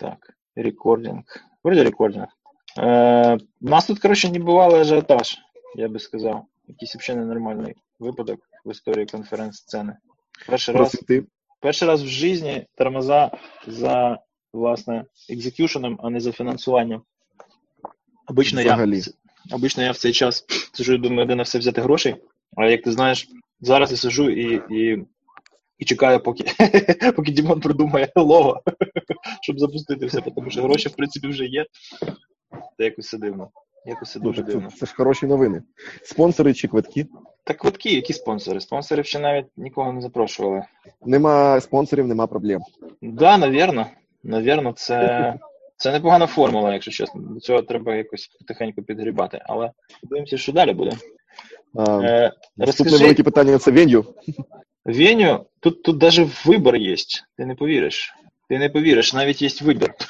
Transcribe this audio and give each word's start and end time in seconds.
Так, 0.00 0.30
рекординг. 0.56 1.24
Вроде 1.62 1.84
рекординг. 1.84 2.28
Е, 2.78 3.38
у 3.60 3.68
нас 3.68 3.86
тут, 3.86 3.98
коротше, 3.98 4.30
не 4.30 4.38
бувалий 4.38 4.80
ажіотаж, 4.80 5.38
я 5.76 5.88
би 5.88 5.98
сказав. 5.98 6.44
Якийсь 6.66 6.94
взагалі 6.94 7.24
ненормальний 7.24 7.74
випадок 7.98 8.40
в 8.64 8.70
історії 8.70 9.06
конференц-сцени. 9.06 9.96
Перший 10.46 10.74
раз, 10.74 11.04
перший 11.60 11.88
раз 11.88 12.02
в 12.02 12.06
житті 12.06 12.66
тормоза 12.74 13.30
за, 13.66 14.18
власне, 14.52 15.04
екзекюшеном, 15.30 16.00
а 16.02 16.10
не 16.10 16.20
за 16.20 16.32
фінансуванням. 16.32 17.02
Обично 18.26 18.60
я, 18.60 18.88
обично 19.52 19.82
я 19.82 19.90
в 19.90 19.96
цей 19.96 20.12
час 20.12 20.44
сижу 20.72 20.94
і 20.94 20.98
думаю, 20.98 21.28
де 21.28 21.34
на 21.34 21.42
все 21.42 21.58
взяти 21.58 21.80
грошей. 21.80 22.16
А 22.56 22.66
як 22.66 22.82
ти 22.82 22.92
знаєш, 22.92 23.28
зараз 23.60 23.90
я 23.90 23.96
сижу 23.96 24.30
і, 24.30 24.62
і, 24.70 25.04
і 25.78 25.84
чекаю, 25.84 26.20
поки, 26.20 26.44
поки 27.16 27.32
Дімон 27.32 27.60
придумає 27.60 28.12
лого, 28.16 28.62
щоб 29.42 29.58
запустити 29.58 30.06
все, 30.06 30.20
тому 30.20 30.50
що 30.50 30.62
гроші, 30.62 30.88
в 30.88 30.96
принципі, 30.96 31.28
вже 31.28 31.44
є. 31.44 31.66
Та 32.78 32.84
якось 32.84 33.08
це 33.08 33.18
дивно. 33.18 33.50
Якось 33.86 34.12
це 34.12 34.20
дуже 34.20 34.42
так 34.42 34.50
дивно. 34.50 34.70
це, 34.70 34.76
це 34.76 34.86
ж 34.86 34.94
хороші 34.94 35.26
новини. 35.26 35.62
Спонсори 36.02 36.54
чи 36.54 36.68
квитки? 36.68 37.06
Так 37.44 37.58
квитки, 37.58 37.94
які 37.94 38.12
спонсори? 38.12 38.60
Спонсорів 38.60 39.06
ще 39.06 39.18
навіть 39.18 39.46
нікого 39.56 39.92
не 39.92 40.00
запрошували. 40.00 40.64
Нема 41.06 41.60
спонсорів, 41.60 42.06
нема 42.06 42.26
проблем. 42.26 42.60
Да, 43.02 43.38
навірно. 43.38 43.86
Навірно, 44.24 44.72
це, 44.72 45.34
це 45.76 45.92
непогана 45.92 46.26
формула, 46.26 46.72
якщо 46.72 46.90
чесно. 46.90 47.20
До 47.20 47.40
цього 47.40 47.62
треба 47.62 47.94
якось 47.94 48.26
потихеньку 48.26 48.82
підгрібати. 48.82 49.42
Але 49.44 49.70
подивимося, 50.00 50.36
що 50.36 50.52
далі 50.52 50.72
буде. 50.72 50.92
А, 51.74 52.00
Е, 52.02 52.32
наступне 52.56 52.98
велике 52.98 53.22
питання 53.22 53.58
це 53.58 53.70
веню. 53.70 54.04
Веню, 54.84 55.46
тут, 55.60 55.82
тут 55.82 55.98
даже 55.98 56.28
вибір 56.44 56.76
є. 56.76 56.96
Ти 57.36 57.46
не 57.46 57.54
повіриш. 57.54 58.14
Ти 58.50 58.58
не 58.58 58.68
повіриш, 58.68 59.14
навіть 59.14 59.42
є 59.42 59.48
вибір. 59.62 59.94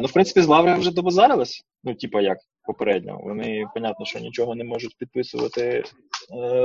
Ну, 0.00 0.06
в 0.06 0.12
принципі, 0.12 0.40
з 0.40 0.46
Лаври 0.46 0.74
вже 0.74 0.92
добазарились. 0.92 1.64
Ну, 1.84 1.94
типа 1.94 2.20
як 2.20 2.38
попередньо. 2.66 3.20
Вони, 3.22 3.64
понятно, 3.74 4.06
що 4.06 4.18
нічого 4.18 4.54
не 4.54 4.64
можуть 4.64 4.96
підписувати 4.98 5.62
е, 5.62 5.84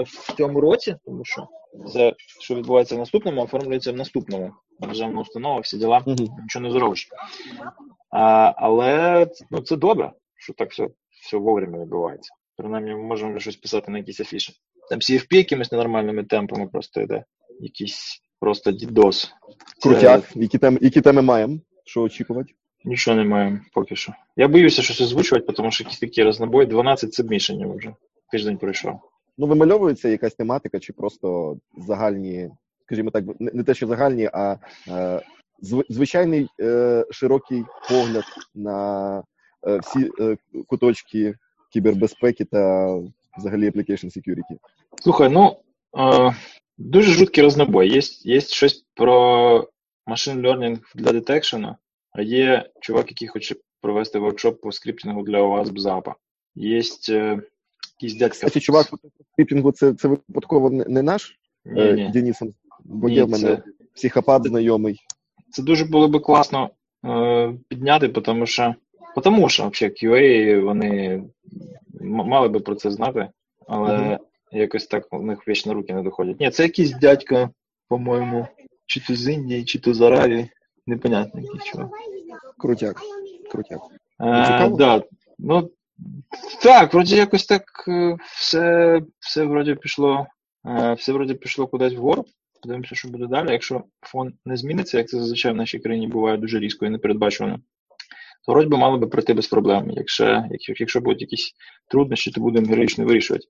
в 0.02 0.34
цьому 0.38 0.62
році, 0.62 0.96
тому 1.06 1.26
що 1.26 1.48
це, 1.94 2.14
що 2.40 2.56
відбувається 2.56 2.96
в 2.96 3.00
наступному, 3.00 3.44
оформлюється 3.44 3.92
в 3.92 3.96
наступному. 3.96 4.52
Державна 4.80 5.22
установа, 5.22 5.60
всі 5.60 5.78
діла, 5.78 6.04
нічого 6.06 6.66
не 6.66 6.72
зробиш. 6.72 7.08
А, 8.10 8.54
але 8.58 9.28
ну, 9.52 9.62
це 9.62 9.76
добре, 9.76 10.12
що 10.36 10.54
так 10.54 10.72
все, 10.72 10.88
все 11.22 11.38
вовремя 11.38 11.80
відбувається. 11.80 12.34
Принаймні, 12.58 12.92
ми 12.92 13.04
можемо 13.04 13.40
щось 13.40 13.56
писати 13.56 13.92
на 13.92 13.98
якісь 13.98 14.20
афіші. 14.20 14.54
Там 14.90 15.00
CFP 15.00 15.36
якимись 15.36 15.72
ненормальними 15.72 16.24
темпами 16.24 16.68
просто 16.68 17.02
йде. 17.02 17.24
Якийсь 17.60 18.25
просто 18.40 18.72
дідос. 18.72 19.34
Це- 19.78 19.90
Крутяк. 19.90 20.24
Які 20.36 20.58
теми, 20.58 20.78
які 20.82 21.02
теми 21.02 21.22
маємо? 21.22 21.60
Що 21.86 22.02
очікувати? 22.02 22.54
Нічого 22.86 23.18
не 23.18 23.24
маємо 23.24 23.60
поки 23.74 23.96
що. 23.96 24.14
Я 24.36 24.48
боюся 24.48 24.82
щось 24.82 25.02
озвучувати, 25.02 25.54
тому 25.54 25.72
що 25.72 25.84
якісь 25.84 26.00
такі 26.00 26.24
рознобої, 26.24 26.68
12 26.68 27.14
сабмішенів 27.14 27.76
вже. 27.76 27.94
Тиждень 28.32 28.58
пройшов. 28.58 29.00
Ну, 29.38 29.48
вимальовується 29.48 30.10
якась 30.10 30.36
тематика, 30.36 30.80
чи 30.80 30.94
просто 30.94 31.58
загальні, 31.78 32.50
скажімо 32.86 33.12
так, 33.12 33.24
не, 33.40 33.52
не 33.54 33.64
те, 33.64 33.74
що 33.74 33.88
загальні, 33.88 34.30
а 34.34 34.58
е, 34.88 35.22
зв- 35.64 35.86
звичайний 35.90 36.48
е, 36.62 37.06
широкий 37.12 37.64
погляд 37.90 38.24
на 38.56 39.24
е, 39.68 39.78
всі 39.80 40.12
е, 40.20 40.38
куточки 40.68 41.36
кібербезпеки 41.74 42.46
та 42.46 42.88
взагалі 43.38 43.70
application 43.70 44.06
security. 44.18 44.58
Слухай, 45.04 45.30
ну 45.30 45.58
е, 45.98 46.36
дуже 46.78 47.12
жуткий 47.12 47.44
рознобой. 47.44 47.90
Є, 47.90 48.02
є 48.24 48.42
щось 48.42 48.86
про 48.94 49.70
машин 50.06 50.48
learning 50.48 50.80
для 50.96 51.12
детекшену, 51.12 51.76
а 52.12 52.22
є 52.22 52.70
чувак, 52.82 53.10
який 53.10 53.28
хоче 53.28 53.56
провести 53.82 54.20
воркшоп 54.20 54.62
по 54.62 54.72
скриптингу 54.72 55.24
для 55.24 55.40
ОВАСП 55.42 55.80
ЗАПа. 55.80 56.16
Є 56.56 56.82
е, 57.10 57.42
якийсь 57.98 58.20
дядька. 58.20 58.34
Кстати, 58.34 58.60
чувак, 58.60 58.90
по 58.90 58.98
скрипінгу 59.34 59.72
це, 59.72 59.94
це 59.94 60.08
випадково 60.08 60.70
не, 60.70 61.02
наш 61.02 61.40
Ні, 61.66 61.82
е, 61.82 61.94
ні. 61.94 62.10
Денисон, 62.14 62.54
бо 62.84 63.10
Ні, 63.10 63.16
є 63.16 63.24
в 63.24 63.30
мене 63.30 63.48
це- 63.48 63.64
психопат 63.96 64.48
знайомий. 64.48 65.00
Це 65.50 65.64
дуже 65.64 65.86
було 65.86 66.08
би 66.08 66.20
класно 66.20 66.70
е, 67.06 67.54
підняти, 67.68 68.08
тому 68.10 68.46
що, 68.46 68.76
тому 69.24 69.50
що 69.50 69.70
взагалі 69.70 69.96
QA 69.96 70.62
вони 70.64 71.24
мали 72.02 72.48
би 72.50 72.60
про 72.60 72.76
це 72.76 72.92
знати, 72.92 73.30
але. 73.68 74.20
Якось 74.60 74.88
так 74.88 75.08
у 75.12 75.22
них 75.22 75.48
вічно 75.48 75.74
руки 75.74 75.94
не 75.94 76.04
доходять. 76.04 76.40
Ні, 76.40 76.50
це 76.50 76.64
якийсь 76.64 76.92
дядька, 76.92 77.50
по-моєму, 77.88 78.48
чи 78.86 79.00
то 79.00 79.16
з 79.16 79.28
Індії, 79.28 79.64
чи 79.64 79.80
то 79.80 79.94
з 79.94 80.02
Аравії. 80.02 80.50
Непонятно 80.88 81.42
якийсь 81.42 81.64
чувак. 81.64 81.90
Крутяк. 82.58 83.02
Крутяк. 83.52 83.80
Цікаво? 84.20 84.78
да. 84.78 85.04
Ну, 85.40 85.70
так, 86.64 86.94
вроді 86.94 87.16
якось 87.16 87.46
так 87.46 87.64
е, 87.88 88.18
все, 88.36 89.02
все 89.20 89.44
вроді 89.44 89.76
пішло, 89.76 90.28
е, 90.66 90.94
все 90.94 91.14
вроді 91.14 91.34
пішло 91.34 91.68
кудись 91.68 91.94
вгору. 91.94 92.26
Подивимося, 92.62 92.96
що 92.96 93.08
буде 93.08 93.28
далі. 93.28 93.52
Якщо 93.52 93.84
фон 94.02 94.34
не 94.46 94.58
зміниться, 94.58 94.98
як 94.98 95.10
це 95.10 95.18
зазвичай 95.18 95.52
в 95.52 95.56
нашій 95.56 95.80
країні 95.80 96.08
буває 96.08 96.38
дуже 96.38 96.60
різко 96.60 96.86
і 96.86 96.90
непередбачувано, 96.90 97.60
то 98.46 98.52
вроді 98.52 98.70
би 98.70 98.78
мало 98.78 98.98
би 98.98 99.08
пройти 99.08 99.34
без 99.34 99.48
проблем. 99.48 99.92
Якщо, 99.92 100.44
якщо, 100.50 100.74
якщо 100.78 101.02
будуть 101.02 101.22
якісь 101.22 101.54
труднощі, 101.88 102.32
то 102.32 102.42
будемо 102.42 102.68
героїчно 102.68 103.06
вирішувати. 103.06 103.46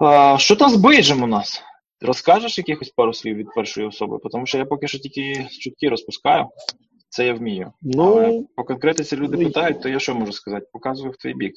А, 0.00 0.38
що 0.38 0.56
там 0.56 0.70
з 0.70 0.76
бейджем 0.76 1.22
у 1.22 1.26
нас? 1.26 1.62
Розкажеш 2.00 2.58
якихось 2.58 2.90
пару 2.90 3.12
слів 3.12 3.36
від 3.36 3.46
першої 3.54 3.86
особи? 3.86 4.18
Тому 4.32 4.46
що 4.46 4.58
я 4.58 4.64
поки 4.64 4.88
що 4.88 4.98
тільки 4.98 5.46
чутки 5.60 5.88
розпускаю. 5.88 6.46
Це 7.08 7.26
я 7.26 7.34
вмію. 7.34 7.72
Але 7.98 8.28
Ну, 8.28 8.48
по 8.56 8.64
конкретиці 8.64 9.16
люди 9.16 9.36
ну, 9.36 9.44
питають, 9.44 9.82
то 9.82 9.88
я 9.88 9.98
що 9.98 10.14
можу 10.14 10.32
сказати? 10.32 10.66
Показую 10.72 11.10
в 11.10 11.16
твій 11.16 11.34
бік. 11.34 11.54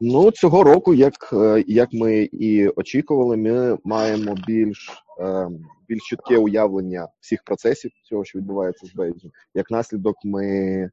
Ну, 0.00 0.30
цього 0.30 0.62
року, 0.62 0.94
як, 0.94 1.30
е, 1.32 1.64
як 1.66 1.88
ми 1.92 2.28
і 2.32 2.68
очікували, 2.68 3.36
ми 3.36 3.78
маємо 3.84 4.34
більш, 4.46 4.90
е, 5.20 5.48
більш 5.88 6.02
чітке 6.02 6.38
уявлення 6.38 7.08
всіх 7.20 7.42
процесів 7.44 7.90
цього, 8.08 8.24
що 8.24 8.38
відбувається 8.38 8.86
з 8.86 8.94
бейджем. 8.94 9.30
Як 9.54 9.70
наслідок, 9.70 10.16
ми 10.24 10.46
е, 10.46 10.90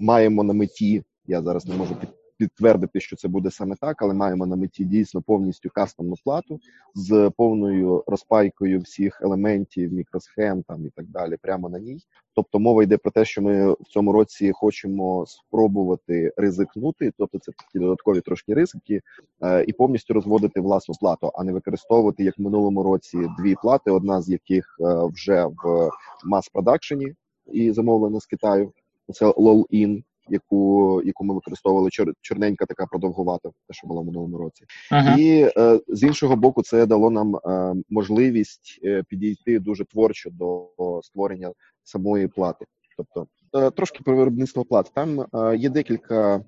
маємо 0.00 0.42
на 0.44 0.52
меті, 0.52 1.02
я 1.26 1.42
зараз 1.42 1.66
не 1.66 1.74
можу 1.74 1.94
під, 1.94 2.08
підтвердити, 2.42 3.00
що 3.00 3.16
це 3.16 3.28
буде 3.28 3.50
саме 3.50 3.76
так, 3.80 4.02
але 4.02 4.14
маємо 4.14 4.46
на 4.46 4.56
меті 4.56 4.84
дійсно 4.84 5.22
повністю 5.22 5.70
кастомну 5.74 6.14
плату 6.24 6.60
з 6.94 7.30
повною 7.36 8.04
розпайкою 8.06 8.80
всіх 8.80 9.20
елементів, 9.22 9.92
мікросхем 9.92 10.62
там 10.62 10.86
і 10.86 10.90
так 10.90 11.06
далі, 11.06 11.36
прямо 11.42 11.68
на 11.68 11.78
ній. 11.78 11.98
Тобто 12.34 12.58
мова 12.58 12.82
йде 12.82 12.96
про 12.96 13.10
те, 13.10 13.24
що 13.24 13.42
ми 13.42 13.72
в 13.72 13.84
цьому 13.88 14.12
році 14.12 14.52
хочемо 14.54 15.26
спробувати 15.26 16.32
ризикнути, 16.36 17.12
тобто 17.18 17.38
це 17.38 17.52
такі 17.52 17.78
додаткові 17.78 18.20
трошки 18.20 18.54
ризики, 18.54 19.00
е, 19.42 19.64
і 19.68 19.72
повністю 19.72 20.14
розводити 20.14 20.60
власну 20.60 20.94
плату, 21.00 21.30
а 21.34 21.44
не 21.44 21.52
використовувати 21.52 22.24
як 22.24 22.38
в 22.38 22.42
минулому 22.42 22.82
році 22.82 23.18
дві 23.38 23.54
плати, 23.62 23.90
одна 23.90 24.22
з 24.22 24.28
яких 24.28 24.76
е, 24.80 24.84
вже 25.14 25.44
в 25.46 25.90
мас-продакшені 26.24 27.14
і 27.52 27.72
замовлена 27.72 28.20
з 28.20 28.26
Китаю. 28.26 28.72
Це 29.12 29.26
LOL-IN, 29.26 30.02
яку, 30.28 31.02
яку 31.04 31.24
ми 31.24 31.34
використовували 31.34 31.90
чор, 31.90 32.12
чорненька, 32.20 32.66
така 32.66 32.86
продовгувата, 32.86 33.48
те, 33.48 33.74
що 33.74 33.86
була 33.86 34.02
в 34.02 34.06
минулому 34.06 34.38
році. 34.38 34.64
Ага. 34.90 35.16
І 35.18 35.52
е, 35.56 35.80
з 35.88 36.02
іншого 36.02 36.36
боку, 36.36 36.62
це 36.62 36.86
дало 36.86 37.10
нам 37.10 37.36
е, 37.36 37.74
можливість 37.90 38.80
е, 38.84 39.02
підійти 39.08 39.58
дуже 39.58 39.84
творчо 39.84 40.30
до 40.30 40.68
створення 41.02 41.52
самої 41.84 42.28
плати. 42.28 42.64
Тобто 42.96 43.26
е, 43.66 43.70
трошки 43.70 44.00
про 44.04 44.16
виробництво 44.16 44.64
плат. 44.64 44.90
Там 44.94 45.20
е, 45.20 45.56
є 45.56 45.70
декілька 45.70 46.44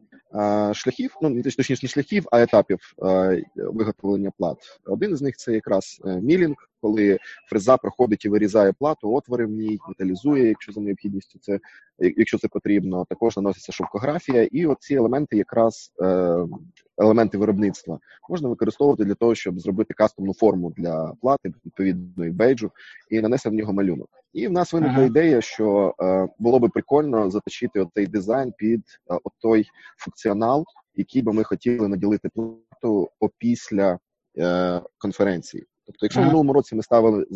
шляхів, 0.72 1.16
ну 1.22 1.28
точ- 1.28 1.56
точніше 1.56 1.86
не 1.86 1.88
шляхів, 1.88 2.24
а 2.32 2.42
етапів 2.42 2.78
е, 3.02 3.42
виготовлення 3.56 4.32
плат. 4.38 4.58
Один 4.86 5.16
з 5.16 5.22
них 5.22 5.36
це 5.36 5.52
якраз 5.52 6.00
мілінг, 6.04 6.56
коли 6.84 7.18
фреза 7.48 7.76
проходить 7.76 8.24
і 8.24 8.28
вирізає 8.28 8.72
плату, 8.72 9.14
отвори 9.14 9.46
в 9.46 9.50
ній, 9.50 9.78
металізує, 9.88 10.48
якщо 10.48 10.72
за 10.72 10.80
необхідністю 10.80 11.38
це 11.38 11.60
якщо 11.98 12.38
це 12.38 12.48
потрібно. 12.48 13.04
Також 13.08 13.36
наноситься 13.36 13.72
шовкографія, 13.72 14.42
і 14.42 14.66
оці 14.66 14.94
елементи, 14.94 15.36
якраз 15.36 15.92
е, 16.02 16.36
елементи 16.98 17.38
виробництва, 17.38 17.98
можна 18.28 18.48
використовувати 18.48 19.04
для 19.04 19.14
того, 19.14 19.34
щоб 19.34 19.60
зробити 19.60 19.94
кастомну 19.94 20.34
форму 20.34 20.72
для 20.76 21.12
плати, 21.20 21.52
відповідної 21.66 22.30
бейджу, 22.30 22.70
і 23.10 23.20
нанести 23.20 23.48
в 23.48 23.52
нього 23.52 23.72
малюнок. 23.72 24.08
І 24.32 24.48
в 24.48 24.52
нас 24.52 24.72
виникла 24.72 24.96
Ага. 24.96 25.06
ідея, 25.06 25.40
що 25.40 25.94
е, 26.02 26.28
було 26.38 26.58
би 26.58 26.68
прикольно 26.68 27.30
заточити 27.30 27.80
оцей 27.80 28.06
дизайн 28.06 28.52
під 28.58 28.80
е, 29.10 29.18
той 29.40 29.66
функціонал, 29.98 30.64
який 30.94 31.22
би 31.22 31.32
ми 31.32 31.44
хотіли 31.44 31.88
наділити 31.88 32.28
плату 32.28 33.10
опісля 33.20 33.98
конференції. 34.98 35.66
Тобто, 35.86 36.06
якщо 36.06 36.20
в 36.20 36.24
минулому 36.24 36.52
році 36.52 36.74
ми 36.74 36.82
ставили 36.82 37.26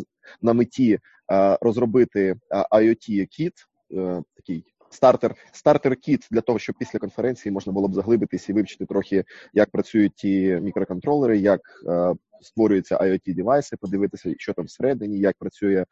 на 0.41 0.53
меті 0.53 0.99
е, 1.31 1.57
розробити 1.61 2.35
е, 2.51 2.65
IoT 2.71 3.25
кіт, 3.25 3.53
е, 3.93 4.21
такий 4.35 4.63
стартер, 4.89 5.35
стартер 5.51 5.95
кіт 5.95 6.27
для 6.31 6.41
того, 6.41 6.59
щоб 6.59 6.75
після 6.79 6.99
конференції 6.99 7.51
можна 7.51 7.73
було 7.73 7.87
б 7.87 7.93
заглибитись 7.93 8.49
і 8.49 8.53
вивчити 8.53 8.85
трохи, 8.85 9.23
як 9.53 9.69
працюють 9.69 10.15
ті 10.15 10.59
мікроконтролери, 10.61 11.37
як 11.37 11.61
створюються 12.41 12.97
IoT 12.97 13.35
девайси, 13.35 13.77
подивитися, 13.77 14.33
що 14.37 14.53
там 14.53 14.65
всередині, 14.65 15.19
як 15.19 15.35
працює 15.39 15.85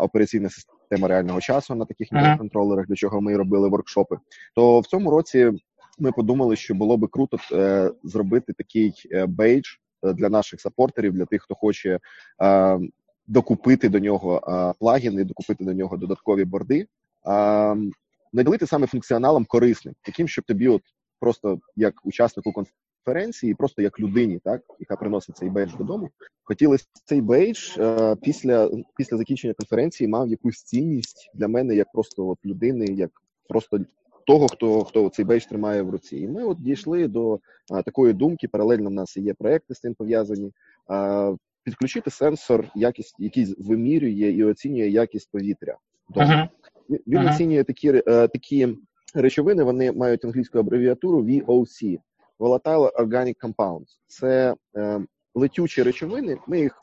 операційна 0.00 0.48
система 0.50 1.08
реального 1.08 1.40
часу 1.40 1.74
на 1.74 1.84
таких 1.84 2.12
мікроконтролерах, 2.12 2.86
для 2.86 2.94
чого 2.94 3.20
ми 3.20 3.36
робили 3.36 3.68
воркшопи. 3.68 4.16
То 4.54 4.80
в 4.80 4.86
цьому 4.86 5.10
році 5.10 5.52
ми 5.98 6.12
подумали, 6.12 6.56
що 6.56 6.74
було 6.74 6.96
би 6.96 7.08
круто 7.08 7.38
зробити 8.04 8.52
такий 8.52 8.92
бейдж 9.26 9.68
для 10.02 10.28
наших 10.28 10.60
сапортерів, 10.60 11.12
для 11.12 11.24
тих, 11.24 11.42
хто 11.42 11.54
хоче 11.54 11.98
е, 12.42 12.78
докупити 13.26 13.88
до 13.88 13.98
нього 13.98 14.42
е, 14.48 14.74
плагіни, 14.80 15.24
докупити 15.24 15.64
до 15.64 15.72
нього 15.72 15.96
додаткові 15.96 16.44
борди. 16.44 16.86
Е, 17.26 17.76
наділити 18.32 18.66
саме 18.66 18.86
функціоналом 18.86 19.44
корисним, 19.44 19.94
таким, 20.02 20.28
щоб 20.28 20.44
тобі, 20.44 20.68
от 20.68 20.82
просто 21.20 21.60
як 21.76 21.94
учаснику 22.04 22.52
конференції, 22.52 23.54
просто 23.54 23.82
як 23.82 24.00
людині, 24.00 24.40
так 24.44 24.62
яка 24.78 24.96
приносить 24.96 25.36
цей 25.36 25.50
бейдж 25.50 25.74
додому, 25.74 26.10
хотілося 26.44 26.86
цей 27.04 27.20
бейдж 27.20 27.78
е, 27.78 28.16
після 28.22 28.70
після 28.96 29.16
закінчення 29.16 29.54
конференції 29.54 30.08
мав 30.08 30.28
якусь 30.28 30.62
цінність 30.62 31.30
для 31.34 31.48
мене, 31.48 31.74
як 31.74 31.92
просто 31.92 32.28
от 32.28 32.38
людини, 32.44 32.86
як 32.86 33.10
просто 33.48 33.78
того, 34.28 34.48
хто 34.48 34.84
хто 34.84 35.08
цей 35.08 35.24
бейдж 35.24 35.44
тримає 35.44 35.82
в 35.82 35.90
руці. 35.90 36.16
І 36.16 36.28
ми 36.28 36.44
от 36.44 36.62
дійшли 36.62 37.08
до 37.08 37.40
а, 37.72 37.82
такої 37.82 38.12
думки. 38.12 38.48
Паралельно 38.48 38.90
в 38.90 38.92
нас 38.92 39.16
є 39.16 39.34
проекти 39.34 39.74
з 39.74 39.80
цим 39.80 39.94
пов'язані. 39.94 40.52
А, 40.86 41.34
Підключити 41.64 42.10
сенсор, 42.10 42.68
якість, 42.74 43.14
який 43.18 43.54
вимірює 43.58 44.30
і 44.30 44.44
оцінює 44.44 44.88
якість 44.88 45.30
повітря. 45.30 45.76
Uh-huh. 46.14 46.48
Він 47.06 47.18
uh-huh. 47.18 47.34
оцінює 47.34 47.64
такі 47.64 47.88
е, 47.88 48.28
такі 48.28 48.68
речовини. 49.14 49.62
Вони 49.62 49.92
мають 49.92 50.24
англійську 50.24 50.58
абревіатуру 50.58 51.22
VOC– 51.22 51.98
Volatile 52.38 52.90
Organic 53.00 53.34
Compounds. 53.42 53.98
Це 54.06 54.54
е, 54.76 55.00
летючі 55.34 55.82
речовини. 55.82 56.38
Ми 56.46 56.60
їх 56.60 56.78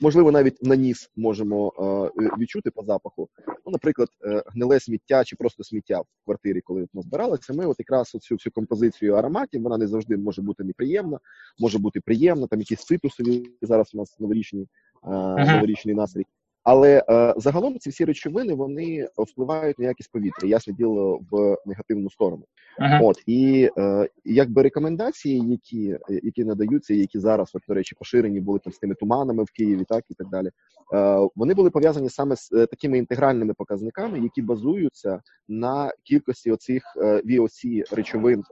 можливо 0.00 0.32
навіть 0.32 0.62
на 0.62 0.76
ніс 0.76 1.10
можемо 1.16 1.72
е, 2.18 2.22
відчути 2.38 2.70
по 2.70 2.82
запаху. 2.82 3.28
Ну, 3.48 3.72
наприклад, 3.72 4.08
е, 4.24 4.42
гниле 4.46 4.80
сміття 4.80 5.24
чи 5.24 5.36
просто 5.36 5.64
сміття 5.64 6.00
в 6.00 6.06
квартирі, 6.24 6.60
коли 6.60 6.86
ми 6.92 7.02
збиралися. 7.02 7.52
Ми 7.52 7.66
от 7.66 7.76
якраз 7.78 8.14
оцю 8.14 8.34
всю 8.34 8.52
композицію 8.52 9.14
ароматів. 9.14 9.62
Вона 9.62 9.78
не 9.78 9.86
завжди 9.86 10.16
може 10.16 10.42
бути 10.42 10.64
неприємна, 10.64 11.18
може 11.58 11.78
бути 11.78 12.00
приємна. 12.00 12.46
Там 12.46 12.58
якісь 12.58 12.84
цитрусові 12.84 13.46
зараз 13.62 13.94
у 13.94 13.98
нас 13.98 14.20
новорічні 14.20 14.68
е, 15.04 15.54
новорічний 15.54 15.94
настрій. 15.94 16.26
Але 16.66 17.04
е, 17.08 17.34
загалом 17.36 17.78
ці 17.78 17.90
всі 17.90 18.04
речовини 18.04 18.54
вони 18.54 19.08
впливають 19.16 19.78
на 19.78 19.86
якість 19.86 20.12
повітря, 20.12 20.48
ясне 20.48 20.74
діло 20.74 21.20
в 21.30 21.56
негативну 21.66 22.10
сторону. 22.10 22.44
Ага. 22.78 23.00
От 23.02 23.22
і 23.26 23.70
е, 23.78 24.08
якби 24.24 24.62
рекомендації, 24.62 25.50
які 25.50 25.98
які 26.08 26.44
надаються, 26.44 26.94
які 26.94 27.18
зараз 27.18 27.50
от, 27.54 27.62
до 27.68 27.74
речі 27.74 27.94
поширені 27.98 28.40
були 28.40 28.58
там 28.58 28.72
з 28.72 28.78
тими 28.78 28.94
туманами 28.94 29.44
в 29.44 29.50
Києві, 29.50 29.84
так 29.88 30.04
і 30.08 30.14
так 30.14 30.28
далі. 30.28 30.50
Е, 30.94 31.28
Вони 31.36 31.54
були 31.54 31.70
пов'язані 31.70 32.10
саме 32.10 32.36
з 32.36 32.52
е, 32.52 32.66
такими 32.66 32.98
інтегральними 32.98 33.54
показниками, 33.54 34.20
які 34.20 34.42
базуються 34.42 35.20
на 35.48 35.92
кількості 36.02 36.50
оцих 36.52 36.82
е, 36.96 37.22
VOC 37.26 37.94
речовин 37.94 38.40
е, 38.40 38.44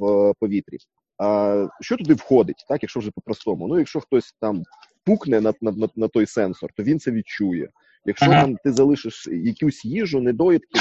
в 0.00 0.34
повітрі. 0.40 0.78
А 1.18 1.66
що 1.80 1.96
туди 1.96 2.14
входить, 2.14 2.64
так 2.68 2.82
якщо 2.82 3.00
вже 3.00 3.10
по-простому? 3.10 3.68
Ну, 3.68 3.78
якщо 3.78 4.00
хтось 4.00 4.34
там 4.40 4.62
пукне 5.04 5.40
на 5.40 5.52
на, 5.60 5.72
на, 5.72 5.88
на 5.96 6.08
той 6.08 6.26
сенсор, 6.26 6.70
то 6.76 6.82
він 6.82 7.00
це 7.00 7.10
відчує. 7.10 7.68
Якщо 8.06 8.26
ага. 8.26 8.40
там 8.40 8.56
ти 8.64 8.72
залишиш 8.72 9.28
якусь 9.32 9.84
їжу, 9.84 10.20
недоїдки, 10.20 10.80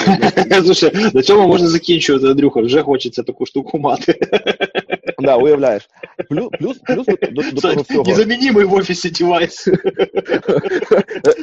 Слушай, 0.64 1.12
на 1.14 1.22
цьому 1.22 1.48
можна 1.48 1.68
закінчувати, 1.68 2.28
Андрюха, 2.28 2.62
вже 2.62 2.82
хочеться 2.82 3.24
таку 3.24 3.46
штуку 3.46 3.80
мати. 3.80 4.20
Да, 5.20 5.36
уявляєш. 5.38 5.90
Плюс 6.30 6.50
плюс, 6.60 6.78
плюс 6.78 7.06
до, 7.06 7.52
до, 7.52 7.62
того 7.62 7.82
всього. 7.82 8.04
Незамінімий 8.04 8.66
в 8.66 8.74
офісі 8.74 9.10
девайс. 9.10 9.68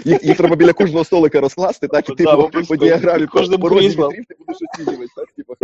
Їх, 0.04 0.24
їх 0.24 0.36
треба 0.36 0.56
біля 0.56 0.72
кожного 0.72 1.04
столика 1.04 1.40
розкласти, 1.40 1.88
так, 1.88 2.10
і 2.10 2.14
ти 2.14 2.24
да, 2.24 2.36
по, 2.36 2.76
діаграмі 2.76 3.26
кожному 3.26 3.68
вітрів 3.68 4.24
ти 4.28 4.34
будеш 4.38 4.56
оцінювати, 4.72 5.12
так, 5.16 5.32
типу, 5.32 5.54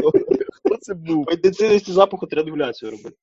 хто 0.53 0.77
це 0.81 0.95
був. 0.95 1.25
По 1.27 1.33
інтенсивності 1.33 1.93
запаху 1.93 2.27
треба 2.27 2.47
регуляцію 2.47 2.91
робити. 2.91 3.17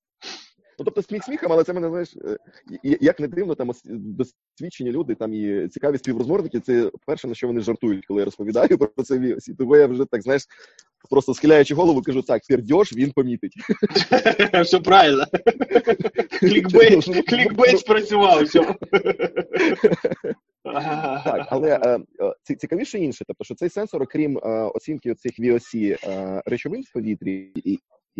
Ну, 0.80 0.86
тобто 0.86 1.02
сміх 1.02 1.24
сміхом, 1.24 1.52
але 1.52 1.64
це 1.64 1.74
мене 1.74 1.90
знаєш, 1.90 2.16
е, 2.16 2.38
як 2.84 3.20
не 3.20 3.28
дивно, 3.28 3.56
там 3.56 3.72
досвідчені 3.86 4.92
люди, 4.92 5.16
там 5.16 5.34
і 5.34 5.68
цікаві 5.68 5.98
співрозмовники, 5.98 6.60
це 6.60 6.92
перше, 7.06 7.28
на 7.28 7.36
що 7.36 7.48
вони 7.48 7.62
жартують, 7.62 8.06
коли 8.06 8.20
я 8.20 8.26
розповідаю 8.26 8.78
про 8.96 9.04
це 9.04 9.20
вірусі. 9.20 9.54
Тому 9.54 9.76
я 9.76 9.88
вже 9.88 10.06
так, 10.06 10.22
знаєш, 10.22 10.44
просто 11.10 11.34
схиляючи 11.34 11.76
голову, 11.76 12.02
кажу, 12.02 12.22
так, 12.22 12.42
пердьош, 12.50 12.94
він 12.94 13.12
помітить. 13.12 13.54
Все 14.64 14.80
правильно. 14.80 15.26
Клікбейт, 16.40 17.08
ну, 17.08 17.24
ну, 17.72 17.78
спрацював. 17.78 18.44
Так, 21.24 21.48
але 21.50 21.80
е, 21.84 22.00
е, 22.50 22.56
цікавіше 22.56 23.00
інше, 23.00 23.24
тобто, 23.28 23.44
що 23.44 23.56
цей 23.56 23.70
сенсор, 23.70 24.04
окрім 24.04 24.40
оцінки 24.76 25.16
цих 25.16 25.40
VOC 25.40 25.98
речовин 26.46 26.82
в 26.82 26.94
повітрі 26.94 27.52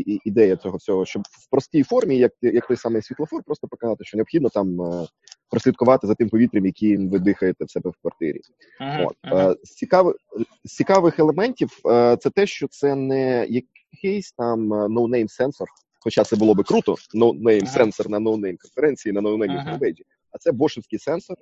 ідея 0.02 0.56
цього 0.56 0.78
всього, 0.78 1.06
щоб 1.06 1.22
в 1.22 1.50
простій 1.50 1.84
формі, 1.84 2.18
як 2.18 2.32
як 2.42 2.68
той 2.68 2.78
самий 2.78 3.02
світлофор, 3.02 3.44
просто 3.44 3.68
показати, 3.68 4.04
що 4.04 4.18
необхідно 4.18 4.50
там 4.50 4.82
е, 4.82 5.08
прослідкувати 5.50 6.08
за 6.08 6.16
тим 6.16 6.30
повітрям, 6.30 6.66
яким 6.66 7.10
ви 7.10 7.20
дихаєте 7.20 7.66
в 7.66 7.72
себе 7.72 7.90
в 7.90 8.02
квартирі. 8.02 8.42
Ага, 8.80 9.06
От 9.06 9.16
ага. 9.22 9.52
Е, 9.52 9.56
з 9.64 9.70
цікавих 9.70 10.16
з 10.64 10.76
цікавих 10.76 11.20
елементів, 11.20 11.70
е, 11.86 12.18
це 12.18 12.30
те, 12.30 12.48
що 12.48 12.68
це 12.68 12.96
не 12.96 13.48
якийсь 13.50 14.32
там 14.32 14.74
no-name 14.74 15.28
сенсор, 15.28 15.68
хоча 16.00 16.24
це 16.24 16.36
було 16.36 16.56
би 16.56 16.64
круто, 16.64 16.96
no-name 17.16 17.64
ага. 17.64 17.74
сенсор 17.74 18.10
на 18.10 18.20
no-name 18.20 18.58
конференції, 18.58 19.14
на 19.14 19.22
no-name 19.22 19.58
ага. 19.60 19.80
А 20.38 20.40
це 20.40 20.52
бошевський 20.52 21.00
сенсор, 21.00 21.38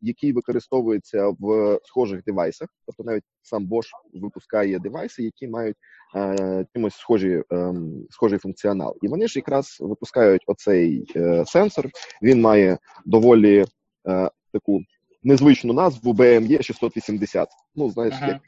який 0.00 0.32
використовується 0.32 1.28
в 1.38 1.78
схожих 1.84 2.24
девайсах. 2.24 2.68
Тобто 2.86 3.04
навіть 3.04 3.22
сам 3.42 3.66
Bosch 3.66 3.88
випускає 4.14 4.78
девайси, 4.78 5.22
які 5.22 5.48
мають 5.48 5.76
е, 6.16 6.66
чимось 6.74 6.94
схожі, 6.94 7.42
е, 7.52 7.74
схожий 8.10 8.38
функціонал. 8.38 8.96
І 9.02 9.08
вони 9.08 9.28
ж 9.28 9.38
якраз 9.38 9.76
випускають 9.80 10.42
оцей 10.46 11.12
е, 11.16 11.44
сенсор. 11.46 11.88
Він 12.22 12.40
має 12.40 12.78
доволі 13.06 13.64
е, 14.08 14.30
таку 14.52 14.80
незвичну 15.22 15.72
назву 15.72 16.12
BME 16.12 16.62
680. 16.62 17.48
Ну, 17.74 17.90
знаєш, 17.90 18.14
ага. 18.16 18.26
як 18.26 18.40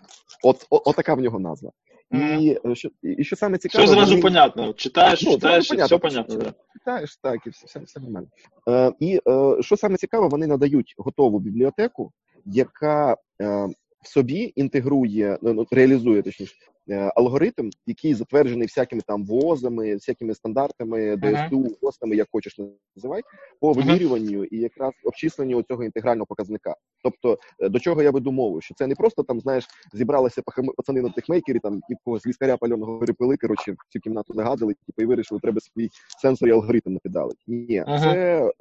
от, 0.45 0.67
от, 0.71 0.83
от 0.85 0.97
така 0.97 1.15
в 1.15 1.21
нього 1.21 1.39
назва. 1.39 1.71
І 2.13 2.59
е, 2.67 2.75
що 2.75 2.89
і 3.03 3.25
що 3.25 3.37
саме 3.37 3.59
цікаве, 3.59 3.85
все 3.85 3.95
зразу 3.95 4.11
вони... 4.11 4.23
понятно. 4.23 4.73
Читаєш, 4.73 5.23
ну, 5.23 5.33
читаєш, 5.33 5.69
понятно, 5.69 5.97
все 5.97 5.99
понятно. 5.99 6.37
Да. 6.37 6.53
Читаєш 6.73 7.17
так, 7.17 7.47
і 7.47 7.51
все 7.51 7.67
все, 7.67 7.81
все 7.81 8.01
нормально. 8.01 8.27
Е, 8.69 8.93
І 9.01 9.21
е, 9.29 9.57
що 9.63 9.77
саме 9.77 9.97
цікаве, 9.97 10.29
вони 10.29 10.47
надають 10.47 10.95
готову 10.99 11.39
бібліотеку, 11.39 12.13
яка 12.45 13.17
е, 13.43 13.69
в 14.03 14.09
собі 14.09 14.53
інтегрує, 14.57 15.39
ну, 15.43 15.53
ну 15.53 15.67
реалізує 15.71 16.23
точніше 16.23 16.55
Е, 16.91 17.13
алгоритм, 17.17 17.71
який 17.87 18.15
затверджений 18.15 18.67
всякими 18.67 19.03
там 19.07 19.25
возами, 19.25 19.95
всякими 19.95 20.35
стандартами, 20.35 21.17
ДСТУ, 21.17 21.77
ГОСТами, 21.83 22.17
як 22.17 22.29
хочеш 22.33 22.59
називай, 22.97 23.23
по 23.61 23.73
вимірюванню 23.73 24.45
і 24.45 24.59
якраз 24.59 24.93
обчисленню 25.05 25.63
цього 25.63 25.85
інтегрального 25.85 26.27
показника. 26.27 26.75
Тобто, 27.03 27.39
е, 27.61 27.69
до 27.69 27.81
чого 27.81 28.03
я 28.03 28.11
веду 28.11 28.33
мову, 28.33 28.61
що 28.61 28.75
це 28.75 28.87
не 28.87 28.95
просто 28.95 29.23
там, 29.23 29.41
знаєш, 29.41 29.67
зібралися 29.93 30.43
пацани 30.77 31.03
на 31.03 31.09
Techmaker 31.09 31.50
і, 31.50 31.59
там 31.59 31.81
якогось 31.89 32.27
віскаря 32.27 32.57
пальоного 32.57 32.99
перепили, 32.99 33.37
коротше, 33.37 33.75
цю 33.89 34.01
кімнату 34.01 34.35
загадили, 34.35 34.75
типу, 34.75 35.03
і 35.03 35.07
вирішили, 35.07 35.41
треба 35.41 35.61
свій 35.61 35.91
сенсор 36.23 36.49
і 36.49 36.53
алгоритм 36.53 36.93
напедалили. 36.93 37.35
Ні, 37.47 37.85
це 37.87 38.45
е, 38.45 38.53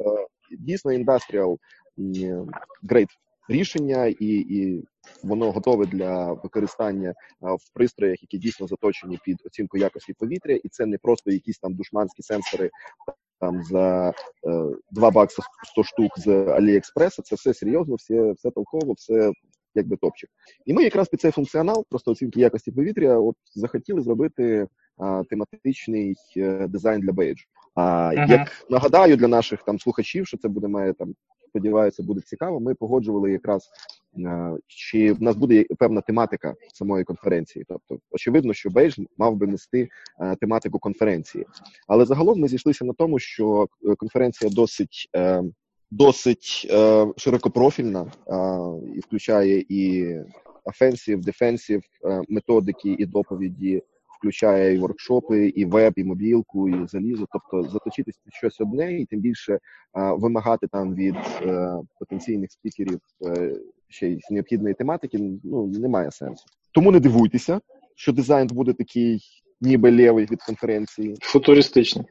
дійсно 0.60 0.92
industrial 0.92 1.60
grade 2.84 3.08
рішення, 3.50 4.06
і 4.06 4.28
і 4.28 4.84
воно 5.24 5.52
готове 5.52 5.86
для 5.86 6.34
використання 6.34 7.14
в 7.42 7.74
пристроях, 7.74 8.22
які 8.22 8.38
дійсно 8.38 8.68
заточені 8.68 9.20
під 9.24 9.42
оцінку 9.46 9.78
якості 9.78 10.14
повітря, 10.14 10.60
і 10.64 10.70
це 10.70 10.86
не 10.86 10.98
просто 10.98 11.32
якісь 11.32 11.60
там 11.60 11.74
душманські 11.74 12.24
сенсори 12.24 12.70
там 13.40 13.64
за 13.64 14.10
е, 14.10 14.14
2 14.92 15.12
бакси 15.12 15.42
100 15.72 15.84
штук 15.84 16.20
з 16.20 16.28
Аліекспреса. 16.28 17.22
Це 17.22 17.36
все 17.36 17.54
серйозно, 17.54 17.96
все 17.96 18.32
все 18.32 18.52
толково, 18.52 18.94
все 18.94 19.32
якби 19.76 19.98
топчик. 19.98 20.30
І 20.66 20.74
ми 20.74 20.84
якраз 20.84 21.10
під 21.10 21.22
цей 21.22 21.32
функціонал, 21.32 21.86
просто 21.90 22.12
оцінки 22.12 22.40
якості 22.40 22.72
повітря, 22.72 23.20
от 23.20 23.36
захотіли 23.56 24.02
зробити 24.02 24.68
а, 24.98 25.24
тематичний 25.30 26.16
е, 26.38 26.68
дизайн 26.68 27.02
для 27.02 27.12
бейджу. 27.12 27.46
А 27.76 27.82
uh-huh. 27.82 28.30
як 28.30 28.66
нагадаю 28.70 29.18
для 29.18 29.28
наших 29.28 29.64
там 29.64 29.80
слухачів, 29.80 30.28
що 30.28 30.38
це 30.38 30.48
буде 30.48 30.68
має 30.68 30.94
там 30.94 31.16
сподіваюся, 31.50 32.04
буде 32.04 32.22
цікаво. 32.22 32.60
Ми 32.60 32.76
погоджували 32.76 33.32
якраз 33.32 33.70
е, 34.18 34.58
чи 34.68 35.14
в 35.14 35.22
нас 35.22 35.36
буде 35.36 35.66
певна 35.80 36.02
тематика 36.02 36.56
самої 36.74 37.04
конференції. 37.04 37.66
Тобто, 37.68 38.00
очевидно, 38.12 38.54
що 38.54 38.70
Бейдж 38.70 39.00
мав 39.18 39.36
би 39.36 39.48
нести 39.48 39.90
е, 40.22 40.36
тематику 40.36 40.80
конференції, 40.80 41.46
але 41.88 42.06
загалом 42.06 42.40
ми 42.40 42.48
зійшлися 42.48 42.86
на 42.86 42.94
тому, 42.94 43.20
що 43.20 43.68
е, 43.86 43.96
конференція 43.96 44.52
досить. 44.52 45.10
Досить 45.92 46.68
е, 46.72 47.08
широкопрофільна 47.18 48.12
і 48.96 49.00
включає 49.00 49.66
і 49.70 50.16
defensive 51.18 51.82
е, 52.06 52.22
методики 52.30 52.96
і 53.00 53.06
доповіді, 53.06 53.84
включає 54.20 54.76
і 54.76 54.80
воркшопи, 54.80 55.48
і 55.48 55.66
веб, 55.66 55.94
і 55.96 56.04
мобілку, 56.04 56.70
і 56.70 56.88
залізо. 56.88 57.26
Тобто 57.32 57.70
заточитись 57.70 58.20
під 58.24 58.34
щось 58.34 58.62
одне, 58.62 59.00
і 59.00 59.06
тим 59.06 59.20
більше 59.20 59.60
а, 59.94 60.14
вимагати 60.14 60.68
там 60.68 60.96
від 60.96 61.16
е, 61.42 61.74
потенційних 62.00 62.52
спікерів 62.52 63.00
е, 63.26 63.56
ще 63.88 64.08
й 64.08 64.20
з 64.20 64.32
необхідної 64.32 64.76
тематики, 64.76 65.20
ну 65.44 65.68
немає 65.68 66.12
сенсу. 66.12 66.46
Тому 66.72 66.92
не 66.92 67.00
дивуйтеся, 67.00 67.62
що 67.96 68.14
дизайн 68.14 68.48
буде 68.48 68.74
такий, 68.74 69.22
ніби 69.62 69.92
лівий 69.92 70.26
від 70.26 70.44
конференції. 70.44 71.16
Футуристичний. 71.22 72.06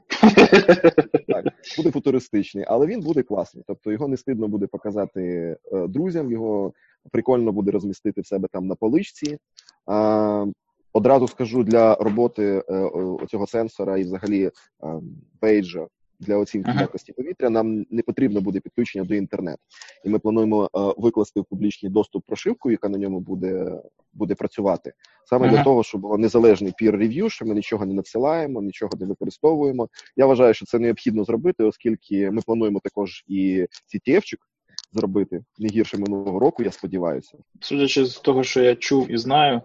Так, 1.29 1.45
буде 1.77 1.91
футуристичний, 1.91 2.65
але 2.69 2.87
він 2.87 3.01
буде 3.01 3.23
класний. 3.23 3.65
Тобто 3.67 3.93
його 3.93 4.09
не 4.09 4.17
стидно 4.17 4.49
буде 4.49 4.67
показати 4.67 5.23
е, 5.73 5.87
друзям, 5.89 6.33
його 6.33 6.73
прикольно 7.13 7.53
буде 7.53 7.71
розмістити 7.71 8.21
в 8.21 8.27
себе 8.27 8.49
там 8.53 8.67
на 8.67 8.75
поличці. 8.75 9.39
Одразу 10.93 11.29
скажу 11.29 11.65
для 11.65 11.95
роботи 11.95 12.63
е, 12.71 12.91
цього 13.29 13.47
сенсора 13.47 13.99
і 13.99 14.03
взагалі 14.03 14.45
е, 14.45 14.51
бейджа 15.43 15.87
для 16.21 16.37
оцінки 16.37 16.71
Ага. 16.71 16.81
якості 16.81 17.13
повітря 17.13 17.51
нам 17.51 17.87
не 17.91 18.03
потрібно 18.03 18.41
буде 18.41 18.61
підключення 18.61 19.05
до 19.05 19.15
інтернету. 19.15 19.59
І 20.05 20.09
ми 20.09 20.19
плануємо 20.19 20.65
е, 20.65 20.69
викласти 20.97 21.41
в 21.41 21.45
публічний 21.45 21.93
доступ 21.93 22.25
прошивку, 22.27 22.71
яка 22.71 22.89
на 22.89 22.99
ньому 22.99 23.21
буде, 23.21 23.83
буде 24.13 24.35
працювати. 24.35 24.93
Саме 25.25 25.49
для 25.49 25.65
того, 25.65 25.83
щоб 25.83 26.01
було 26.01 26.19
незалежний 26.19 26.73
peer 26.83 26.97
review, 26.97 27.31
що 27.31 27.47
ми 27.47 27.55
нічого 27.55 27.87
не 27.87 27.95
надсилаємо, 27.95 28.63
нічого 28.63 28.93
не 29.01 29.07
використовуємо. 29.07 29.89
Я 30.17 30.27
вважаю, 30.27 30.55
що 30.55 30.67
це 30.67 30.79
необхідно 30.79 31.25
зробити, 31.25 31.65
оскільки 31.65 32.31
ми 32.31 32.43
плануємо 32.43 32.81
також 32.81 33.25
і 33.27 33.67
CTF-чик 33.95 34.39
зробити 34.93 35.45
не 35.59 35.69
гірше 35.69 35.99
минулого 35.99 36.39
року, 36.39 36.63
я 36.63 36.73
сподіваюся. 36.73 37.39
Судячи 37.61 38.05
з 38.05 38.17
того, 38.17 38.45
що 38.45 38.63
я 38.63 38.75
чув 38.75 39.11
і 39.11 39.17
знаю, 39.19 39.63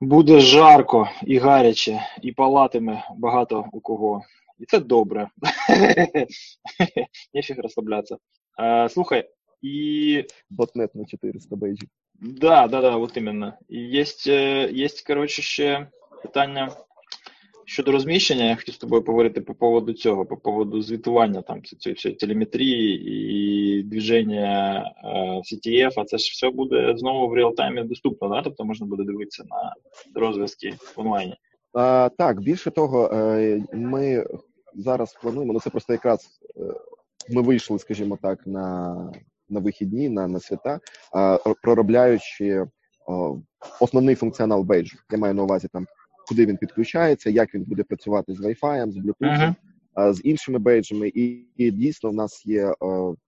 буде 0.00 0.40
жарко 0.40 1.08
і 1.22 1.38
гаряче, 1.38 2.00
і 2.22 2.32
палатиме 2.32 3.04
багато 3.16 3.64
у 3.72 3.80
кого. 3.80 4.22
І 4.58 4.64
це 4.64 4.80
добре. 4.80 5.28
Нефіг 7.34 7.56
розслаблятися. 7.58 8.16
Е, 8.60 8.88
слухай, 8.88 9.28
і 9.62 10.24
Ботнет 10.50 10.94
на 10.94 11.04
400 11.04 11.56
бейджів. 11.56 11.88
Да, 12.14 12.66
да, 12.66 12.80
да, 12.80 12.96
от 12.96 13.16
іменно. 13.16 13.52
Є, 13.68 14.04
короче, 14.04 14.70
є, 14.72 14.88
коротше, 15.06 15.42
ще 15.42 15.86
питання 16.22 16.70
щодо 17.66 17.92
розміщення. 17.92 18.44
Я 18.44 18.56
хотів 18.56 18.74
з 18.74 18.78
тобою 18.78 19.02
поговорити 19.02 19.40
по 19.40 19.54
поводу 19.54 19.92
цього, 19.92 20.26
по 20.26 20.36
поводу 20.36 20.82
звітування 20.82 21.42
там 21.42 21.62
цієї 21.62 21.94
всієї 21.96 22.16
телеметрії 22.16 23.10
і 23.10 23.82
движення 23.82 24.82
е, 25.04 25.08
CTF, 25.18 25.92
а 25.96 26.04
це 26.04 26.18
ж 26.18 26.30
все 26.32 26.50
буде 26.50 26.94
знову 26.96 27.28
в 27.28 27.34
реал-таймі 27.34 27.84
доступно, 27.84 28.28
да? 28.28 28.42
тобто 28.42 28.64
можна 28.64 28.86
буде 28.86 29.04
дивитися 29.04 29.44
на 29.44 29.74
розв'язки. 30.20 30.74
А, 31.72 32.10
так, 32.18 32.40
більше 32.40 32.70
того, 32.70 33.10
е, 33.12 33.64
ми 33.72 34.26
зараз 34.74 35.16
плануємо, 35.22 35.52
ну 35.52 35.60
це 35.60 35.70
просто 35.70 35.92
якраз 35.92 36.40
е, 36.56 36.60
ми 37.30 37.42
вийшли, 37.42 37.78
скажімо 37.78 38.18
так, 38.22 38.46
на, 38.46 38.96
на 39.48 39.60
вихідні, 39.60 40.08
на, 40.08 40.28
на 40.28 40.40
свята, 40.40 40.80
проробляючи 41.62 42.66
основний 43.80 44.14
функціонал 44.14 44.62
бейджу. 44.62 44.98
Я 45.12 45.18
маю 45.18 45.34
на 45.34 45.42
увазі 45.42 45.68
там, 45.72 45.86
куди 46.28 46.46
він 46.46 46.56
підключається, 46.56 47.30
як 47.30 47.54
він 47.54 47.62
буде 47.62 47.82
працювати 47.82 48.34
з 48.34 48.40
Wi-Fi, 48.40 48.90
з 48.90 48.96
Bluetooth, 48.96 49.54
а, 49.94 50.12
з 50.12 50.20
іншими 50.24 50.58
бейджами. 50.58 51.08
І, 51.14 51.46
і 51.56 51.70
дійсно 51.70 52.10
в 52.10 52.14
нас 52.14 52.46
є 52.46 52.66
е, 52.66 52.74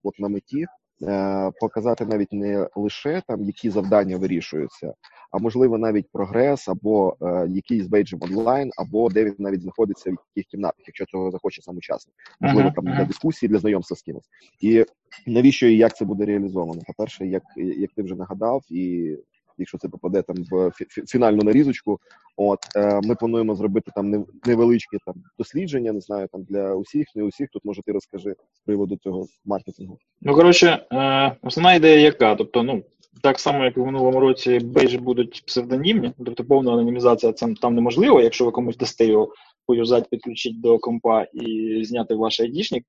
от 0.03 0.19
на 0.19 0.29
меті 0.29 0.67
е, 1.03 1.51
показати 1.61 2.07
навіть 2.07 2.33
не 2.33 2.69
лише 2.77 3.23
там, 3.29 3.45
які 3.45 3.71
завдання 3.71 4.17
вирішуються, 4.17 4.95
а 5.31 5.39
можливо 5.39 5.79
навіть 5.79 6.07
прогрес, 6.13 6.69
або 6.69 7.17
якийсь 7.49 7.87
бейджем 7.87 8.21
онлайн, 8.23 8.71
або 8.77 9.09
де 9.09 9.25
він 9.25 9.35
навіть 9.39 9.63
знаходиться 9.63 10.11
в 10.11 10.15
яких 10.37 10.51
кімнатах, 10.51 10.87
якщо 10.87 11.05
цього 11.05 11.31
захоче 11.31 11.63
сам 11.63 11.77
учасник. 11.77 12.15
Можливо, 12.41 12.73
там 12.77 12.85
для 12.85 13.05
дискусії, 13.05 13.51
для 13.51 13.59
знайомства 13.59 13.97
з 13.97 14.03
кимось. 14.03 14.29
І 14.61 14.85
навіщо 15.27 15.67
і 15.67 15.77
як 15.77 15.97
це 15.97 16.05
буде 16.05 16.25
реалізовано? 16.25 16.83
По-перше, 16.87 17.27
як, 17.27 17.43
як 17.57 17.91
ти 17.97 18.03
вже 18.03 18.15
нагадав, 18.15 18.63
і 18.71 19.17
якщо 19.59 19.79
це 19.79 19.89
попаде 19.89 20.23
там 20.23 20.37
в 20.51 20.55
фі- 20.55 20.99
фі- 20.99 21.07
фінальну 21.07 21.43
нарізочку, 21.43 21.99
от 22.37 22.59
е, 22.77 23.01
ми 23.05 23.15
плануємо 23.15 23.55
зробити 23.55 23.91
там 23.95 24.15
нев- 24.15 24.27
невеличкі 24.47 24.99
там 25.07 25.15
дослідження, 25.39 25.93
не 25.93 26.01
знаю, 26.01 26.29
там 26.33 26.43
для 26.43 26.75
усіх, 26.75 27.07
не 27.15 27.23
усіх. 27.23 27.49
Тут 27.53 27.65
може 27.65 27.83
ти 27.83 27.93
розкажи 27.93 28.35
з 28.53 28.61
приводу 28.61 28.97
цього 28.97 29.27
маркетингу. 29.45 29.99
Ну, 30.23 30.35
коротше, 30.35 30.87
е, 30.93 31.37
основна 31.43 31.75
ідея 31.75 32.01
яка? 32.01 32.35
Тобто, 32.35 32.63
ну, 32.63 32.83
так 33.23 33.41
само, 33.41 33.65
як 33.65 33.77
і 33.77 33.81
в 33.81 33.87
минулому 33.87 34.21
році, 34.21 34.59
бейджі 34.59 34.99
будуть 34.99 35.43
псевдонімні, 35.47 36.13
тобто 36.25 36.45
повна 36.45 36.73
анонімізація 36.73 37.33
це 37.33 37.55
там 37.63 37.75
неможливо, 37.75 38.21
якщо 38.21 38.45
ви 38.45 38.51
комусь 38.51 38.77
дасте 38.77 39.07
його 39.07 39.33
поюзати, 39.67 40.07
підключити 40.11 40.57
до 40.59 40.79
компа 40.79 41.23
і 41.23 41.81
зняти 41.85 42.15
ваш 42.15 42.41
айдішник, 42.41 42.85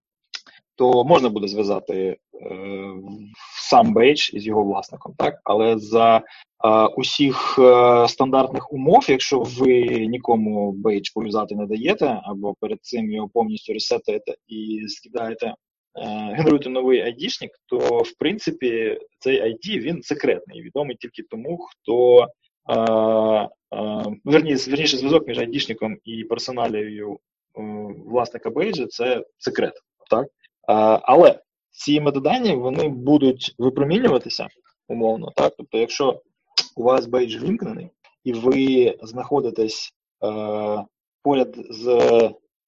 то 0.79 1.03
можна 1.03 1.29
буде 1.29 1.47
зв'язати 1.47 1.95
е, 1.95 2.17
сам 3.69 3.93
бейдж 3.93 4.33
із 4.33 4.47
його 4.47 4.63
власником, 4.63 5.13
так? 5.17 5.39
Але 5.43 5.77
за 5.77 6.17
е, 6.17 6.21
усіх 6.85 7.59
е, 7.59 8.07
стандартних 8.07 8.73
умов, 8.73 9.05
якщо 9.09 9.39
ви 9.39 9.81
нікому 10.07 10.71
бейдж 10.71 11.09
пов'язати 11.09 11.55
не 11.55 11.65
даєте, 11.65 12.21
або 12.23 12.55
перед 12.59 12.79
цим 12.81 13.11
його 13.11 13.29
повністю 13.29 13.73
ресетуєте 13.73 14.35
і 14.47 14.87
скидаєте 14.87 15.47
е, 15.47 15.55
генеруєте 16.35 16.69
новий 16.69 17.01
айдішник, 17.01 17.51
то 17.65 17.77
в 17.97 18.17
принципі 18.19 18.99
цей 19.19 19.41
ID 19.41 19.79
він 19.79 20.01
секретний, 20.01 20.61
відомий 20.61 20.95
тільки 20.95 21.23
тому, 21.29 21.57
хто 21.57 22.21
е, 22.21 22.75
е, 22.75 23.49
верніше, 24.23 24.71
верніше 24.71 24.97
зв'язок 24.97 25.27
між 25.27 25.39
айдішником 25.39 25.97
і 26.03 26.23
персоналією 26.23 27.17
власника 28.05 28.49
бейджа 28.49 28.87
це 28.87 29.23
секрет. 29.37 29.73
Так? 30.09 30.27
Але 31.01 31.39
ці 31.69 32.01
метадані 32.01 32.55
вони 32.55 32.89
будуть 32.89 33.55
випромінюватися 33.57 34.47
умовно. 34.87 35.31
Так? 35.35 35.53
Тобто, 35.57 35.77
якщо 35.77 36.21
у 36.75 36.83
вас 36.83 37.05
бейдж 37.05 37.43
вімкнений, 37.43 37.89
і 38.23 38.33
ви 38.33 38.95
знаходитесь 39.01 39.93
е, 40.25 40.85
поряд 41.23 41.55
з 41.69 41.99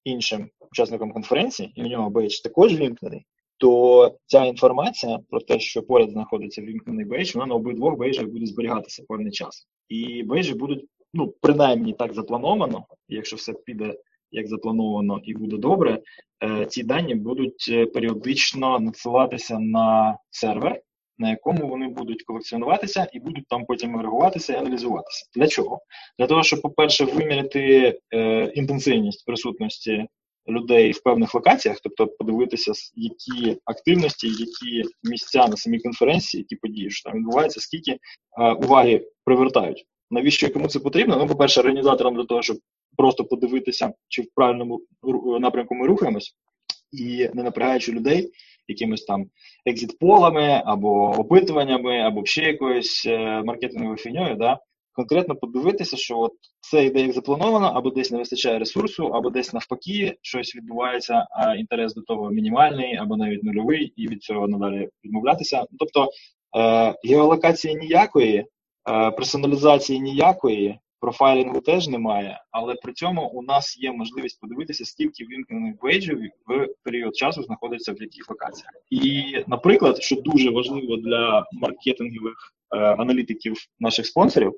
іншим 0.04 0.50
учасником 0.72 1.12
конференції, 1.12 1.74
і 1.76 1.84
у 1.84 1.88
нього 1.88 2.10
бейдж 2.10 2.40
також 2.40 2.76
вімкнений, 2.76 3.26
то 3.58 4.12
ця 4.26 4.46
інформація 4.46 5.20
про 5.30 5.40
те, 5.40 5.60
що 5.60 5.84
поряд 5.84 6.12
знаходиться 6.12 6.62
вімкнений 6.62 7.06
бейдж, 7.06 7.36
вона 7.36 7.46
на 7.46 7.56
обидвох 7.56 7.98
бейджах 7.98 8.26
буде 8.26 8.46
зберігатися 8.46 9.04
певний 9.08 9.32
час. 9.32 9.68
І 9.90 10.24
бейджі 10.24 10.54
будуть, 10.54 10.86
ну, 11.14 11.34
принаймні 11.42 11.94
так 11.94 12.14
заплановано, 12.14 12.86
якщо 13.08 13.36
все 13.36 13.54
піде 13.54 13.96
як 14.32 14.48
заплановано 14.48 15.20
і 15.24 15.34
буде 15.34 15.58
добре, 15.58 16.00
е, 16.44 16.66
ці 16.66 16.84
дані 16.84 17.16
будуть 17.16 17.66
е, 17.70 17.86
періодично 17.86 18.80
надсилатися 18.80 19.60
на 19.60 20.18
сервер, 20.30 20.82
на 21.18 21.30
якому 21.30 21.68
вони 21.68 21.88
будуть 21.88 22.24
колекціонуватися 22.24 23.08
і 23.14 23.20
будуть 23.20 23.48
там 23.48 23.66
потім 23.66 23.96
агрегуватися 23.96 24.54
і 24.54 24.56
аналізуватися. 24.56 25.26
Для 25.36 25.48
чого? 25.48 25.80
Для 26.20 26.28
того, 26.28 26.44
щоб, 26.44 26.62
по-перше, 26.62 27.06
виміряти 27.06 28.00
е, 28.14 28.46
інтенсивність 28.56 29.26
присутності 29.26 30.08
людей 30.50 30.92
в 30.92 31.04
певних 31.04 31.36
локаціях, 31.36 31.80
тобто 31.84 32.08
подивитися, 32.08 32.72
які 32.96 33.58
активності, 33.66 34.28
які 34.28 34.90
місця 35.04 35.48
на 35.48 35.58
самій 35.58 35.80
конференції, 35.80 36.42
які 36.42 36.56
події, 36.56 36.90
що 36.90 37.10
там 37.10 37.20
відбуваються, 37.20 37.60
скільки 37.60 37.98
уваги 38.58 39.08
привертають. 39.26 39.86
Навіщо 40.12 40.54
кому 40.54 40.68
це 40.68 40.80
потрібно? 40.80 41.18
Ну, 41.18 41.28
по-перше, 41.28 41.60
організаторам 41.60 42.16
для 42.16 42.26
того, 42.26 42.42
щоб 42.42 42.58
просто 43.02 43.26
подивитися, 43.26 43.94
чи 44.08 44.22
в 44.22 44.26
правильному 44.36 44.82
напрямку 45.40 45.76
ми 45.76 45.88
рухаємось, 45.88 46.36
і 46.92 47.30
не 47.34 47.44
напрягаючи 47.44 47.92
людей 47.92 48.32
якимось 48.68 49.04
там 49.06 49.26
екзит-полами 49.66 50.62
або 50.66 51.10
опитуваннями, 51.18 52.00
або 52.00 52.26
ще 52.26 52.42
якоюсь 52.42 53.06
е, 53.06 53.44
маркетинговою 53.46 53.98
фігньою, 53.98 54.36
да, 54.36 54.60
конкретно 54.94 55.36
подивитися, 55.36 55.98
що 55.98 56.20
от 56.20 56.32
це 56.60 56.86
йде 56.86 57.02
як 57.02 57.12
заплановано, 57.12 57.66
або 57.66 57.90
десь 57.90 58.12
не 58.12 58.18
вистачає 58.18 58.60
ресурсу, 58.60 59.08
або 59.08 59.30
десь 59.30 59.54
навпаки 59.54 60.18
щось 60.22 60.56
відбувається, 60.56 61.28
а 61.32 61.56
інтерес 61.56 61.94
до 61.94 62.02
того 62.02 62.30
мінімальний, 62.30 62.96
або 62.96 63.18
навіть 63.18 63.44
нульовий, 63.44 63.94
і 63.96 64.08
від 64.08 64.24
цього 64.24 64.48
надалі 64.48 64.90
відмовлятися. 65.06 65.60
Ну, 65.72 65.78
Тобто 65.80 66.10
е, 66.58 66.96
геолокації 67.10 67.76
ніякої, 67.76 68.46
е, 68.90 69.12
персоналізації 69.12 70.00
ніякої, 70.00 70.80
профайлінгу 71.02 71.62
теж 71.62 71.88
немає, 71.88 72.44
але 72.52 72.76
при 72.76 72.94
цьому 72.94 73.28
у 73.28 73.42
нас 73.42 73.78
є 73.80 73.92
можливість 73.92 74.40
подивитися, 74.40 74.86
скільки 74.86 75.26
вимкнених 75.26 75.76
бейджів 75.82 76.20
в 76.48 76.68
період 76.84 77.16
часу 77.16 77.44
знаходиться 77.44 77.94
в 77.94 78.02
яких 78.02 78.30
локаціях. 78.30 78.72
І, 78.90 79.36
наприклад, 79.48 80.04
що 80.04 80.16
дуже 80.16 80.50
важливо 80.50 80.98
для 80.98 81.46
маркетингових 81.52 82.36
е, 82.76 82.78
аналітиків 82.78 83.56
наших 83.80 84.06
спонсорів, 84.06 84.54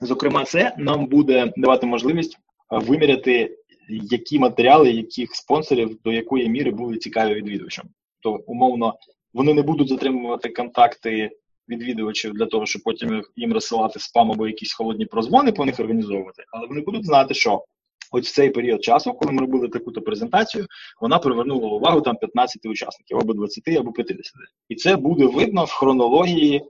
зокрема, 0.00 0.44
це 0.44 0.74
нам 0.78 1.06
буде 1.06 1.52
давати 1.56 1.86
можливість 1.86 2.36
е, 2.36 2.78
виміряти, 2.78 3.56
які 3.88 4.38
матеріали 4.38 4.90
яких 4.90 5.34
спонсорів 5.34 5.98
до 6.04 6.12
якої 6.12 6.48
міри 6.48 6.70
були 6.70 6.98
цікаві 6.98 7.34
відвідувачам. 7.34 7.86
То 8.22 8.32
умовно 8.46 8.94
вони 9.34 9.54
не 9.54 9.62
будуть 9.62 9.88
затримувати 9.88 10.48
контакти 10.48 11.30
відвідувачів 11.70 12.32
для 12.32 12.46
того, 12.46 12.66
щоб 12.66 12.82
потім 12.82 13.22
їм 13.36 13.52
розсилати 13.52 14.00
спам 14.00 14.32
або 14.32 14.46
якісь 14.46 14.72
холодні 14.72 15.06
прозвони 15.06 15.52
по 15.52 15.64
них 15.64 15.80
організовувати, 15.80 16.44
але 16.52 16.66
вони 16.66 16.80
будуть 16.80 17.06
знати, 17.06 17.34
що 17.34 17.64
от 18.12 18.24
в 18.24 18.32
цей 18.32 18.50
період 18.50 18.84
часу, 18.84 19.12
коли 19.12 19.32
ми 19.32 19.40
робили 19.40 19.68
таку-то 19.68 20.02
презентацію, 20.02 20.66
вона 21.00 21.18
привернула 21.18 21.68
увагу 21.68 22.00
там 22.00 22.16
15 22.16 22.66
учасників, 22.66 23.18
або 23.18 23.34
20, 23.34 23.68
або 23.68 23.92
50. 23.92 24.32
І 24.68 24.74
це 24.74 24.96
буде 24.96 25.26
видно 25.26 25.64
в 25.64 25.70
хронології 25.70 26.56
е, 26.56 26.62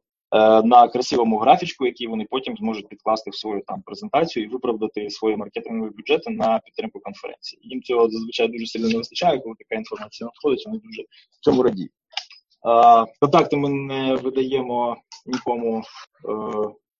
на 0.62 0.88
красивому 0.88 1.38
графічку, 1.38 1.87
який 1.87 2.07
вони 2.07 2.26
потім 2.30 2.57
зможуть 2.57 2.88
підкласти 2.88 3.30
в 3.30 3.35
свою 3.35 3.62
там 3.66 3.83
презентацію 3.83 4.45
і 4.45 4.49
виправдати 4.49 5.11
свої 5.11 5.37
маркетингові 5.37 5.90
бюджети 5.90 6.30
на 6.30 6.61
підтримку 6.64 7.00
конференції. 7.00 7.61
Їм 7.64 7.83
цього 7.83 8.11
зазвичай 8.11 8.49
дуже 8.49 8.66
сильно 8.66 8.88
не 8.88 8.97
вистачає, 8.97 9.38
коли 9.38 9.54
така 9.59 9.75
інформація 9.75 10.26
надходить, 10.26 10.66
вони 10.66 10.78
дуже 10.78 11.02
в 11.02 11.45
цьому 11.45 11.62
радіють. 11.62 11.92
Контакти 13.21 13.57
ми 13.57 13.69
не 13.69 14.14
видаємо 14.14 14.97
нікому, 15.26 15.79
е, 15.79 16.33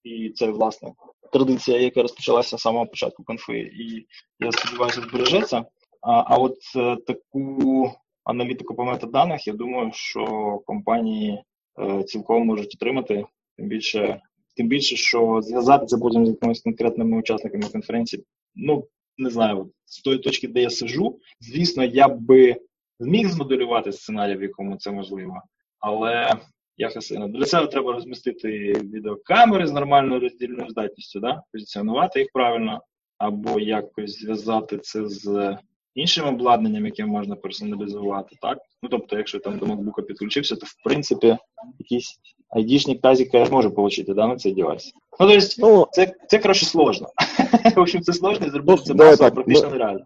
і 0.05 0.31
це 0.31 0.51
власне 0.51 0.93
традиція, 1.33 1.81
яка 1.81 2.03
розпочалася 2.03 2.59
з 2.59 2.61
самого 2.61 2.87
початку 2.87 3.25
конфи, 3.25 3.59
і 3.59 4.07
я 4.41 4.53
сподіваюся, 4.53 5.01
збережеться. 5.01 5.65
А 6.03 6.37
от 6.37 6.57
е, 6.77 6.97
таку 6.97 7.91
аналітику 8.25 8.75
по 8.75 8.85
метаданих, 8.85 9.47
я 9.47 9.53
думаю, 9.53 9.91
що 9.95 10.25
компанії 10.67 11.43
е, 11.81 12.03
цілком 12.03 12.47
можуть 12.47 12.75
отримати, 12.75 13.25
тим 13.57 13.69
більше, 13.69 14.21
тим 14.57 14.69
більше, 14.69 14.97
що 14.97 15.43
зв'язатися 15.43 15.99
потім 15.99 16.27
з 16.27 16.29
якимись 16.29 16.61
конкретними 16.61 17.19
учасниками 17.19 17.69
конференції. 17.73 18.25
Ну 18.55 18.87
не 19.19 19.31
знаю, 19.31 19.71
з 19.85 20.01
тої 20.01 20.19
точки, 20.19 20.49
де 20.49 20.63
я 20.63 20.71
сижу, 20.71 21.19
звісно, 21.41 21.85
я 21.85 22.09
би 22.09 22.57
зміг 23.01 23.29
змоделювати 23.29 23.93
сценарій, 23.93 24.37
в 24.37 24.43
якому 24.43 24.77
це 24.77 24.91
можливо, 24.91 25.43
але 25.79 26.33
я 26.77 26.89
хасина. 26.89 27.29
Для 27.29 27.45
цього 27.45 27.67
треба 27.67 27.93
розмістити 27.93 28.49
відеокамери 28.73 29.67
з 29.67 29.73
нормальною 29.73 30.21
роздільною 30.21 30.71
здатністю, 30.71 31.21
да? 31.21 31.43
позиціонувати 31.53 32.21
їх 32.21 32.29
правильно, 32.33 32.81
або 33.19 33.61
якось 33.61 34.21
зв'язати 34.21 34.79
це 34.79 35.07
з 35.07 35.57
іншим 35.95 36.29
обладнанням, 36.29 36.87
яке 36.87 37.05
можна 37.05 37.37
персоналізувати. 37.37 38.37
так? 38.43 38.59
Ну, 38.83 38.89
Тобто, 38.89 39.17
якщо 39.17 39.39
там 39.39 39.59
до 39.59 39.67
ноутбука 39.67 40.03
підключився, 40.03 40.57
то 40.57 40.67
в 40.67 40.85
принципі 40.85 41.37
якийсь 41.79 42.19
айдішник 42.49 43.01
тазіка 43.01 43.47
може 43.51 43.69
отримати 43.69 44.15
да, 44.15 44.27
на 44.27 44.37
цей 44.37 44.55
девайс. 44.55 44.93
Ну, 45.21 45.29
тобто, 45.29 45.45
ну, 45.59 45.87
це, 45.93 46.15
це 46.29 46.39
коротше, 46.39 46.67
сложно. 46.67 47.07
В 47.77 47.81
общем, 47.81 48.03
це 48.03 48.13
сложно 48.13 48.47
і 48.47 48.51
зробити 48.51 48.83
це 48.83 48.95
масово 48.95 49.31
практично 49.31 49.71
нереально. 49.71 50.05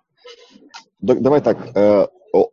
Давай 1.01 1.45
так. 1.45 1.59